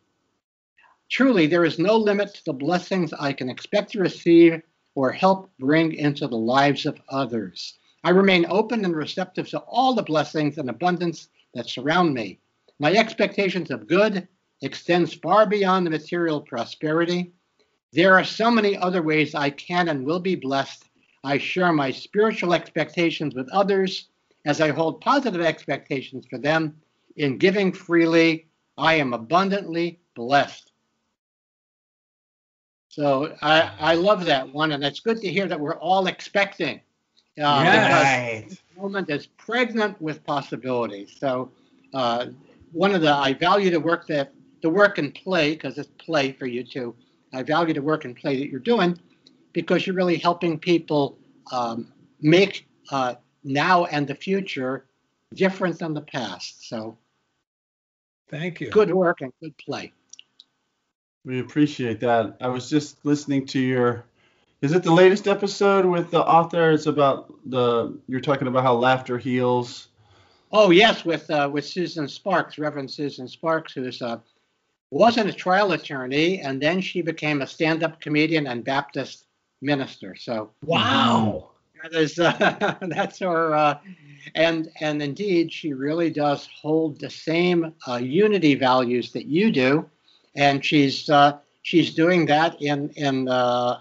Truly, 1.13 1.47
there 1.47 1.67
is 1.67 1.79
no 1.79 1.95
limit 1.99 2.33
to 2.37 2.45
the 2.47 2.55
blessings 2.55 3.13
I 3.13 3.35
can 3.35 3.51
expect 3.51 3.93
to 3.93 4.01
receive 4.01 4.63
or 4.95 5.13
help 5.13 5.51
bring 5.59 5.93
into 5.93 6.27
the 6.27 6.39
lives 6.39 6.87
of 6.87 7.03
others. 7.11 7.75
I 8.03 8.09
remain 8.11 8.47
open 8.49 8.83
and 8.83 8.97
receptive 8.97 9.47
to 9.51 9.59
all 9.59 9.95
the 9.95 10.03
blessings 10.03 10.57
and 10.57 10.71
abundance 10.71 11.29
that 11.53 11.69
surround 11.69 12.15
me. 12.15 12.39
My 12.79 12.95
expectations 12.95 13.71
of 13.71 13.87
good 13.87 14.27
extends 14.63 15.13
far 15.13 15.45
beyond 15.45 15.85
the 15.85 15.91
material 15.91 16.41
prosperity. 16.41 17.31
There 17.93 18.19
are 18.19 18.25
so 18.25 18.51
many 18.51 18.75
other 18.79 19.03
ways 19.03 19.35
I 19.35 19.51
can 19.51 19.91
and 19.91 20.07
will 20.07 20.21
be 20.21 20.35
blessed. 20.35 20.89
I 21.25 21.37
share 21.37 21.75
my 21.75 21.91
spiritual 21.91 22.55
expectations 22.55 23.35
with 23.35 23.51
others 23.51 24.09
as 24.47 24.63
I 24.63 24.71
hold 24.71 25.03
positive 25.03 25.43
expectations 25.43 26.25
for 26.25 26.39
them. 26.39 26.81
In 27.17 27.37
giving 27.37 27.71
freely, 27.71 28.47
I 28.79 28.95
am 28.95 29.13
abundantly 29.13 30.01
blessed. 30.15 30.72
So 32.93 33.35
I, 33.41 33.71
I 33.81 33.95
love 33.95 34.27
that 34.27 34.53
one, 34.53 34.73
and 34.73 34.85
it's 34.85 35.01
good 35.01 35.19
to 35.23 35.29
hear 35.33 35.49
that 35.49 35.59
we're 35.59 35.77
all 35.79 36.07
expecting. 36.09 36.83
Uh, 37.43 37.63
Yes. 37.65 38.45
because 38.45 38.59
the 38.75 38.83
moment 38.83 39.09
is 39.09 39.27
pregnant 39.27 40.01
with 40.03 40.23
possibilities. 40.25 41.17
So 41.19 41.51
uh, 41.95 42.27
one 42.73 42.95
of 42.95 43.01
the 43.01 43.11
I 43.11 43.33
value 43.33 43.71
the 43.71 43.81
work 43.81 44.07
that 44.09 44.35
the 44.63 44.69
work 44.69 44.99
and 44.99 45.15
play 45.15 45.55
because 45.55 45.79
it's 45.79 45.89
play 45.97 46.33
for 46.33 46.45
you 46.45 46.63
too. 46.63 46.95
I 47.33 47.43
value 47.43 47.73
the 47.73 47.81
work 47.81 48.05
and 48.05 48.15
play 48.15 48.39
that 48.39 48.49
you're 48.51 48.61
doing 48.61 48.99
because 49.55 49.87
you're 49.87 49.97
really 49.97 50.19
helping 50.19 50.59
people 50.59 51.17
um, 51.51 51.91
make 52.21 52.69
uh, 52.91 53.15
now 53.43 53.87
and 53.87 54.07
the 54.07 54.15
future 54.15 54.85
different 55.33 55.79
than 55.79 55.95
the 55.95 56.03
past. 56.03 56.69
So 56.69 56.99
Thank 58.29 58.61
you. 58.61 58.69
good 58.69 58.93
work 58.93 59.23
and 59.23 59.33
good 59.41 59.57
play. 59.57 59.95
We 61.25 61.41
appreciate 61.41 62.01
that. 62.01 62.37
I 62.41 62.49
was 62.49 62.69
just 62.69 63.05
listening 63.05 63.47
to 63.47 63.61
your. 63.61 64.05
Is 64.61 64.73
it 64.73 64.83
the 64.83 64.93
latest 64.93 65.27
episode 65.27 65.85
with 65.87 66.11
the 66.11 66.23
author? 66.25 66.71
It's 66.73 66.87
about 66.87 67.33
the. 67.47 67.97
You're 68.09 68.21
talking 68.21 68.49
about 68.49 68.65
how 68.65 68.75
laughter 68.75 69.19
heals. 69.19 69.89
Oh 70.51 70.71
yes, 70.71 71.05
with 71.05 71.31
uh, 71.31 71.49
with 71.53 71.65
Susan 71.67 72.09
Sparks, 72.09 72.59
Reverend 72.59 72.91
Susan 72.91 73.29
Sparks, 73.29 73.73
who's 73.73 74.03
uh, 74.03 74.19
wasn't 74.91 75.31
a 75.31 75.33
trial 75.33 75.73
attorney, 75.73 76.41
and 76.41 76.61
then 76.61 76.81
she 76.81 77.01
became 77.03 77.41
a 77.41 77.47
stand-up 77.47 78.01
comedian 78.01 78.47
and 78.47 78.63
Baptist 78.65 79.27
minister. 79.63 80.15
So 80.15 80.51
Wow. 80.67 81.51
that 81.83 81.99
is 81.99 82.19
uh, 82.19 82.77
that's 82.83 83.21
her, 83.21 83.55
uh, 83.55 83.79
and 84.35 84.69
and 84.81 85.03
indeed 85.03 85.53
she 85.53 85.73
really 85.73 86.11
does 86.11 86.49
hold 86.61 87.01
the 87.01 87.11
same 87.11 87.75
uh, 87.89 87.97
unity 87.97 88.55
values 88.55 89.13
that 89.13 89.27
you 89.27 89.51
do, 89.51 89.89
and 90.35 90.65
she's 90.65 91.09
uh, 91.11 91.39
she's 91.63 91.95
doing 91.95 92.27
that 92.27 92.61
in 92.61 92.91
in 92.91 93.29
uh, 93.29 93.81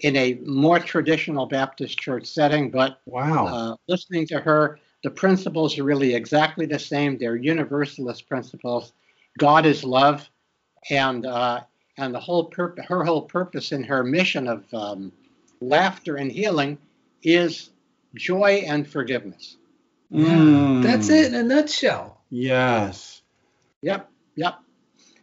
in 0.00 0.16
a 0.16 0.34
more 0.44 0.78
traditional 0.78 1.46
Baptist 1.46 1.98
church 1.98 2.26
setting, 2.26 2.70
but 2.70 3.00
Wow. 3.06 3.46
uh, 3.46 3.76
listening 3.88 4.26
to 4.28 4.40
her, 4.40 4.78
the 5.04 5.10
principles 5.10 5.78
are 5.78 5.84
really 5.84 6.14
exactly 6.14 6.66
the 6.66 6.78
same. 6.78 7.18
They're 7.18 7.36
universalist 7.36 8.28
principles. 8.28 8.92
God 9.38 9.64
is 9.64 9.84
love, 9.84 10.28
and 10.90 11.24
uh, 11.24 11.60
and 11.96 12.14
the 12.14 12.20
whole 12.20 12.44
purpose, 12.44 12.84
her 12.86 13.04
whole 13.04 13.22
purpose 13.22 13.72
in 13.72 13.84
her 13.84 14.02
mission 14.02 14.48
of 14.48 14.64
um, 14.74 15.12
laughter 15.60 16.16
and 16.16 16.30
healing 16.30 16.78
is 17.22 17.70
joy 18.14 18.64
and 18.66 18.86
forgiveness. 18.86 19.56
Mm. 20.12 20.82
That's 20.82 21.08
it 21.08 21.26
in 21.26 21.34
a 21.34 21.42
nutshell. 21.42 22.20
Yes. 22.30 23.22
Yep, 23.82 24.10
yep. 24.36 24.58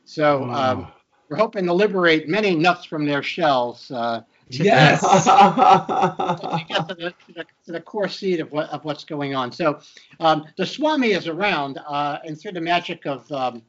So 0.09 0.43
um, 0.45 0.49
Wow. 0.49 0.93
we're 1.29 1.37
hoping 1.37 1.65
to 1.67 1.73
liberate 1.73 2.27
many 2.27 2.55
nuts 2.55 2.85
from 2.85 3.05
their 3.05 3.21
shells. 3.21 3.91
Uh, 3.91 4.23
to 4.51 4.63
Yes. 4.63 5.01
to 5.01 6.65
get 6.67 6.87
to 6.87 6.95
the, 6.95 7.11
to 7.11 7.33
the, 7.35 7.45
to 7.65 7.71
the 7.71 7.79
core 7.79 8.07
seed 8.07 8.39
of 8.39 8.51
what 8.51 8.67
of 8.71 8.83
what's 8.83 9.03
going 9.03 9.35
on. 9.35 9.51
So 9.51 9.79
um, 10.19 10.47
the 10.57 10.65
Swami 10.65 11.11
is 11.11 11.27
around, 11.27 11.77
uh, 11.87 12.17
and 12.25 12.39
through 12.39 12.53
the 12.53 12.61
magic 12.61 13.05
of 13.05 13.31
um, 13.31 13.61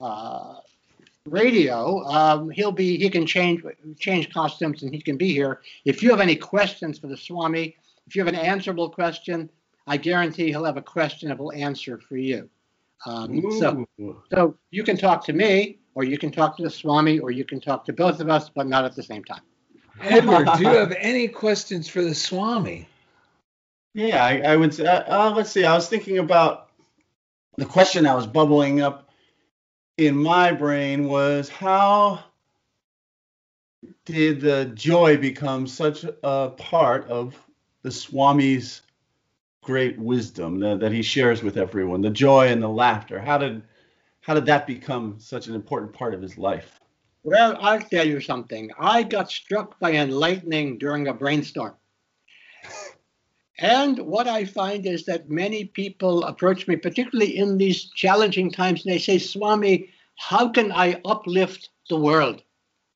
uh, 0.00 0.60
radio, 1.26 2.04
um, 2.04 2.50
he'll 2.50 2.70
be 2.70 2.96
he 2.96 3.10
can 3.10 3.26
change 3.26 3.64
change 3.98 4.32
costumes 4.32 4.84
and 4.84 4.94
he 4.94 5.02
can 5.02 5.16
be 5.16 5.32
here. 5.32 5.60
If 5.84 6.04
you 6.04 6.10
have 6.10 6.20
any 6.20 6.36
questions 6.36 7.00
for 7.00 7.08
the 7.08 7.16
Swami, 7.16 7.74
if 8.06 8.14
you 8.14 8.24
have 8.24 8.32
an 8.32 8.38
answerable 8.38 8.88
question, 8.88 9.50
I 9.88 9.96
guarantee 9.96 10.46
he'll 10.50 10.64
have 10.64 10.76
a 10.76 10.82
questionable 10.82 11.52
answer 11.52 11.98
for 11.98 12.16
you. 12.16 12.48
Um, 13.06 13.42
so 13.58 13.86
so 14.30 14.56
you 14.70 14.84
can 14.84 14.96
talk 14.96 15.24
to 15.24 15.32
me, 15.32 15.78
or 15.94 16.04
you 16.04 16.18
can 16.18 16.30
talk 16.30 16.56
to 16.58 16.62
the 16.62 16.70
Swami, 16.70 17.18
or 17.18 17.30
you 17.30 17.44
can 17.44 17.60
talk 17.60 17.84
to 17.86 17.92
both 17.92 18.20
of 18.20 18.28
us, 18.28 18.50
but 18.50 18.66
not 18.66 18.84
at 18.84 18.94
the 18.94 19.02
same 19.02 19.24
time. 19.24 19.42
Edward, 20.00 20.48
do 20.56 20.62
you 20.62 20.68
have 20.68 20.92
any 20.98 21.28
questions 21.28 21.88
for 21.88 22.02
the 22.02 22.14
Swami? 22.14 22.88
Yeah, 23.94 24.24
I, 24.24 24.38
I 24.40 24.56
would 24.56 24.72
say, 24.72 24.86
uh, 24.86 25.28
uh, 25.28 25.32
let's 25.34 25.50
see, 25.50 25.64
I 25.64 25.74
was 25.74 25.88
thinking 25.88 26.18
about 26.18 26.68
the 27.56 27.66
question 27.66 28.04
that 28.04 28.14
was 28.14 28.26
bubbling 28.26 28.80
up 28.80 29.10
in 29.96 30.16
my 30.16 30.52
brain 30.52 31.08
was 31.08 31.48
how 31.48 32.24
did 34.04 34.40
the 34.40 34.66
joy 34.74 35.16
become 35.16 35.66
such 35.66 36.04
a 36.22 36.50
part 36.50 37.06
of 37.08 37.36
the 37.82 37.90
Swami's 37.90 38.82
great 39.62 39.98
wisdom 39.98 40.60
that, 40.60 40.80
that 40.80 40.92
he 40.92 41.02
shares 41.02 41.42
with 41.42 41.56
everyone, 41.56 42.00
the 42.00 42.10
joy 42.10 42.48
and 42.48 42.62
the 42.62 42.68
laughter? 42.68 43.20
How 43.20 43.38
did 43.38 43.62
how 44.22 44.34
did 44.34 44.46
that 44.46 44.66
become 44.66 45.18
such 45.18 45.46
an 45.46 45.54
important 45.54 45.92
part 45.92 46.14
of 46.14 46.20
his 46.20 46.36
life? 46.36 46.78
Well, 47.22 47.56
I'll 47.60 47.80
tell 47.80 48.06
you 48.06 48.20
something. 48.20 48.70
I 48.78 49.02
got 49.02 49.30
struck 49.30 49.78
by 49.78 49.92
enlightening 49.92 50.78
during 50.78 51.08
a 51.08 51.14
brainstorm. 51.14 51.74
And 53.58 53.98
what 53.98 54.26
I 54.26 54.44
find 54.44 54.86
is 54.86 55.04
that 55.04 55.28
many 55.28 55.64
people 55.64 56.24
approach 56.24 56.66
me, 56.66 56.76
particularly 56.76 57.36
in 57.36 57.58
these 57.58 57.90
challenging 57.90 58.50
times, 58.50 58.84
and 58.84 58.94
they 58.94 58.98
say, 58.98 59.18
Swami, 59.18 59.90
how 60.16 60.48
can 60.48 60.72
I 60.72 61.00
uplift 61.04 61.68
the 61.88 61.98
world? 61.98 62.42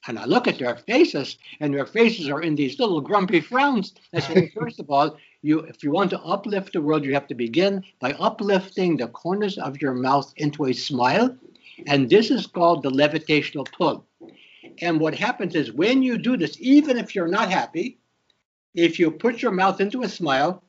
And 0.07 0.19
I 0.19 0.25
look 0.25 0.47
at 0.47 0.59
their 0.59 0.77
faces, 0.77 1.37
and 1.61 1.75
their 1.75 1.87
faces 1.87 2.29
are 2.29 2.43
in 2.43 2.55
these 2.55 2.79
little 2.79 3.01
grumpy 3.01 3.41
frowns. 3.41 3.95
I 4.15 4.21
say, 4.21 4.53
first 4.59 4.81
of 4.81 4.91
all, 4.91 5.19
you, 5.45 5.61
if 5.61 5.83
you 5.83 5.91
want 5.91 6.11
to 6.11 6.21
uplift 6.21 6.73
the 6.73 6.81
world, 6.81 7.05
you 7.05 7.13
have 7.15 7.27
to 7.27 7.35
begin 7.35 7.85
by 8.01 8.13
uplifting 8.13 8.97
the 8.97 9.09
corners 9.09 9.59
of 9.59 9.81
your 9.81 9.93
mouth 9.93 10.33
into 10.37 10.65
a 10.65 10.73
smile. 10.73 11.37
And 11.87 12.09
this 12.09 12.31
is 12.31 12.47
called 12.47 12.83
the 12.83 12.91
levitational 12.91 13.71
pull. 13.71 14.07
And 14.81 14.99
what 14.99 15.15
happens 15.15 15.55
is 15.55 15.71
when 15.71 16.03
you 16.03 16.17
do 16.17 16.37
this, 16.37 16.57
even 16.61 16.97
if 16.97 17.15
you're 17.15 17.29
not 17.29 17.51
happy, 17.51 17.99
if 18.75 18.99
you 18.99 19.11
put 19.11 19.43
your 19.43 19.53
mouth 19.53 19.81
into 19.81 20.03
a 20.03 20.09
smile, 20.09 20.63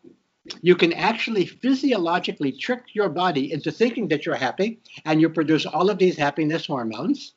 you 0.61 0.75
can 0.75 0.93
actually 0.93 1.45
physiologically 1.45 2.51
trick 2.51 2.83
your 2.93 3.09
body 3.09 3.51
into 3.51 3.71
thinking 3.71 4.09
that 4.09 4.25
you're 4.25 4.35
happy, 4.35 4.79
and 5.05 5.19
you 5.19 5.29
produce 5.29 5.65
all 5.65 5.89
of 5.89 5.97
these 5.97 6.17
happiness 6.17 6.65
hormones. 6.65 7.33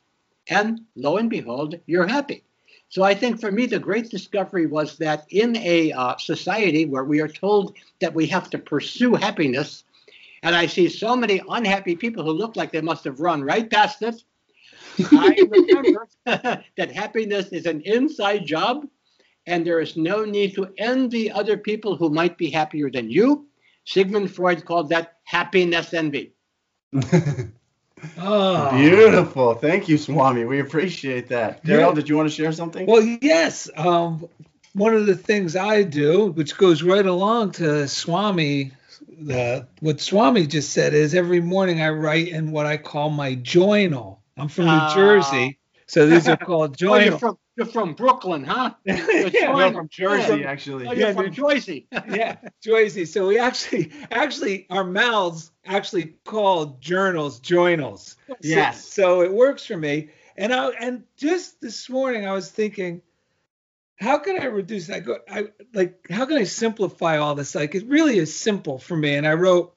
And 0.49 0.81
lo 0.97 1.17
and 1.17 1.31
behold, 1.31 1.79
you're 1.87 2.07
happy. 2.07 2.45
So 2.91 3.03
I 3.03 3.15
think 3.15 3.41
for 3.41 3.53
me, 3.53 3.67
the 3.67 3.79
great 3.79 4.11
discovery 4.11 4.67
was 4.67 4.97
that 4.97 5.27
in 5.31 5.57
a 5.57 5.93
uh, 5.93 6.17
society 6.17 6.87
where 6.87 7.05
we 7.05 7.21
are 7.21 7.29
told 7.29 7.77
that 8.01 8.15
we 8.15 8.27
have 8.29 8.49
to 8.51 8.59
pursue 8.59 9.15
happiness, 9.15 9.85
and 10.43 10.55
I 10.55 10.67
see 10.67 10.89
so 10.89 11.15
many 11.15 11.43
unhappy 11.51 11.97
people 11.97 12.25
who 12.25 12.33
look 12.33 12.57
like 12.57 12.73
they 12.73 12.81
must 12.81 13.05
have 13.05 13.21
run 13.21 13.43
right 13.43 13.71
past 13.71 14.03
it. 14.03 14.23
I 15.13 15.37
remember 15.51 16.09
that 16.25 16.93
happiness 16.93 17.49
is 17.49 17.67
an 17.67 17.83
inside 17.83 18.47
job, 18.47 18.87
and 19.47 19.67
there 19.67 19.81
is 19.81 19.97
no 19.97 20.25
need 20.25 20.55
to 20.55 20.73
envy 20.79 21.31
other 21.31 21.59
people 21.59 21.97
who 21.97 22.09
might 22.09 22.39
be 22.39 22.51
happier 22.51 22.91
than 22.91 23.11
you. 23.11 23.47
Sigmund 23.85 24.35
Freud 24.35 24.65
called 24.65 24.89
that 24.91 25.19
happiness 25.25 25.93
envy. 25.93 26.33
Oh, 28.19 28.77
Beautiful. 28.77 29.55
Thank 29.55 29.89
you, 29.89 29.99
Swami. 29.99 30.45
We 30.45 30.61
appreciate 30.61 31.29
that. 31.29 31.61
Yeah. 31.65 31.77
Daryl, 31.77 31.95
did 31.95 32.09
you 32.09 32.17
want 32.17 32.29
to 32.29 32.35
share 32.35 32.53
something? 32.53 32.87
Well, 32.87 33.03
yes. 33.21 33.69
Um, 33.77 34.29
one 34.75 34.95
of 34.95 35.07
the 35.07 35.17
things 35.17 35.57
I 35.57 35.83
do, 35.83 36.27
which 36.33 36.57
goes 36.57 36.83
right 36.83 37.05
along 37.07 37.53
to 37.53 37.89
Swami, 37.89 38.73
the 39.21 39.67
what 39.81 40.01
Swami 40.01 40.47
just 40.47 40.73
said 40.73 40.95
is 40.95 41.15
every 41.15 41.41
morning 41.41 41.83
I 41.83 41.91
write 41.91 42.29
in 42.29 42.51
what 42.53 42.67
I 42.67 42.77
call 42.77 43.11
my 43.11 43.35
journal. 43.35 44.23
I'm 44.37 44.49
from 44.49 44.67
New 44.67 44.71
Ah. 44.73 44.95
Jersey, 44.95 45.59
so 45.87 46.07
these 46.07 46.29
are 46.29 46.37
called 46.37 46.77
Oh, 46.83 46.95
you're 46.95 47.05
journal. 47.05 47.19
from 47.19 47.39
you're 47.59 47.67
from 47.67 47.95
Brooklyn, 47.95 48.45
huh? 48.45 48.75
You're 48.85 49.31
Yeah, 49.31 49.71
from 49.73 49.89
Jersey, 49.89 50.43
yeah. 50.43 50.51
actually. 50.51 50.87
Oh, 50.87 50.93
you're 50.93 51.09
Yeah, 51.09 51.13
from 51.13 51.33
Jersey. 51.33 51.89
yeah, 52.09 52.37
Jersey. 52.63 53.05
So 53.05 53.27
we 53.27 53.39
actually, 53.39 53.91
actually, 54.13 54.67
our 54.71 54.85
mouths 54.85 55.51
actually 55.67 56.15
call 56.25 56.79
journals 56.81 57.41
journals. 57.41 58.17
Yes. 58.43 58.87
So, 58.87 59.23
it 59.23 59.33
works 59.33 59.67
for 59.67 59.77
me. 59.77 60.11
And 60.37 60.55
I 60.55 60.69
and 60.69 61.03
just 61.17 61.61
this 61.61 61.91
morning 61.91 62.25
I 62.29 62.33
was 62.33 62.49
thinking, 62.49 63.03
how 63.99 64.19
can 64.19 64.41
I 64.41 64.45
reduce? 64.45 64.89
I 64.89 65.01
go, 65.01 65.19
I 65.29 65.49
like, 65.75 66.07
how 66.09 66.27
can 66.27 66.39
I 66.39 66.45
simplify 66.45 67.19
all 67.19 67.35
this? 67.35 67.57
Like, 67.57 67.75
it 67.75 67.89
really 67.89 68.19
is 68.19 68.39
simple 68.39 68.79
for 68.79 68.97
me. 68.97 69.17
And 69.17 69.27
I 69.27 69.33
wrote, 69.35 69.75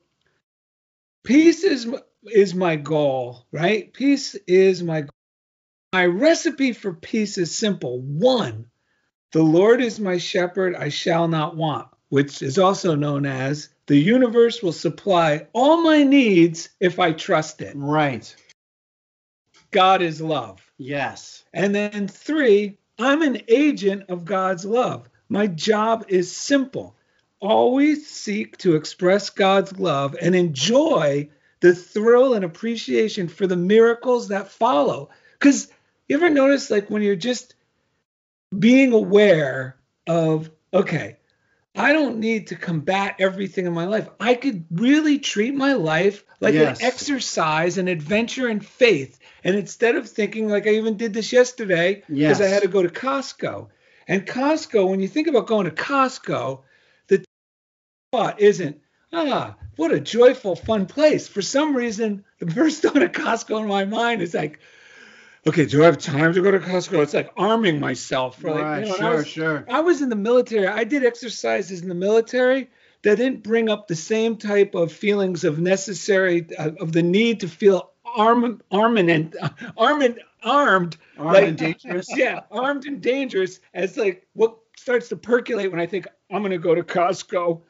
peace 1.24 1.64
is 1.64 1.92
is 2.26 2.54
my 2.54 2.76
goal, 2.76 3.48
right? 3.52 3.92
Peace 3.92 4.36
is 4.48 4.84
my 4.84 5.02
goal. 5.02 5.10
My 5.94 6.06
recipe 6.06 6.72
for 6.72 6.94
peace 6.94 7.38
is 7.38 7.54
simple. 7.54 8.00
One, 8.00 8.68
the 9.34 9.44
Lord 9.44 9.82
is 9.82 10.00
my 10.00 10.20
shepherd, 10.20 10.74
I 10.74 10.88
shall 10.88 11.28
not 11.28 11.58
want, 11.58 11.90
which 12.08 12.42
is 12.42 12.58
also 12.58 12.96
known 12.96 13.26
as 13.26 13.68
the 13.88 13.98
universe 13.98 14.64
will 14.64 14.72
supply 14.72 15.48
all 15.52 15.82
my 15.82 16.04
needs 16.04 16.70
if 16.80 16.98
I 16.98 17.12
trust 17.12 17.62
it. 17.62 17.74
Right. 17.76 18.34
God 19.72 20.02
is 20.02 20.22
love. 20.22 20.62
Yes. 20.78 21.44
And 21.54 21.76
then 21.76 22.08
three, 22.08 22.78
I'm 22.98 23.22
an 23.22 23.42
agent 23.50 24.06
of 24.08 24.24
God's 24.24 24.64
love. 24.64 25.10
My 25.28 25.48
job 25.48 26.06
is 26.08 26.32
simple. 26.32 26.96
Always 27.42 28.10
seek 28.10 28.56
to 28.60 28.76
express 28.76 29.30
God's 29.30 29.78
love 29.78 30.16
and 30.22 30.36
enjoy 30.36 31.30
the 31.60 31.76
thrill 31.76 32.34
and 32.34 32.46
appreciation 32.46 33.28
for 33.28 33.46
the 33.46 33.58
miracles 33.58 34.30
that 34.30 34.50
follow. 34.50 35.10
Because 35.38 35.70
you 36.12 36.18
ever 36.18 36.30
notice, 36.30 36.70
like, 36.70 36.90
when 36.90 37.02
you're 37.02 37.16
just 37.16 37.56
being 38.58 38.92
aware 38.92 39.78
of, 40.08 40.52
okay, 40.74 41.16
I 41.74 41.94
don't 41.94 42.20
need 42.20 42.48
to 42.48 42.58
combat 42.58 43.16
everything 43.20 43.66
in 43.66 43.72
my 43.72 43.86
life. 43.86 44.10
I 44.20 44.34
could 44.34 44.66
really 44.72 45.20
treat 45.20 45.56
my 45.56 45.72
life 45.72 46.26
like 46.42 46.56
Yes. 46.56 46.82
an 46.82 46.86
exercise, 46.86 47.78
an 47.78 47.88
adventure 47.88 48.50
in 48.50 48.60
faith. 48.60 49.20
And 49.46 49.56
instead 49.56 49.96
of 49.96 50.10
thinking 50.10 50.50
like 50.50 50.68
I 50.68 50.72
even 50.72 50.98
did 50.98 51.14
this 51.14 51.32
yesterday, 51.32 52.04
because 52.10 52.42
I 52.42 52.48
had 52.48 52.64
to 52.64 52.68
go 52.68 52.84
to 52.84 52.90
Costco. 52.90 53.70
And 54.06 54.28
Costco, 54.28 54.90
when 54.90 55.00
you 55.00 55.08
think 55.08 55.28
about 55.28 55.48
going 55.48 55.64
to 55.64 55.72
Costco, 55.72 56.64
the 57.08 57.24
thought 58.12 58.42
isn't, 58.42 58.82
ah, 59.14 59.56
what 59.78 59.94
a 59.94 60.00
joyful, 60.02 60.58
fun 60.58 60.88
place. 60.88 61.30
For 61.30 61.42
some 61.42 61.74
reason, 61.74 62.26
the 62.40 62.52
first 62.52 62.82
thought 62.82 63.02
of 63.02 63.14
Costco 63.14 63.62
in 63.62 63.70
my 63.70 63.86
mind 63.86 64.22
is 64.22 64.34
like, 64.34 64.60
okay, 65.48 65.66
do 65.66 65.82
I 65.82 65.86
have 65.86 65.98
time 65.98 66.34
to 66.34 66.42
go 66.42 66.52
to 66.52 66.60
Costco? 66.60 67.02
It's 67.04 67.14
like 67.14 67.32
arming 67.38 67.80
myself 67.80 68.40
for 68.40 68.52
like, 68.52 68.64
right. 68.64 68.86
you 68.86 68.90
know, 68.90 68.96
and 68.96 69.06
I 69.06 69.10
sure, 69.10 69.18
was- 69.18 69.28
sure. 69.28 69.66
I 69.70 69.80
was 69.82 70.02
in 70.02 70.10
the 70.10 70.16
military. 70.16 70.68
I 70.68 70.84
did 70.84 71.06
exercises 71.06 71.82
in 71.82 71.90
the 71.90 71.96
military 71.96 72.70
that 73.04 73.18
didn't 73.18 73.44
bring 73.44 73.70
up 73.70 73.88
the 73.88 73.96
same 73.96 74.38
type 74.38 74.76
of 74.76 74.92
feelings 74.92 75.44
of 75.44 75.60
necessary 75.60 76.48
uh, 76.58 76.72
of 76.80 76.92
the 76.92 77.04
need 77.04 77.40
to 77.42 77.48
feel 77.48 77.92
arm 78.06 78.62
armed 78.72 79.10
and 79.10 79.36
uh, 79.42 79.50
armed 79.78 80.20
armed 80.44 80.98
Armed 81.18 81.34
like, 81.34 81.48
and 81.48 81.58
dangerous. 81.58 82.08
yeah 82.16 82.42
armed 82.52 82.86
and 82.86 83.02
dangerous 83.02 83.60
as 83.74 83.96
like 83.98 84.28
what 84.34 84.58
starts 84.78 85.10
to 85.10 85.16
percolate 85.16 85.72
when 85.72 85.80
i 85.80 85.86
think 85.86 86.08
i'm 86.30 86.42
going 86.42 86.52
to 86.52 86.58
go 86.58 86.76
to 86.76 86.84
costco 86.84 87.62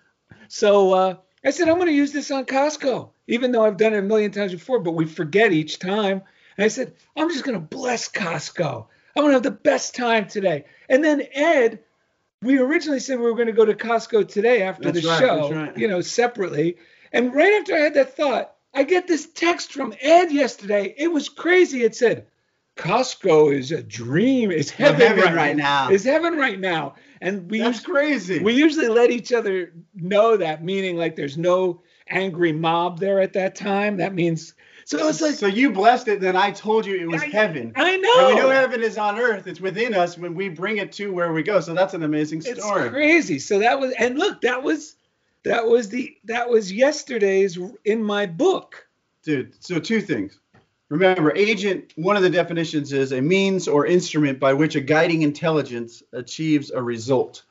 so 0.48 0.94
uh, 0.94 1.16
i 1.46 1.52
said 1.52 1.68
i'm 1.68 1.76
going 1.76 1.88
to 1.88 1.94
use 1.94 2.12
this 2.12 2.32
on 2.32 2.46
costco 2.46 3.10
even 3.28 3.52
though 3.52 3.64
i've 3.64 3.78
done 3.78 3.94
it 3.94 4.00
a 4.00 4.02
million 4.02 4.32
times 4.32 4.52
before 4.52 4.80
but 4.80 4.92
we 4.92 5.06
forget 5.06 5.52
each 5.52 5.80
time 5.80 6.22
and 6.58 6.66
i 6.66 6.68
said 6.68 6.94
i'm 7.16 7.30
just 7.30 7.44
going 7.44 7.56
to 7.60 7.66
bless 7.66 8.10
costco 8.10 8.86
i'm 9.16 9.24
going 9.24 9.30
to 9.30 9.34
have 9.36 9.44
the 9.44 9.52
best 9.52 9.96
time 9.96 10.28
today 10.28 10.66
and 10.90 11.04
then 11.04 11.22
ed 11.34 11.80
we 12.42 12.58
originally 12.58 13.00
said 13.00 13.20
we 13.20 13.26
were 13.26 13.36
going 13.36 13.48
to 13.48 13.54
go 13.54 13.66
to 13.66 13.74
Costco 13.74 14.28
today 14.28 14.64
after 14.64 14.92
That's 14.92 15.04
the 15.04 15.08
right, 15.10 15.20
show, 15.20 15.52
right. 15.52 15.78
you 15.78 15.88
know, 15.88 16.02
separately. 16.02 16.78
And 17.14 17.34
right 17.36 17.54
after 17.54 17.76
I 17.76 17.80
had 17.80 17.94
that 17.94 18.16
thought, 18.16 18.56
I 18.74 18.84
get 18.84 19.08
this 19.08 19.28
text 19.32 19.74
from 19.74 19.94
Ed 20.02 20.32
yesterday. 20.32 20.96
It 20.98 21.10
was 21.10 21.30
crazy. 21.30 21.84
It 21.84 21.96
said, 21.96 22.26
Costco 22.78 23.56
is 23.56 23.72
a 23.72 23.84
dream. 23.84 24.50
It's 24.50 24.72
heaven, 24.72 25.02
heaven 25.02 25.24
right, 25.26 25.36
right 25.36 25.56
now. 25.56 25.90
It's 25.90 26.04
heaven 26.04 26.36
right 26.36 26.60
now. 26.60 26.96
And 27.20 27.52
we 27.52 27.60
That's 27.60 27.80
us- 27.80 27.86
crazy. 27.86 28.40
we 28.40 28.54
usually 28.54 28.88
let 28.88 29.12
each 29.12 29.32
other 29.32 29.74
know 29.94 30.38
that, 30.38 30.64
meaning 30.64 30.98
like 30.98 31.16
there's 31.16 31.38
no 31.38 31.84
angry 32.08 32.54
mob 32.54 33.00
there 33.00 33.20
at 33.20 33.34
that 33.34 33.54
time. 33.54 33.98
That 33.98 34.16
means 34.16 34.56
so 34.86 35.08
it's 35.08 35.22
like 35.22 35.36
so 35.36 35.48
you 35.48 35.72
blessed 35.72 36.08
it, 36.08 36.20
then 36.22 36.36
I 36.36 36.52
told 36.52 36.86
you 36.86 36.96
it 36.96 37.08
was 37.08 37.22
I- 37.22 37.28
heaven. 37.28 37.74
I 37.76 37.92
And 37.92 38.02
know. 38.02 38.28
we 38.28 38.36
know 38.36 38.50
heaven 38.50 38.82
is 38.82 38.98
on 38.98 39.20
earth. 39.20 39.48
It's 39.48 39.62
within 39.62 39.94
us 39.94 40.18
when 40.18 40.36
we 40.36 40.50
bring 40.50 40.78
it 40.78 40.92
to 40.94 41.12
where 41.12 41.32
we 41.34 41.44
go. 41.44 41.60
So 41.60 41.74
that's 41.74 41.94
an 41.94 42.04
amazing 42.04 42.42
story. 42.42 42.84
It's 42.86 42.92
crazy. 42.92 43.40
So 43.40 43.60
that 43.60 43.80
was 43.80 43.94
and 43.98 44.18
look, 44.18 44.42
that 44.42 44.64
was 44.64 44.96
that 45.44 45.66
was 45.66 45.90
the 45.90 46.16
that 46.26 46.50
was 46.50 46.72
yesterday's 46.72 47.58
in 47.86 48.04
my 48.04 48.26
book. 48.26 48.88
Dude, 49.24 49.54
so 49.64 49.80
two 49.80 50.02
things. 50.02 50.40
Remember, 50.90 51.34
agent, 51.38 51.94
one 51.96 52.18
of 52.18 52.22
the 52.22 52.30
definitions 52.30 52.92
is 52.92 53.14
a 53.14 53.22
means 53.22 53.68
or 53.70 53.86
instrument 53.86 54.42
by 54.42 54.52
which 54.52 54.76
a 54.76 54.82
guiding 54.82 55.22
intelligence 55.22 56.04
achieves 56.12 56.70
a 56.70 56.82
result. 56.82 57.44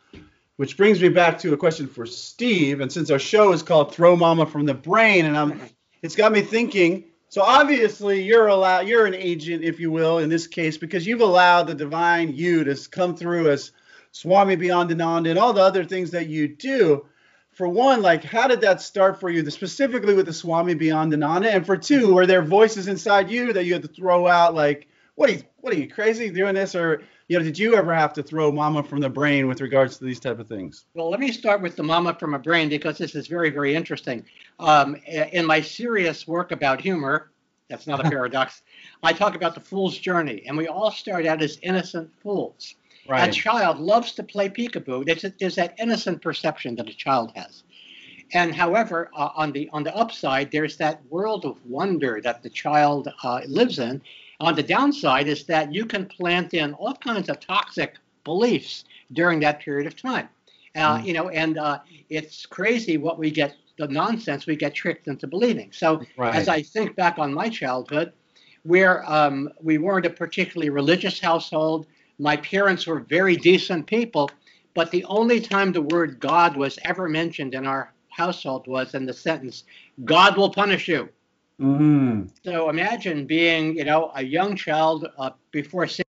Which 0.56 0.76
brings 0.76 1.00
me 1.00 1.08
back 1.08 1.38
to 1.38 1.54
a 1.54 1.56
question 1.56 1.86
for 1.88 2.04
Steve. 2.04 2.82
And 2.82 2.92
since 2.92 3.10
our 3.10 3.18
show 3.18 3.52
is 3.52 3.62
called 3.62 3.94
Throw 3.94 4.14
Mama 4.14 4.44
from 4.44 4.66
the 4.66 4.74
Brain, 4.74 5.24
and 5.24 5.38
I'm 5.38 5.58
it's 6.02 6.14
got 6.16 6.32
me 6.32 6.42
thinking. 6.42 7.04
So 7.30 7.42
obviously 7.42 8.24
you're 8.24 8.48
allowed 8.48 8.88
you're 8.88 9.06
an 9.06 9.14
agent, 9.14 9.62
if 9.62 9.78
you 9.78 9.92
will, 9.92 10.18
in 10.18 10.28
this 10.28 10.48
case, 10.48 10.76
because 10.76 11.06
you've 11.06 11.20
allowed 11.20 11.68
the 11.68 11.74
divine 11.74 12.34
you 12.34 12.64
to 12.64 12.76
come 12.90 13.16
through 13.16 13.50
as 13.50 13.70
Swami 14.10 14.56
Beyondananda 14.56 15.30
and 15.30 15.38
all 15.38 15.52
the 15.52 15.62
other 15.62 15.84
things 15.84 16.10
that 16.10 16.26
you 16.26 16.48
do 16.48 17.06
for 17.52 17.68
one, 17.68 18.02
like 18.02 18.24
how 18.24 18.48
did 18.48 18.60
that 18.62 18.80
start 18.80 19.20
for 19.20 19.30
you, 19.30 19.48
specifically 19.48 20.14
with 20.14 20.26
the 20.26 20.32
Swami 20.32 20.74
Beyondananda? 20.74 21.54
And 21.54 21.64
for 21.64 21.76
two, 21.76 22.12
were 22.12 22.26
there 22.26 22.42
voices 22.42 22.88
inside 22.88 23.30
you 23.30 23.52
that 23.52 23.64
you 23.64 23.74
had 23.74 23.82
to 23.82 23.88
throw 23.88 24.26
out, 24.26 24.54
like, 24.54 24.88
what 25.14 25.30
are 25.30 25.34
you, 25.34 25.42
what 25.58 25.72
are 25.72 25.78
you 25.78 25.88
crazy 25.88 26.30
doing 26.30 26.56
this, 26.56 26.74
or 26.74 27.02
you 27.30 27.38
know, 27.38 27.44
did 27.44 27.56
you 27.56 27.76
ever 27.76 27.94
have 27.94 28.12
to 28.14 28.24
throw 28.24 28.50
Mama 28.50 28.82
from 28.82 28.98
the 28.98 29.08
brain 29.08 29.46
with 29.46 29.60
regards 29.60 29.96
to 29.98 30.04
these 30.04 30.18
type 30.18 30.40
of 30.40 30.48
things? 30.48 30.86
Well, 30.94 31.08
let 31.08 31.20
me 31.20 31.30
start 31.30 31.62
with 31.62 31.76
the 31.76 31.82
mama 31.84 32.12
from 32.18 32.34
a 32.34 32.40
brain 32.40 32.68
because 32.68 32.98
this 32.98 33.14
is 33.14 33.28
very, 33.28 33.50
very 33.50 33.72
interesting. 33.72 34.24
Um, 34.58 34.96
in 35.06 35.46
my 35.46 35.60
serious 35.60 36.26
work 36.26 36.50
about 36.50 36.80
humor, 36.80 37.30
that's 37.68 37.86
not 37.86 38.04
a 38.04 38.10
paradox, 38.10 38.62
I 39.04 39.12
talk 39.12 39.36
about 39.36 39.54
the 39.54 39.60
fool's 39.60 39.96
journey, 39.96 40.42
and 40.44 40.56
we 40.56 40.66
all 40.66 40.90
start 40.90 41.24
out 41.24 41.40
as 41.40 41.56
innocent 41.62 42.10
fools. 42.20 42.74
Right. 43.08 43.28
A 43.28 43.32
child 43.32 43.78
loves 43.78 44.10
to 44.14 44.24
play 44.24 44.48
peekaboo. 44.48 45.06
There's, 45.06 45.24
there's 45.38 45.54
that 45.54 45.76
innocent 45.78 46.22
perception 46.22 46.74
that 46.76 46.88
a 46.88 46.94
child 46.94 47.30
has. 47.36 47.62
And 48.32 48.52
however, 48.52 49.08
uh, 49.16 49.28
on 49.36 49.52
the 49.52 49.70
on 49.72 49.84
the 49.84 49.94
upside, 49.96 50.50
there's 50.50 50.76
that 50.78 51.00
world 51.10 51.44
of 51.44 51.64
wonder 51.64 52.20
that 52.22 52.42
the 52.42 52.50
child 52.50 53.08
uh, 53.22 53.40
lives 53.46 53.78
in. 53.78 54.02
On 54.41 54.55
the 54.55 54.62
downside 54.62 55.28
is 55.28 55.45
that 55.45 55.72
you 55.72 55.84
can 55.84 56.07
plant 56.07 56.55
in 56.55 56.72
all 56.74 56.95
kinds 56.95 57.28
of 57.28 57.41
toxic 57.41 57.97
beliefs 58.24 58.84
during 59.12 59.41
that 59.41 59.61
period 59.61 59.86
of 59.86 59.97
time. 59.97 60.28
Uh, 60.74 61.01
You 61.05 61.12
know, 61.12 61.28
and 61.28 61.59
uh, 61.59 61.80
it's 62.09 62.47
crazy 62.47 62.97
what 62.97 63.18
we 63.18 63.30
get, 63.30 63.55
the 63.76 63.88
nonsense 63.88 64.47
we 64.47 64.57
get 64.57 64.74
tricked 64.74 65.09
into 65.09 65.26
believing. 65.26 65.72
So 65.72 66.03
Right. 66.16 66.34
as 66.34 66.49
I 66.49 66.62
think 66.62 66.97
back 66.97 67.18
on 67.18 67.34
my 67.34 67.49
childhood, 67.49 68.12
where 68.62 69.11
um, 69.11 69.51
we 69.62 69.78
weren't 69.78 70.07
a 70.07 70.11
particularly 70.11 70.70
religious 70.70 71.18
household, 71.20 71.86
my 72.18 72.36
parents 72.36 72.86
were 72.86 73.01
very 73.01 73.36
decent 73.36 73.86
people, 73.86 74.30
but 74.74 74.91
the 74.91 75.05
only 75.05 75.41
time 75.41 75.72
the 75.72 75.82
word 75.82 76.20
God 76.20 76.57
was 76.57 76.78
ever 76.84 77.09
mentioned 77.09 77.55
in 77.55 77.66
our 77.66 77.93
household 78.09 78.66
was 78.66 78.95
in 78.95 79.07
the 79.07 79.12
sentence, 79.12 79.64
God 80.05 80.36
will 80.36 80.51
punish 80.51 80.88
you. 80.88 81.09
Mm-hmm. 81.61 82.26
So 82.44 82.70
imagine 82.70 83.26
being, 83.26 83.76
you 83.76 83.84
know, 83.84 84.11
a 84.14 84.24
young 84.24 84.56
child 84.56 85.06
uh, 85.18 85.30
before 85.50 85.86
six 85.86 86.08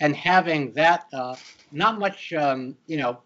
and 0.00 0.16
having 0.16 0.72
that 0.72 1.06
uh, 1.12 1.36
not 1.72 1.98
much, 1.98 2.32
um, 2.32 2.76
you 2.86 2.96
know, 2.96 3.18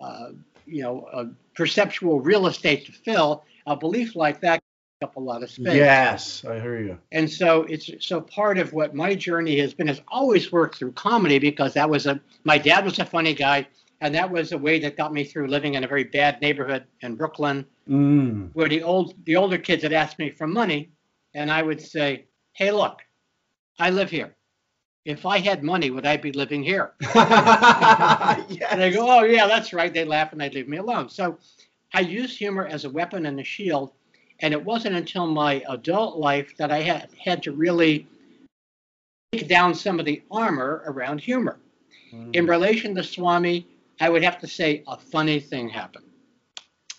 uh, 0.00 0.30
you 0.66 0.82
know, 0.82 1.08
uh, 1.12 1.24
perceptual 1.54 2.20
real 2.20 2.46
estate 2.46 2.86
to 2.86 2.92
fill. 2.92 3.44
A 3.66 3.76
belief 3.76 4.16
like 4.16 4.40
that 4.40 4.60
up 5.02 5.16
a 5.16 5.20
lot 5.20 5.42
of 5.42 5.50
space. 5.50 5.74
Yes, 5.74 6.44
I 6.44 6.60
hear 6.60 6.78
you. 6.82 6.98
And 7.12 7.30
so 7.30 7.62
it's 7.62 7.90
so 8.00 8.20
part 8.20 8.58
of 8.58 8.72
what 8.72 8.94
my 8.94 9.14
journey 9.14 9.58
has 9.60 9.72
been 9.72 9.86
has 9.86 10.02
always 10.08 10.52
worked 10.52 10.76
through 10.76 10.92
comedy 10.92 11.38
because 11.38 11.72
that 11.74 11.88
was 11.88 12.06
a 12.06 12.20
my 12.44 12.58
dad 12.58 12.84
was 12.84 12.98
a 12.98 13.04
funny 13.04 13.32
guy 13.32 13.66
and 14.02 14.14
that 14.14 14.30
was 14.30 14.52
a 14.52 14.58
way 14.58 14.78
that 14.80 14.96
got 14.96 15.12
me 15.12 15.24
through 15.24 15.46
living 15.46 15.74
in 15.74 15.84
a 15.84 15.88
very 15.88 16.04
bad 16.04 16.40
neighborhood 16.42 16.84
in 17.00 17.14
Brooklyn 17.14 17.64
Mm. 17.90 18.50
where 18.52 18.68
the 18.68 18.84
old 18.84 19.14
the 19.24 19.34
older 19.34 19.58
kids 19.58 19.82
had 19.82 19.92
asked 19.92 20.16
me 20.20 20.30
for 20.30 20.46
money 20.46 20.92
and 21.34 21.50
I 21.50 21.60
would 21.60 21.80
say, 21.80 22.26
"Hey, 22.52 22.70
look, 22.70 23.02
I 23.80 23.90
live 23.90 24.10
here. 24.10 24.36
If 25.04 25.26
I 25.26 25.38
had 25.38 25.64
money, 25.64 25.90
would 25.90 26.06
I 26.06 26.16
be 26.16 26.30
living 26.30 26.62
here?" 26.62 26.92
And 28.70 28.80
they 28.80 28.92
go, 28.92 29.10
"Oh 29.10 29.24
yeah, 29.24 29.48
that's 29.48 29.72
right." 29.72 29.92
They 29.92 30.04
laugh 30.04 30.30
and 30.30 30.40
they 30.40 30.50
leave 30.50 30.68
me 30.68 30.76
alone. 30.76 31.08
So 31.08 31.38
I 31.92 32.00
use 32.00 32.36
humor 32.36 32.64
as 32.66 32.84
a 32.84 32.90
weapon 32.90 33.26
and 33.26 33.40
a 33.40 33.44
shield, 33.44 33.92
and 34.38 34.54
it 34.54 34.64
wasn't 34.64 34.94
until 34.94 35.26
my 35.26 35.64
adult 35.68 36.16
life 36.16 36.56
that 36.58 36.70
I 36.70 36.82
had 36.82 37.08
had 37.18 37.42
to 37.44 37.52
really 37.52 38.06
take 39.32 39.48
down 39.48 39.74
some 39.74 39.98
of 39.98 40.06
the 40.06 40.22
armor 40.30 40.84
around 40.86 41.20
humor. 41.20 41.58
In 42.34 42.46
relation 42.46 42.94
to 42.94 43.02
Swami, 43.02 43.66
I 44.00 44.08
would 44.08 44.22
have 44.22 44.38
to 44.40 44.46
say 44.46 44.84
a 44.86 44.96
funny 44.96 45.40
thing 45.40 45.68
happened. 45.68 46.09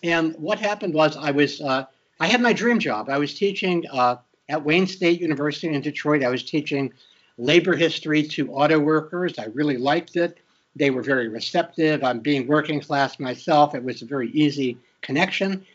And 0.02 0.34
what 0.36 0.58
happened 0.58 0.94
was 0.94 1.16
I 1.16 1.30
was 1.30 1.60
uh, 1.60 1.84
I 2.20 2.26
had 2.26 2.40
my 2.40 2.52
dream 2.52 2.78
job. 2.78 3.08
I 3.08 3.18
was 3.18 3.34
teaching 3.34 3.84
uh, 3.92 4.16
at 4.48 4.64
Wayne 4.64 4.86
State 4.86 5.20
University 5.20 5.72
in 5.74 5.80
Detroit. 5.80 6.22
I 6.22 6.28
was 6.28 6.42
teaching 6.44 6.92
labor 7.38 7.74
history 7.74 8.22
to 8.22 8.52
auto 8.52 8.78
workers. 8.78 9.38
I 9.38 9.46
really 9.46 9.76
liked 9.76 10.16
it. 10.16 10.38
They 10.74 10.90
were 10.90 11.02
very 11.02 11.28
receptive. 11.28 12.02
I'm 12.02 12.20
being 12.20 12.46
working 12.46 12.80
class 12.80 13.18
myself. 13.18 13.74
It 13.74 13.82
was 13.82 14.02
a 14.02 14.06
very 14.06 14.30
easy 14.30 14.78
connection. 15.02 15.66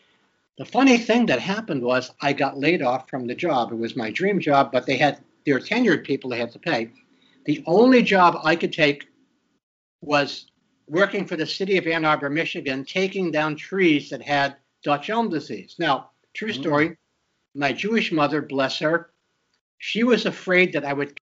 The 0.58 0.64
funny 0.64 0.98
thing 0.98 1.26
that 1.26 1.40
happened 1.40 1.82
was 1.82 2.10
I 2.20 2.32
got 2.32 2.58
laid 2.58 2.82
off 2.82 3.08
from 3.08 3.26
the 3.26 3.34
job. 3.34 3.70
It 3.70 3.78
was 3.78 3.94
my 3.94 4.10
dream 4.10 4.40
job, 4.40 4.72
but 4.72 4.86
they 4.86 4.96
had 4.96 5.20
their 5.46 5.60
tenured 5.60 6.04
people 6.04 6.30
they 6.30 6.38
had 6.38 6.52
to 6.52 6.58
pay. 6.58 6.90
The 7.44 7.62
only 7.66 8.02
job 8.02 8.40
I 8.42 8.56
could 8.56 8.72
take 8.72 9.06
was 10.00 10.46
working 10.88 11.26
for 11.26 11.36
the 11.36 11.46
city 11.46 11.76
of 11.76 11.86
Ann 11.86 12.04
Arbor, 12.04 12.30
Michigan, 12.30 12.84
taking 12.84 13.30
down 13.30 13.56
trees 13.56 14.10
that 14.10 14.22
had 14.22 14.56
Dutch 14.82 15.10
elm 15.10 15.28
disease. 15.28 15.76
Now, 15.78 16.10
true 16.34 16.50
mm-hmm. 16.50 16.60
story, 16.60 16.96
my 17.54 17.72
Jewish 17.72 18.12
mother, 18.12 18.42
bless 18.42 18.78
her, 18.78 19.10
she 19.78 20.02
was 20.04 20.26
afraid 20.26 20.72
that 20.72 20.84
I 20.84 20.92
would 20.92 21.08
get 21.08 21.22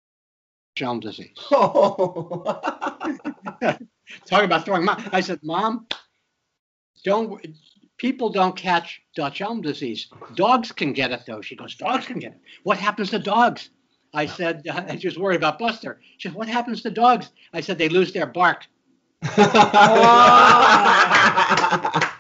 Dutch 0.76 0.86
elm 0.86 1.00
disease. 1.00 1.36
Oh. 1.50 2.61
Talk 4.26 4.44
about 4.44 4.64
throwing 4.64 4.84
mom. 4.84 5.02
I 5.12 5.20
said, 5.20 5.40
Mom, 5.42 5.86
don't 7.04 7.44
people 7.98 8.30
don't 8.30 8.56
catch 8.56 9.02
Dutch 9.14 9.40
elm 9.40 9.61
disease. 9.61 10.09
Dogs 10.34 10.72
can 10.72 10.92
get 10.92 11.11
it 11.11 11.22
though. 11.26 11.42
She 11.42 11.56
goes, 11.56 11.74
Dogs 11.74 12.06
can 12.06 12.18
get 12.18 12.32
it. 12.32 12.40
What 12.62 12.78
happens 12.78 13.11
to 13.11 13.18
dogs? 13.18 13.70
I 14.14 14.26
said, 14.26 14.66
I 14.72 14.96
just 14.96 15.18
worried 15.18 15.36
about 15.36 15.59
Buster. 15.59 16.00
She 16.16 16.28
said, 16.28 16.36
What 16.36 16.48
happens 16.48 16.82
to 16.82 16.90
dogs? 16.90 17.30
I 17.52 17.61
said, 17.61 17.78
They 17.78 17.88
lose 17.88 18.12
their 18.12 18.26
bark. 18.26 18.66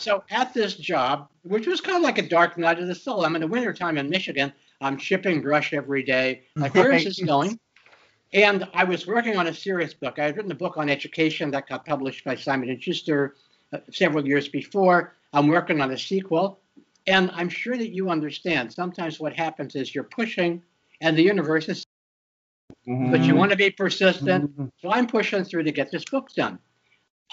So 0.00 0.24
at 0.30 0.54
this 0.54 0.76
job, 0.76 1.28
which 1.42 1.66
was 1.66 1.82
kind 1.82 1.96
of 1.96 2.02
like 2.02 2.16
a 2.16 2.26
dark 2.26 2.56
night 2.56 2.78
of 2.78 2.88
the 2.88 2.94
soul, 2.94 3.24
I'm 3.24 3.34
in 3.34 3.42
the 3.42 3.46
wintertime 3.46 3.98
in 3.98 4.08
Michigan. 4.08 4.52
I'm 4.80 4.96
chipping 4.96 5.42
brush 5.42 5.74
every 5.74 6.02
day. 6.02 6.44
Like, 6.56 6.74
where 6.74 6.92
is 6.92 7.04
this 7.04 7.20
going? 7.20 7.60
And 8.32 8.66
I 8.72 8.84
was 8.84 9.06
working 9.06 9.36
on 9.36 9.48
a 9.48 9.54
serious 9.54 9.92
book. 9.92 10.18
I 10.18 10.24
had 10.24 10.36
written 10.36 10.52
a 10.52 10.54
book 10.54 10.78
on 10.78 10.88
education 10.88 11.50
that 11.50 11.68
got 11.68 11.84
published 11.84 12.24
by 12.24 12.34
Simon 12.34 12.70
and 12.70 12.82
Schuster 12.82 13.34
uh, 13.74 13.78
several 13.92 14.26
years 14.26 14.48
before. 14.48 15.14
I'm 15.32 15.48
working 15.48 15.82
on 15.82 15.90
a 15.90 15.98
sequel, 15.98 16.60
and 17.06 17.30
I'm 17.34 17.48
sure 17.48 17.76
that 17.76 17.90
you 17.90 18.08
understand. 18.08 18.72
Sometimes 18.72 19.20
what 19.20 19.34
happens 19.34 19.74
is 19.74 19.94
you're 19.94 20.04
pushing, 20.04 20.62
and 21.02 21.16
the 21.16 21.22
universe 21.22 21.68
is, 21.68 21.84
but 22.86 22.92
you 22.94 22.98
mm-hmm. 23.00 23.36
want 23.36 23.50
to 23.50 23.56
be 23.56 23.70
persistent. 23.70 24.50
Mm-hmm. 24.50 24.66
So 24.80 24.90
I'm 24.90 25.06
pushing 25.06 25.44
through 25.44 25.64
to 25.64 25.72
get 25.72 25.90
this 25.90 26.04
book 26.04 26.28
done. 26.34 26.58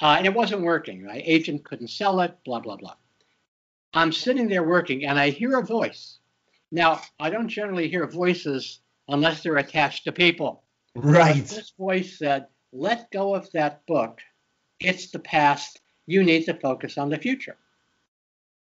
uh, 0.02 0.16
and 0.18 0.26
it 0.28 0.34
wasn't 0.34 0.62
working. 0.62 1.06
My 1.06 1.22
agent 1.26 1.64
couldn't 1.64 1.90
sell 1.90 2.20
it. 2.22 2.36
Blah 2.46 2.60
blah 2.60 2.78
blah. 2.78 2.96
I'm 3.94 4.12
sitting 4.12 4.48
there 4.50 4.64
working, 4.64 5.06
and 5.06 5.18
I 5.20 5.30
hear 5.32 5.58
a 5.58 5.66
voice. 5.66 6.20
Now 6.72 7.02
I 7.20 7.30
don't 7.30 7.48
generally 7.50 7.88
hear 7.90 8.06
voices 8.08 8.82
unless 9.08 9.42
they're 9.42 9.58
attached 9.58 10.04
to 10.06 10.12
people. 10.12 10.64
But 10.94 11.06
Right. 11.06 11.46
this 11.46 11.72
voice 11.72 12.18
said, 12.20 12.48
"Let 12.74 13.12
go 13.12 13.34
of 13.36 13.52
that 13.54 13.86
book. 13.88 14.22
It's 14.80 15.12
the 15.12 15.20
past. 15.20 15.82
You 16.06 16.24
need 16.24 16.46
to 16.46 16.54
focus 16.54 16.98
on 16.98 17.10
the 17.10 17.18
future." 17.18 17.58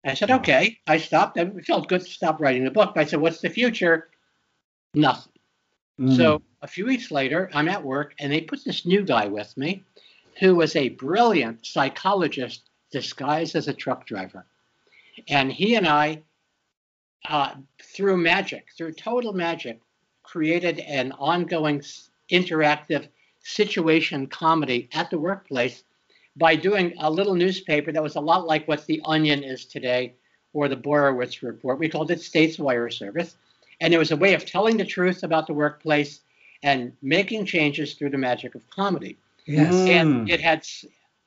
I 0.05 0.15
said, 0.15 0.29
mm. 0.29 0.39
"Okay." 0.39 0.79
I 0.87 0.99
stopped. 0.99 1.37
It 1.39 1.65
felt 1.67 1.89
good 1.89 2.03
to 2.03 2.11
stop 2.11 2.41
writing 2.41 2.65
the 2.65 2.71
book. 2.71 2.95
But 2.95 3.03
I 3.03 3.05
said, 3.07 3.21
"What's 3.21 3.41
the 3.41 3.51
future?" 3.51 4.11
Nothing. 4.95 5.33
Mm. 5.99 6.17
So 6.17 6.43
a 6.63 6.67
few 6.67 6.87
weeks 6.87 7.11
later, 7.11 7.51
I'm 7.55 7.69
at 7.69 7.83
work, 7.83 8.15
and 8.19 8.33
they 8.33 8.41
put 8.41 8.65
this 8.65 8.85
new 8.85 9.03
guy 9.03 9.27
with 9.27 9.57
me, 9.57 9.85
who 10.41 10.57
was 10.57 10.75
a 10.75 10.91
brilliant 10.91 11.65
psychologist 11.65 12.63
disguised 12.91 13.55
as 13.55 13.69
a 13.69 13.75
truck 13.75 14.07
driver, 14.07 14.45
and 15.29 15.53
he 15.53 15.77
and 15.77 15.87
I, 15.87 16.23
uh, 17.29 17.55
through 17.83 18.17
magic, 18.17 18.67
through 18.77 18.93
total 18.93 19.33
magic, 19.33 19.81
created 20.23 20.81
an 20.81 21.13
ongoing 21.13 21.83
interactive 22.31 23.09
situation 23.43 24.27
comedy 24.27 24.89
at 24.93 25.11
the 25.11 25.19
workplace 25.19 25.85
by 26.37 26.57
doing 26.57 26.95
a 26.99 27.11
little 27.11 27.35
newspaper 27.35 27.93
that 27.93 28.03
was 28.03 28.17
a 28.17 28.21
lot 28.21 28.47
like 28.47 28.67
what 28.67 28.85
the 28.87 29.01
Onion 29.05 29.45
is 29.45 29.65
today 29.67 30.15
or 30.53 30.69
the 30.69 30.77
Borowitz 30.77 31.43
Report. 31.43 31.79
We 31.79 31.89
called 31.89 32.11
it 32.11 32.21
States 32.21 32.59
Wire 32.59 32.91
Service. 32.91 33.37
And 33.81 33.93
it 33.93 33.99
was 33.99 34.11
a 34.11 34.17
way 34.17 34.35
of 34.35 34.47
telling 34.47 34.77
the 34.77 34.85
truth 34.85 35.23
about 35.23 35.47
the 35.47 35.55
workplace 35.55 36.21
and 36.63 36.93
making 37.03 37.47
changes 37.47 37.95
through 37.95 38.11
the 38.11 38.19
magic 38.19 38.55
of 38.55 38.69
comedy. 38.71 39.19
Yes. 39.47 39.75
Mm. 39.75 39.89
And 39.89 40.31
it 40.31 40.41
had 40.41 40.67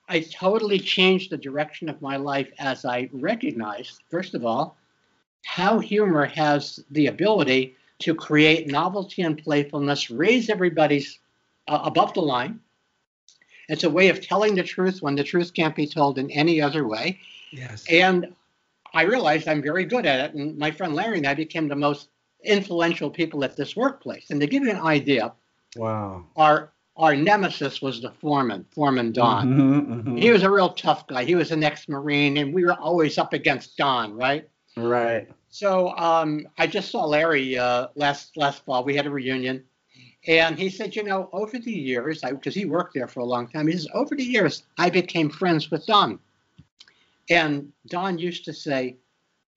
I 0.10 0.22
totally 0.22 0.80
changed 0.80 1.32
the 1.32 1.38
direction 1.38 1.90
of 1.90 2.02
my 2.02 2.16
life 2.16 2.50
as 2.60 2.86
I 2.86 3.10
recognized, 3.12 4.02
first 4.10 4.34
of 4.36 4.46
all, 4.46 4.78
how 5.44 5.80
humor 5.80 6.26
has 6.26 6.80
the 6.92 7.08
ability 7.08 7.76
to 8.00 8.16
create 8.16 8.68
novelty 8.68 9.22
and 9.24 9.38
playfulness, 9.38 10.10
raise 10.10 10.50
everybody's 10.50 11.20
uh, 11.68 11.80
above 11.84 12.14
the 12.14 12.22
line. 12.22 12.60
It's 13.70 13.84
a 13.84 13.90
way 13.90 14.08
of 14.08 14.22
telling 14.22 14.56
the 14.56 14.64
truth 14.64 15.02
when 15.02 15.16
the 15.16 15.24
truth 15.24 15.54
can't 15.54 15.76
be 15.76 15.88
told 15.88 16.18
in 16.18 16.32
any 16.32 16.62
other 16.62 16.88
way. 16.88 17.20
Yes. 17.52 17.86
And 17.90 18.34
I 18.94 19.04
realized 19.04 19.48
I'm 19.48 19.62
very 19.62 19.84
good 19.84 20.06
at 20.06 20.30
it. 20.30 20.36
And 20.36 20.58
my 20.58 20.72
friend 20.72 20.96
Larry 20.96 21.18
and 21.18 21.28
I 21.28 21.34
became 21.34 21.68
the 21.68 21.76
most 21.76 22.08
influential 22.44 23.10
people 23.10 23.44
at 23.44 23.56
this 23.56 23.76
workplace. 23.76 24.30
And 24.30 24.40
to 24.42 24.48
give 24.48 24.64
you 24.64 24.72
an 24.72 24.80
idea, 24.80 25.34
Wow. 25.76 26.26
our 26.36 26.72
our 26.96 27.16
nemesis 27.16 27.80
was 27.80 28.02
the 28.02 28.10
foreman, 28.12 28.66
Foreman 28.72 29.12
Don. 29.12 29.48
Mhm, 29.48 30.04
mhm. 30.04 30.20
He 30.20 30.32
was 30.32 30.42
a 30.42 30.50
real 30.50 30.70
tough 30.70 31.06
guy. 31.06 31.26
He 31.26 31.36
was 31.36 31.52
an 31.52 31.64
ex-marine, 31.64 32.38
and 32.38 32.52
we 32.52 32.66
were 32.66 32.74
always 32.74 33.20
up 33.20 33.34
against 33.34 33.78
Don, 33.78 34.16
right? 34.16 34.50
Right. 34.76 35.28
So 35.50 35.90
um, 35.96 36.48
I 36.58 36.66
just 36.66 36.90
saw 36.90 37.06
Larry 37.06 37.56
uh, 37.58 37.90
last 37.96 38.36
last 38.36 38.66
fall. 38.66 38.84
We 38.84 38.96
had 38.96 39.06
a 39.06 39.12
reunion, 39.12 39.64
and 40.28 40.58
he 40.58 40.70
said, 40.70 40.96
you 40.96 41.04
know, 41.04 41.30
over 41.34 41.60
the 41.60 41.72
years, 41.72 42.22
because 42.22 42.56
he 42.56 42.66
worked 42.66 42.96
there 42.96 43.08
for 43.08 43.20
a 43.20 43.26
long 43.26 43.48
time, 43.48 43.68
he 43.68 43.74
says, 43.74 43.88
over 43.94 44.16
the 44.16 44.24
years, 44.24 44.64
I 44.80 44.90
became 44.90 45.30
friends 45.30 45.70
with 45.70 45.86
Don. 45.86 46.20
And 47.30 47.72
Don 47.88 48.18
used 48.18 48.46
to 48.46 48.54
say, 48.54 48.98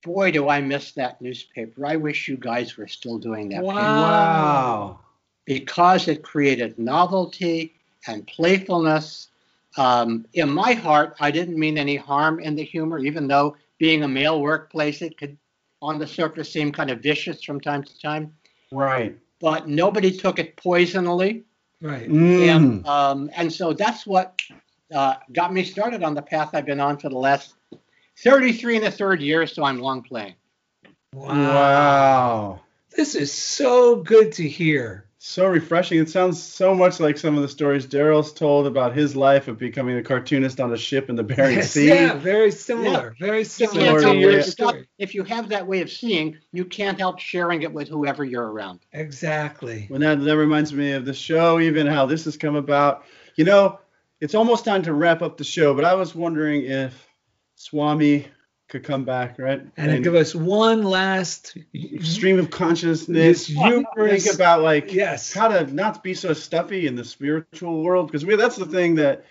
boy, 0.03 0.31
do 0.31 0.49
I 0.49 0.61
miss 0.61 0.93
that 0.93 1.21
newspaper. 1.21 1.87
I 1.87 1.97
wish 1.97 2.29
you 2.29 2.37
guys 2.37 2.77
were 2.77 2.89
still 2.89 3.19
doing 3.19 3.49
that. 3.51 3.63
Wow. 3.63 3.75
Wow. 3.75 4.99
because 5.45 6.09
it 6.09 6.23
created 6.23 6.79
novelty 6.79 7.75
and 8.07 8.27
playfulness. 8.27 9.29
Um, 9.77 10.27
in 10.35 10.51
my 10.51 10.73
heart, 10.73 11.17
I 11.21 11.31
didn't 11.31 11.59
mean 11.59 11.79
any 11.79 11.97
harm 11.97 12.41
in 12.41 12.55
the 12.57 12.63
humor, 12.65 12.99
even 12.99 13.29
though 13.29 13.57
being 13.79 14.03
a 14.03 14.09
male 14.09 14.41
workplace, 14.41 15.03
it 15.03 15.17
could, 15.19 15.37
on 15.83 15.99
the 15.99 16.07
surface, 16.07 16.53
seem 16.53 16.71
kind 16.73 16.91
of 16.91 17.01
vicious 17.01 17.43
from 17.43 17.61
time 17.61 17.83
to 17.83 18.01
time. 18.01 18.33
Right. 18.73 19.17
But 19.41 19.69
nobody 19.69 20.11
took 20.11 20.39
it 20.39 20.57
poisonally, 20.57 21.43
Right. 21.83 22.09
Mm. 22.11 22.41
and 22.49 22.87
um, 22.87 23.31
and 23.35 23.51
so 23.51 23.73
that's 23.73 24.07
what 24.07 24.39
uh, 24.95 25.15
got 25.33 25.53
me 25.55 25.65
started 25.65 26.03
on 26.03 26.15
the 26.15 26.21
path 26.23 26.51
I've 26.53 26.67
been 26.67 26.81
on 26.81 26.99
for 26.99 27.09
the 27.09 27.17
last 27.17 27.55
33 28.23 28.77
and 28.77 28.85
a 28.87 28.91
third 28.91 29.21
years. 29.21 29.55
So 29.55 29.64
I'm 29.64 29.79
long 29.79 30.03
playing. 30.03 30.35
Wow. 31.14 32.61
This 32.97 33.14
is 33.14 33.33
so 33.33 33.97
good 33.97 34.33
to 34.33 34.49
hear. 34.49 35.07
So 35.23 35.47
refreshing. 35.47 35.99
It 36.01 36.09
sounds 36.09 36.43
so 36.43 36.75
much 36.75 36.99
like 36.99 37.18
some 37.18 37.37
of 37.37 37.43
the 37.43 37.49
stories 37.49 37.87
Daryl's 37.87 38.33
told 38.33 38.66
about 38.66 38.97
his 38.97 39.14
life 39.14 39.49
of 39.49 39.59
becoming 39.59 39.99
a 39.99 40.03
cartoonist 40.03 40.61
on 40.61 40.73
a 40.73 40.79
ship 40.79 41.11
in 41.11 41.16
the 41.16 41.23
Bering 41.23 41.57
Yes, 41.57 41.73
Sea. 41.73 41.89
yeah, 41.89 42.14
very 42.14 42.51
similar. 42.51 43.14
Very 43.21 43.43
If 43.43 43.61
you, 43.61 43.66
similar 43.66 43.87
can't 43.87 44.01
to 44.01 44.07
help 44.07 44.16
your 44.18 44.31
it, 44.31 44.35
it's 44.39 44.59
not- 44.59 44.68
story. 44.71 44.89
if 44.99 45.14
you 45.14 45.25
have 45.25 45.51
that 45.51 45.66
way 45.66 45.83
of 45.83 45.91
seeing, 45.91 46.39
you 46.53 46.64
can't 46.64 46.99
help 46.99 47.18
sharing 47.18 47.62
it 47.62 47.73
with 47.73 47.89
whoever 47.89 48.25
you're 48.25 48.51
around. 48.51 48.81
Exactly. 48.93 49.85
When 49.89 50.01
that, 50.01 50.25
that 50.25 50.37
reminds 50.39 50.73
me 50.73 50.93
of 50.93 51.05
the 51.05 51.14
show, 51.14 51.61
even 51.61 51.87
how 51.87 52.07
this 52.07 52.25
has 52.25 52.39
come 52.39 52.57
about. 52.57 53.05
You 53.37 53.45
know, 53.45 53.79
it's 54.23 54.35
almost 54.35 54.64
time 54.64 54.83
to 54.85 54.95
wrap 54.95 55.21
up 55.21 55.37
the 55.37 55.45
show, 55.45 55.75
but 55.75 55.85
I 55.85 55.95
was 55.95 56.14
wondering 56.14 56.64
if 56.64 57.07
Swami 57.61 58.27
could 58.71 58.85
come 58.85 59.05
back, 59.05 59.39
right? 59.39 59.61
And 59.77 60.03
give 60.03 60.15
us 60.15 60.35
one 60.35 60.83
last 60.83 61.59
stream 62.01 62.39
of 62.39 62.51
consciousness. 62.51 63.51
You 63.51 63.85
Think 63.99 64.35
about 64.35 64.63
like 64.63 64.95
Yes. 64.95 65.35
how 65.35 65.49
to 65.49 65.67
not 65.67 66.03
be 66.03 66.15
so 66.15 66.33
stuffy 66.33 66.87
in 66.87 66.95
the 66.95 67.05
spiritual 67.05 67.83
world 67.83 68.07
because 68.07 68.25
we 68.25 68.35
that's 68.37 68.57
the 68.57 68.65
thing 68.65 68.95
that 68.95 69.27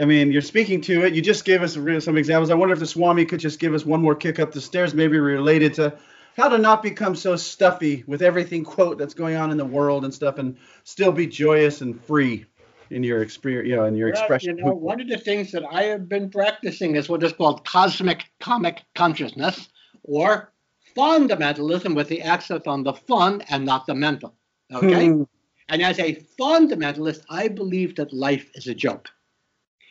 I 0.00 0.04
mean 0.04 0.30
you're 0.30 0.40
speaking 0.40 0.82
to 0.82 1.04
it. 1.04 1.14
You 1.14 1.20
just 1.20 1.44
gave 1.44 1.62
us 1.62 1.74
some 1.74 2.16
examples. 2.16 2.50
I 2.50 2.54
wonder 2.54 2.74
if 2.74 2.78
the 2.78 2.86
Swami 2.86 3.24
could 3.24 3.40
just 3.40 3.58
give 3.58 3.74
us 3.74 3.84
one 3.84 4.00
more 4.00 4.14
kick 4.14 4.38
up 4.38 4.52
the 4.52 4.60
stairs, 4.60 4.94
maybe 4.94 5.18
related 5.18 5.74
to 5.74 5.98
how 6.36 6.48
to 6.48 6.58
not 6.58 6.80
become 6.80 7.16
so 7.16 7.34
stuffy 7.34 8.04
with 8.06 8.22
everything 8.22 8.62
quote 8.62 8.98
that's 8.98 9.14
going 9.14 9.34
on 9.34 9.50
in 9.50 9.56
the 9.56 9.64
world 9.64 10.04
and 10.04 10.14
stuff, 10.14 10.38
and 10.38 10.58
still 10.84 11.10
be 11.10 11.26
joyous 11.26 11.80
and 11.80 12.00
free 12.04 12.46
in 12.94 13.02
your 13.02 13.22
experience, 13.22 13.68
you 13.68 13.76
know, 13.76 13.84
in 13.84 13.96
your 13.96 14.10
Well, 14.12 14.20
expression. 14.20 14.56
You 14.56 14.64
know, 14.64 14.74
one 14.74 15.00
of 15.00 15.08
the 15.08 15.18
things 15.18 15.50
that 15.50 15.64
I 15.68 15.82
have 15.84 16.08
been 16.08 16.30
practicing 16.30 16.94
is 16.94 17.08
what 17.08 17.24
is 17.24 17.32
called 17.32 17.66
cosmic 17.66 18.24
comic 18.38 18.82
consciousness 18.94 19.68
or 20.04 20.52
fundamentalism 20.96 21.96
with 21.96 22.08
the 22.08 22.22
accent 22.22 22.68
on 22.68 22.84
the 22.84 22.92
fun 22.94 23.42
and 23.50 23.64
not 23.64 23.86
the 23.86 23.94
mental. 23.94 24.34
Okay? 24.72 25.08
Hmm. 25.08 25.24
and 25.68 25.82
as 25.82 25.98
a 25.98 26.14
fundamentalist, 26.38 27.22
I 27.28 27.48
believe 27.48 27.96
that 27.96 28.12
life 28.12 28.50
is 28.54 28.66
a 28.66 28.74
joke, 28.74 29.08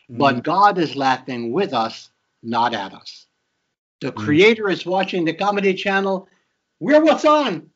Hmm. 0.08 0.18
but 0.18 0.44
God 0.44 0.78
is 0.78 0.96
laughing 0.96 1.52
with 1.52 1.74
us, 1.74 2.10
not 2.42 2.74
at 2.74 2.94
us. 2.94 3.28
The 4.02 4.12
creator 4.12 4.70
is 4.70 4.86
watching 4.86 5.26
the 5.26 5.34
comedy 5.34 5.74
channel. 5.74 6.28
We're 6.80 7.04
what's 7.04 7.26
on. 7.26 7.70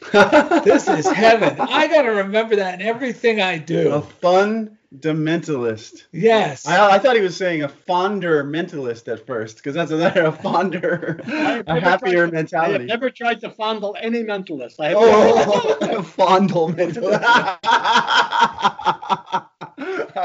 This 0.00 0.88
is 0.88 1.06
heaven. 1.10 1.56
I 1.60 1.86
got 1.88 2.02
to 2.02 2.10
remember 2.10 2.56
that 2.56 2.80
in 2.80 2.86
everything 2.86 3.40
I 3.40 3.58
do. 3.58 3.92
A 3.92 4.00
fundamentalist. 4.00 6.04
Yes. 6.12 6.66
I, 6.66 6.92
I 6.94 6.98
thought 6.98 7.16
he 7.16 7.22
was 7.22 7.36
saying 7.36 7.62
a 7.62 7.68
fonder 7.68 8.42
mentalist 8.44 9.10
at 9.12 9.26
first, 9.26 9.56
because 9.56 9.74
that's 9.74 9.90
another 9.90 10.24
a 10.26 10.32
fonder, 10.32 11.20
I've 11.26 11.66
a 11.66 11.80
happier 11.80 11.88
tried 12.00 12.08
to- 12.08 12.12
I 12.12 12.14
have 12.22 12.32
mentality. 12.32 12.84
never 12.86 13.10
tried 13.10 13.40
to 13.40 13.50
fondle 13.50 13.96
any 14.00 14.22
mentalist. 14.22 14.76
I 14.80 14.88
have 14.90 14.98
Oh, 15.00 16.02
fondle 16.16 16.68
mentalist. 16.70 17.20
I 17.22 17.58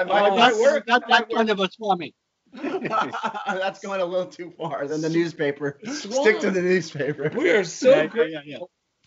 might, 0.05 0.31
Oh, 0.31 0.37
might 0.37 0.55
work. 0.57 0.87
Not 0.87 1.07
that 1.09 1.29
kind 1.29 1.49
of 1.49 1.59
a 1.59 1.69
swami. 1.71 2.13
That's 2.53 3.79
going 3.81 4.01
a 4.01 4.05
little 4.05 4.27
too 4.27 4.51
far 4.57 4.87
than 4.87 5.01
the 5.01 5.09
newspaper. 5.09 5.79
Swami. 5.83 6.21
Stick 6.21 6.39
to 6.41 6.51
the 6.51 6.61
newspaper. 6.61 7.31
we 7.35 7.49
are 7.51 7.63
so 7.63 7.89
Yeah, 7.89 7.95
yeah, 8.03 8.07
great. 8.07 8.31
yeah, 8.31 8.41
yeah. 8.45 8.57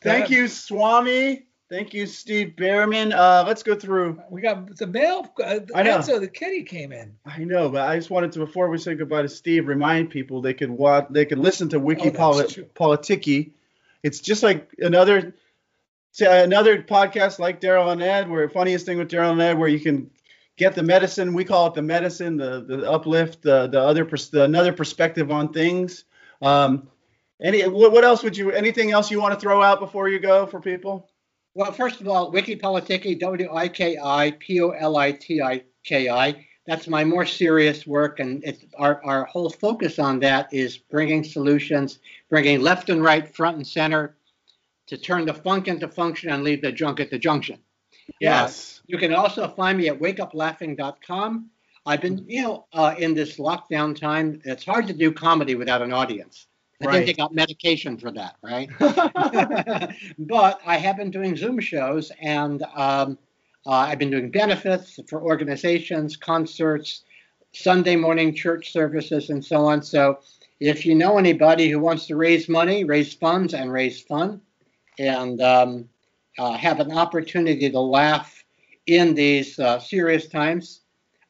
Thank 0.03 0.31
you, 0.31 0.49
Swami. 0.49 1.47
Thank 1.69 1.93
you, 1.95 2.07
Steve 2.07 2.55
Bhaerman. 2.57 3.13
Uh, 3.13 3.43
let's 3.45 3.65
go 3.65 3.75
through. 3.75 4.21
We 4.31 4.41
got 4.41 4.77
the 4.77 4.87
mail. 4.87 5.27
Uh, 5.43 5.61
I 5.75 5.83
know. 5.83 5.99
Enzo, 5.99 6.21
the 6.21 6.29
kitty 6.29 6.63
came 6.63 6.93
in. 6.93 7.17
I 7.27 7.39
know, 7.43 7.69
but 7.69 7.89
I 7.89 7.97
just 7.97 8.09
wanted 8.09 8.31
to 8.33 8.39
before 8.39 8.69
we 8.69 8.79
say 8.79 8.95
goodbye 8.95 9.23
to 9.23 9.29
Steve, 9.29 9.67
remind 9.67 10.11
people 10.11 10.41
they 10.41 10.55
could 10.55 10.71
watch, 10.71 11.07
they 11.11 11.25
could 11.25 11.39
listen 11.39 11.69
to 11.71 11.81
Wiki 11.81 12.11
Oh, 12.11 12.13
Poli- 12.13 12.47
true. 12.47 12.67
Politiki. 12.75 13.51
It's 14.05 14.21
just 14.21 14.45
like 14.45 14.71
another, 14.79 15.35
say 16.13 16.45
another 16.45 16.83
podcast 16.83 17.41
like 17.41 17.61
Daryl 17.61 17.91
and 17.91 18.01
Ed, 18.01 18.31
where 18.31 18.49
funniest 18.49 18.87
thing 18.87 18.99
with 18.99 19.11
Daryl 19.11 19.33
and 19.33 19.43
Ed, 19.43 19.59
where 19.59 19.69
you 19.69 19.81
can 19.81 20.09
get 20.57 20.77
the 20.77 20.85
medicine. 20.85 21.35
We 21.35 21.45
call 21.45 21.67
it 21.67 21.75
the 21.75 21.83
medicine, 21.83 22.37
the 22.37 22.61
the 22.61 22.89
uplift, 22.89 23.43
the 23.43 23.67
the 23.67 23.81
other 23.81 24.05
pers- 24.05 24.29
the 24.29 24.45
another 24.45 24.73
perspective 24.73 25.33
on 25.33 25.53
things. 25.53 26.05
Um, 26.41 26.89
any 27.43 27.63
what, 27.69 28.05
else 28.05 28.23
would 28.23 28.37
you? 28.37 28.51
Anything 28.53 28.93
else 28.93 29.11
you 29.11 29.21
want 29.21 29.35
to 29.35 29.41
throw 29.41 29.63
out 29.63 29.81
before 29.81 30.09
you 30.09 30.19
go 30.19 30.47
for 30.47 30.61
people? 30.61 31.11
Well, 31.55 31.73
first 31.73 32.01
of 32.01 32.09
all, 32.09 32.31
Wiki 32.31 32.57
Politiki, 32.57 33.19
W 33.19 33.49
I 33.53 33.69
K 33.69 33.99
I 34.03 34.33
P 34.39 34.61
O 34.61 34.71
L 34.71 34.97
I 34.97 35.13
T 35.13 35.43
I 35.43 35.63
K 35.85 36.09
I. 36.09 36.47
That's 36.67 36.89
my 36.89 37.05
more 37.05 37.25
serious 37.25 37.87
work, 37.87 38.19
and 38.19 38.43
it's 38.45 38.65
our, 38.77 39.03
our 39.05 39.25
whole 39.27 39.51
focus 39.51 39.99
on 39.99 40.19
that 40.21 40.53
is 40.53 40.77
bringing 40.77 41.23
solutions, 41.23 42.01
bringing 42.29 42.61
left 42.61 42.91
and 42.91 43.03
right, 43.03 43.33
front 43.35 43.57
and 43.57 43.67
center, 43.67 44.17
to 44.89 44.99
turn 44.99 45.27
the 45.27 45.35
funk 45.35 45.69
into 45.69 45.87
function 45.87 46.31
and 46.31 46.43
leave 46.43 46.63
the 46.63 46.73
junk 46.73 46.99
at 46.99 47.11
the 47.11 47.19
junction. 47.19 47.61
Yes. 48.21 48.81
You 48.87 48.99
can 48.99 49.15
also 49.15 49.47
find 49.49 49.79
me 49.79 49.89
at 49.89 50.01
wakeuplaughing.com. 50.01 51.51
I've 51.87 52.01
been, 52.01 52.25
you 52.29 52.43
know, 52.43 52.67
uh, 52.73 52.97
in 52.99 53.15
this 53.15 53.37
lockdown 53.37 53.99
time, 53.99 54.41
it's 54.45 54.65
hard 54.65 54.89
to 54.89 54.93
do 54.93 55.13
comedy 55.13 55.55
without 55.55 55.83
an 55.83 55.93
audience. 55.93 56.49
I 56.81 56.87
Right. 56.87 56.93
think 56.93 57.07
they 57.07 57.13
got 57.15 57.35
medication 57.35 57.97
for 57.97 58.11
that, 58.13 58.37
right? 58.43 58.69
but 60.19 60.61
I 60.67 60.77
have 60.77 60.97
been 60.97 61.11
doing 61.11 61.37
Zoom 61.37 61.59
shows, 61.61 62.13
and 62.21 62.63
um, 62.75 63.19
uh, 63.67 63.71
I've 63.71 63.99
been 63.99 64.11
doing 64.11 64.31
benefits 64.31 64.99
for 65.09 65.23
organizations, 65.23 66.17
concerts, 66.17 67.03
Sunday 67.53 67.97
morning 67.97 68.35
church 68.35 68.73
services, 68.73 69.31
and 69.31 69.45
so 69.45 69.65
on. 69.67 69.83
So, 69.83 70.19
if 70.61 70.85
you 70.87 70.95
know 70.95 71.19
anybody 71.19 71.71
who 71.71 71.79
wants 71.79 72.07
to 72.07 72.17
raise 72.17 72.49
money, 72.49 72.85
raise 72.85 73.15
funds, 73.15 73.55
and 73.55 73.73
raise 73.73 74.01
fun, 74.03 74.41
and 74.99 75.41
um, 75.43 75.89
uh, 76.39 76.53
have 76.53 76.81
an 76.81 76.93
opportunity 76.93 77.71
to 77.71 77.81
laugh 77.81 78.45
in 78.87 79.15
these 79.15 79.59
uh, 79.59 79.79
serious 79.79 80.29
times, 80.29 80.83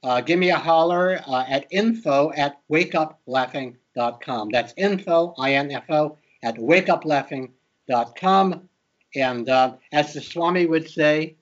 uh, 0.03 0.21
give 0.21 0.39
me 0.39 0.51
a 0.51 0.57
holler 0.59 1.21
uh, 1.27 1.45
at 1.49 1.67
info 1.71 2.33
at 2.37 2.61
wakeuplaughing.com. 2.71 3.77
That's 3.97 4.75
info, 4.77 5.35
I-N-F-O, 5.39 6.19
at 6.43 6.57
wakeuplaughing.com. 6.57 8.69
And 9.15 9.49
uh, 9.49 9.77
as 9.93 10.13
the 10.13 10.21
Swami 10.21 10.67
would 10.67 10.91
say, 10.91 11.37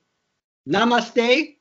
namaste 0.67 1.55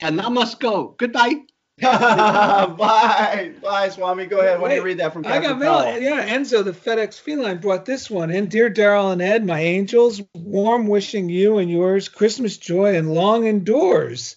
and 0.00 0.18
namasko. 0.18 0.96
Goodbye. 0.96 1.34
bye, 1.80 3.52
bye, 3.62 3.88
Swami. 3.88 4.26
Go 4.26 4.40
ahead. 4.40 4.60
Why 4.60 4.68
don't 4.68 4.76
you 4.78 4.82
read 4.82 4.98
that 4.98 5.14
from 5.14 5.24
I 5.26 5.40
got 5.40 5.58
mail. 5.58 5.98
Yeah, 5.98 6.28
Enzo, 6.28 6.62
the 6.62 6.72
FedEx 6.72 7.18
feline, 7.18 7.58
brought 7.58 7.86
this 7.86 8.10
one 8.10 8.30
in. 8.30 8.46
Dear 8.46 8.70
Daryl 8.70 9.12
and 9.12 9.22
Ed, 9.22 9.46
my 9.46 9.60
angels, 9.60 10.20
warm 10.34 10.88
wishing 10.88 11.30
you 11.30 11.58
and 11.58 11.70
yours 11.70 12.08
Christmas 12.08 12.58
joy 12.58 12.96
and 12.96 13.14
long 13.14 13.46
endures. 13.46 14.36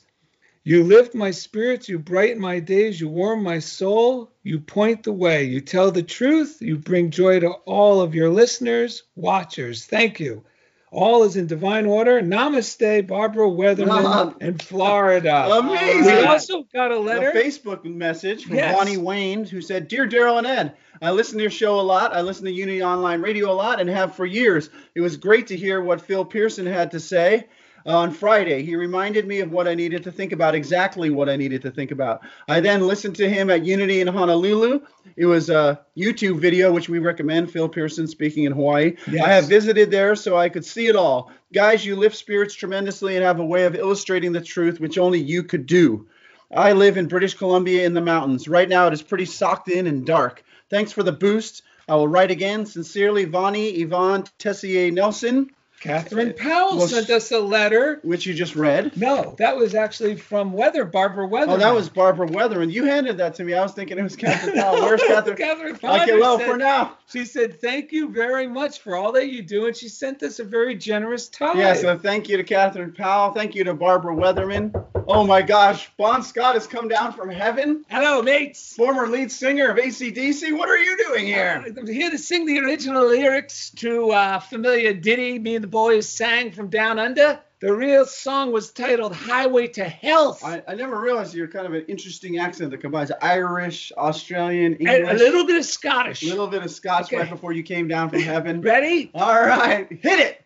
You 0.65 0.83
lift 0.83 1.13
my 1.13 1.31
spirits, 1.31 1.89
you 1.89 1.99
brighten 1.99 2.39
my 2.39 2.59
days, 2.59 2.99
you 3.01 3.09
warm 3.09 3.43
my 3.43 3.59
soul, 3.59 4.31
you 4.43 4.61
point 4.61 5.03
the 5.03 5.11
way, 5.11 5.43
you 5.43 5.59
tell 5.59 5.91
the 5.91 6.03
truth, 6.03 6.61
you 6.61 6.77
bring 6.77 7.11
joy 7.11 7.41
to 7.41 7.49
all 7.65 7.99
of 7.99 8.15
your 8.15 8.29
listeners, 8.29 9.03
watchers. 9.15 9.85
Thank 9.85 10.21
you. 10.21 10.45
All 10.89 11.23
is 11.23 11.35
in 11.35 11.47
divine 11.47 11.85
order. 11.85 12.21
Namaste, 12.21 13.07
Barbara 13.07 13.47
Weatherman 13.47 14.41
in 14.41 14.57
Florida. 14.57 15.49
Amazing. 15.51 16.05
We 16.05 16.23
also 16.23 16.63
got 16.71 16.91
a 16.91 16.99
letter. 16.99 17.31
A 17.31 17.33
Facebook 17.33 17.83
message 17.83 18.45
from 18.45 18.55
Yes. 18.55 18.73
Bonnie 18.77 18.97
Wayne 18.97 19.43
who 19.43 19.59
said, 19.59 19.89
Dear 19.89 20.07
Daryl 20.07 20.37
and 20.37 20.47
Ed, 20.47 20.77
I 21.01 21.11
listen 21.11 21.37
to 21.39 21.41
your 21.41 21.51
show 21.51 21.79
a 21.79 21.81
lot. 21.81 22.15
I 22.15 22.21
listen 22.21 22.45
to 22.45 22.51
Unity 22.51 22.83
Online 22.83 23.21
Radio 23.21 23.51
a 23.51 23.53
lot 23.53 23.81
and 23.81 23.89
have 23.89 24.15
for 24.15 24.25
years. 24.25 24.69
It 24.95 25.01
was 25.01 25.17
great 25.17 25.47
to 25.47 25.57
hear 25.57 25.81
what 25.81 25.99
Phil 25.99 26.23
Pearson 26.23 26.67
had 26.67 26.91
to 26.91 27.01
say 27.01 27.47
Uh, 27.85 27.97
on 27.97 28.11
Friday. 28.11 28.63
He 28.63 28.77
reminded 28.77 29.27
me 29.27 29.41
of 29.41 29.51
what 29.51 29.67
I 29.67 29.75
needed 29.75 30.03
to 30.03 30.11
think 30.11 30.31
about, 30.31 30.55
exactly 30.55 31.09
what 31.09 31.27
I 31.27 31.35
needed 31.35 31.61
to 31.63 31.71
think 31.71 31.91
about. 31.91 32.21
I 32.47 32.61
then 32.61 32.87
listened 32.87 33.17
to 33.17 33.29
him 33.29 33.49
at 33.49 33.65
Unity 33.65 33.99
in 33.99 34.07
Honolulu. 34.07 34.79
It 35.17 35.25
was 35.25 35.49
a 35.49 35.81
YouTube 35.97 36.39
video, 36.39 36.71
which 36.71 36.87
we 36.87 36.99
recommend, 36.99 37.51
Phil 37.51 37.67
Pearson 37.67 38.07
speaking 38.07 38.45
in 38.45 38.53
Hawaii. 38.53 38.95
Yes. 39.11 39.25
I 39.25 39.29
have 39.33 39.49
visited 39.49 39.91
there 39.91 40.15
so 40.15 40.37
I 40.37 40.47
could 40.47 40.63
see 40.63 40.87
it 40.87 40.95
all. 40.95 41.29
Guys, 41.51 41.85
you 41.85 41.97
lift 41.97 42.15
spirits 42.15 42.55
tremendously 42.55 43.17
and 43.17 43.25
have 43.25 43.39
a 43.39 43.45
way 43.45 43.65
of 43.65 43.75
illustrating 43.75 44.31
the 44.31 44.39
truth, 44.39 44.79
which 44.79 44.97
only 44.97 45.19
you 45.19 45.43
could 45.43 45.65
do. 45.65 46.07
I 46.55 46.71
live 46.71 46.97
in 46.97 47.07
British 47.07 47.33
Columbia 47.33 47.85
in 47.85 47.93
the 47.93 47.99
mountains. 48.01 48.47
Right 48.47 48.69
now, 48.69 48.87
it 48.87 48.93
is 48.93 49.01
pretty 49.01 49.25
socked 49.25 49.67
in 49.69 49.87
and 49.87 50.05
dark. 50.05 50.43
Thanks 50.69 50.93
for 50.93 51.03
the 51.03 51.11
boost. 51.11 51.63
I 51.89 51.95
will 51.95 52.07
write 52.07 52.31
again. 52.31 52.65
Sincerely, 52.65 53.25
Vonnie 53.25 53.81
Yvonne 53.81 54.23
Tessier 54.39 54.89
Nelson, 54.89 55.49
Catherine 55.83 56.33
Powell 56.33 56.77
Well, 56.77 56.87
sent 56.87 57.09
us 57.09 57.29
a 57.33 57.39
letter. 57.39 57.99
which 58.03 58.25
you 58.25 58.33
just 58.33 58.55
read. 58.55 58.95
No, 58.95 59.35
that 59.37 59.57
was 59.57 59.75
actually 59.75 60.15
from 60.15 60.53
Weather, 60.53 60.85
Barbara 60.85 61.27
Weather. 61.27 61.51
Oh, 61.51 61.57
that 61.57 61.73
was 61.73 61.89
Barbara 61.89 62.27
Weather, 62.27 62.61
and 62.61 62.71
you 62.71 62.85
handed 62.85 63.17
that 63.17 63.35
to 63.35 63.43
me. 63.43 63.53
I 63.53 63.61
was 63.61 63.73
thinking 63.73 63.99
it 63.99 64.03
was 64.03 64.15
Catherine 64.15 64.55
Powell. 64.55 64.81
Where's 64.81 65.03
Catherine? 65.03 65.35
Catherine 65.35 65.77
Powell. 65.77 66.01
Okay, 66.01 66.17
well, 66.17 66.37
said, 66.37 66.47
for 66.49 66.55
now. 66.55 66.97
She 67.11 67.25
said, 67.25 67.59
Thank 67.59 67.91
you 67.91 68.07
very 68.07 68.47
much 68.47 68.79
for 68.79 68.95
all 68.95 69.11
that 69.11 69.27
you 69.27 69.41
do. 69.41 69.65
And 69.65 69.75
she 69.75 69.89
sent 69.89 70.23
us 70.23 70.39
a 70.39 70.45
very 70.45 70.75
generous 70.75 71.27
tithe. 71.27 71.57
Yeah, 71.57 71.73
so 71.73 71.97
thank 71.97 72.29
you 72.29 72.37
to 72.37 72.43
Catherine 72.45 72.93
Powell. 72.93 73.33
Thank 73.33 73.53
you 73.53 73.65
to 73.65 73.73
Barbara 73.73 74.15
Weatherman. 74.15 74.73
Oh 75.05 75.25
my 75.25 75.41
gosh, 75.41 75.91
Bon 75.97 76.23
Scott 76.23 76.53
has 76.53 76.65
come 76.65 76.87
down 76.87 77.11
from 77.11 77.29
heaven. 77.29 77.83
Hello, 77.89 78.21
mates. 78.21 78.73
Former 78.73 79.07
lead 79.07 79.31
singer 79.31 79.69
of 79.69 79.77
ACDC. 79.77 80.57
What 80.57 80.69
are 80.69 80.77
you 80.77 80.97
doing 80.97 81.25
here? 81.25 81.61
Uh, 81.67 81.71
I'm 81.77 81.87
here 81.87 82.09
to 82.09 82.17
sing 82.17 82.45
the 82.45 82.59
original 82.59 83.05
lyrics 83.05 83.71
to 83.77 84.11
a 84.13 84.41
familiar 84.49 84.93
ditty 84.93 85.39
me 85.39 85.55
and 85.55 85.63
the 85.63 85.67
boys 85.73 86.07
sang 86.07 86.51
from 86.51 86.69
Down 86.69 86.99
Under. 86.99 87.39
The 87.59 87.73
real 87.73 88.05
song 88.05 88.51
was 88.51 88.71
titled 88.71 89.15
Highway 89.15 89.67
to 89.69 89.83
Health. 89.85 90.43
I, 90.43 90.61
I 90.67 90.75
never 90.75 90.99
realized 90.99 91.33
you're 91.33 91.47
kind 91.47 91.65
of 91.65 91.73
an 91.73 91.85
interesting 91.87 92.37
accent 92.37 92.69
that 92.71 92.77
combines 92.77 93.11
Irish, 93.21 93.91
Australian, 93.97 94.73
and 94.73 94.87
English, 94.87 95.11
a 95.13 95.15
little 95.15 95.45
bit 95.47 95.57
of 95.57 95.65
Scottish. 95.65 96.21
A 96.23 96.27
little 96.27 96.47
bit 96.47 96.61
of 96.61 96.69
Scots 96.69 97.07
Okay. 97.07 97.17
right 97.17 97.29
before 97.29 97.53
you 97.53 97.63
came 97.63 97.87
down 97.87 98.09
from 98.09 98.19
heaven. 98.19 98.61
Ready? 98.61 99.09
All 99.15 99.33
right, 99.41 99.91
hit 99.91 100.19
it. 100.19 100.45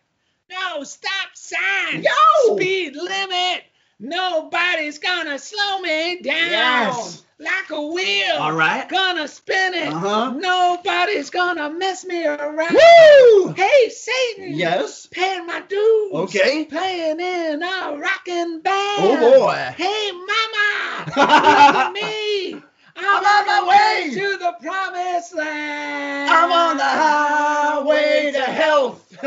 No 0.50 0.82
stop 0.84 1.28
sign. 1.34 2.02
Yo! 2.02 2.56
Speed 2.56 2.96
limit. 2.96 3.64
Nobody's 4.00 4.98
gonna 4.98 5.38
slow 5.38 5.80
me 5.80 6.20
down. 6.22 6.34
Yes. 6.36 7.24
Like 7.40 7.70
a 7.70 7.80
wheel. 7.80 8.36
All 8.38 8.52
right. 8.52 8.88
Gonna 8.88 9.28
spin 9.28 9.74
it. 9.74 9.86
Uh-huh. 9.92 10.32
Nobody's 10.32 11.30
gonna 11.30 11.70
mess 11.70 12.04
me 12.04 12.26
around. 12.26 12.74
Woo! 12.74 13.52
Hey, 13.52 13.90
Satan. 13.90 14.54
Yes. 14.54 15.06
Paying 15.06 15.46
my 15.46 15.60
dues. 15.60 16.12
Okay. 16.14 16.64
Playing 16.64 17.20
in 17.20 17.62
a 17.62 17.96
rocking 17.96 18.60
band. 18.60 19.22
Oh 19.22 19.38
boy. 19.38 19.74
Hey, 19.76 20.10
mama. 20.10 21.04
Look 21.84 21.92
me. 21.92 22.60
I'm, 23.00 23.24
on 23.24 23.46
my 23.46 23.68
way. 23.68 24.10
to 24.12 24.36
the 24.38 24.56
promised 24.60 25.32
land. 25.36 26.30
I'm 26.30 26.50
on 26.50 26.76
the 26.76 26.82
highway 26.82 28.32
to 28.32 28.42
health. 28.42 29.16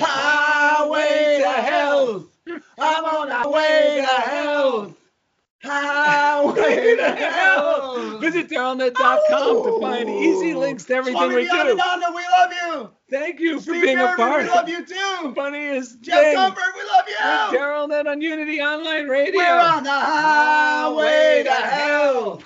highway 0.00 1.40
to 1.42 1.48
health. 1.48 2.26
I'm 2.78 3.04
on 3.04 3.42
the 3.42 3.48
way 3.50 4.04
to 4.06 4.06
health. 4.06 4.94
Highway 5.62 6.96
to 6.96 7.10
health. 7.10 8.20
Visit 8.20 8.48
darylanded.com 8.48 9.64
to 9.64 9.80
find 9.80 10.08
easy 10.08 10.54
links 10.54 10.84
to 10.84 10.94
everything 10.94 11.18
Swami 11.18 11.34
we 11.34 11.44
do. 11.44 11.50
Beyondananda, 11.50 12.14
we 12.14 12.22
love 12.38 12.52
you. 12.62 12.90
Thank 13.10 13.40
you 13.40 13.56
for 13.56 13.62
Steve 13.72 13.82
being 13.82 13.98
a 13.98 14.14
part. 14.14 14.42
we 14.44 14.48
love 14.48 14.68
you 14.68 14.84
too. 14.84 15.32
Funniest 15.34 16.00
Jeff 16.00 16.20
thing. 16.20 16.36
Comfort, 16.36 16.62
we 16.76 16.82
love 16.84 17.04
With 17.06 17.52
you. 17.52 17.58
Daryl 17.58 17.88
Net 17.88 18.06
on 18.06 18.20
Unity 18.20 18.60
Online 18.60 19.08
Radio. 19.08 19.34
We're 19.40 19.58
on 19.60 19.82
the 19.82 19.90
highway 19.90 21.42
to 21.44 21.50
health. 21.52 22.44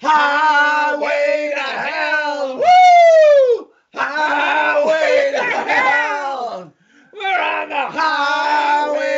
Highway 0.00 1.52
to 1.54 1.60
hell. 1.60 2.56
Woo! 2.56 3.68
Highway 3.94 5.32
to 5.34 5.42
hell. 5.70 6.72
We're 7.12 7.40
on 7.42 7.68
the 7.68 7.76
Highway 7.76 9.17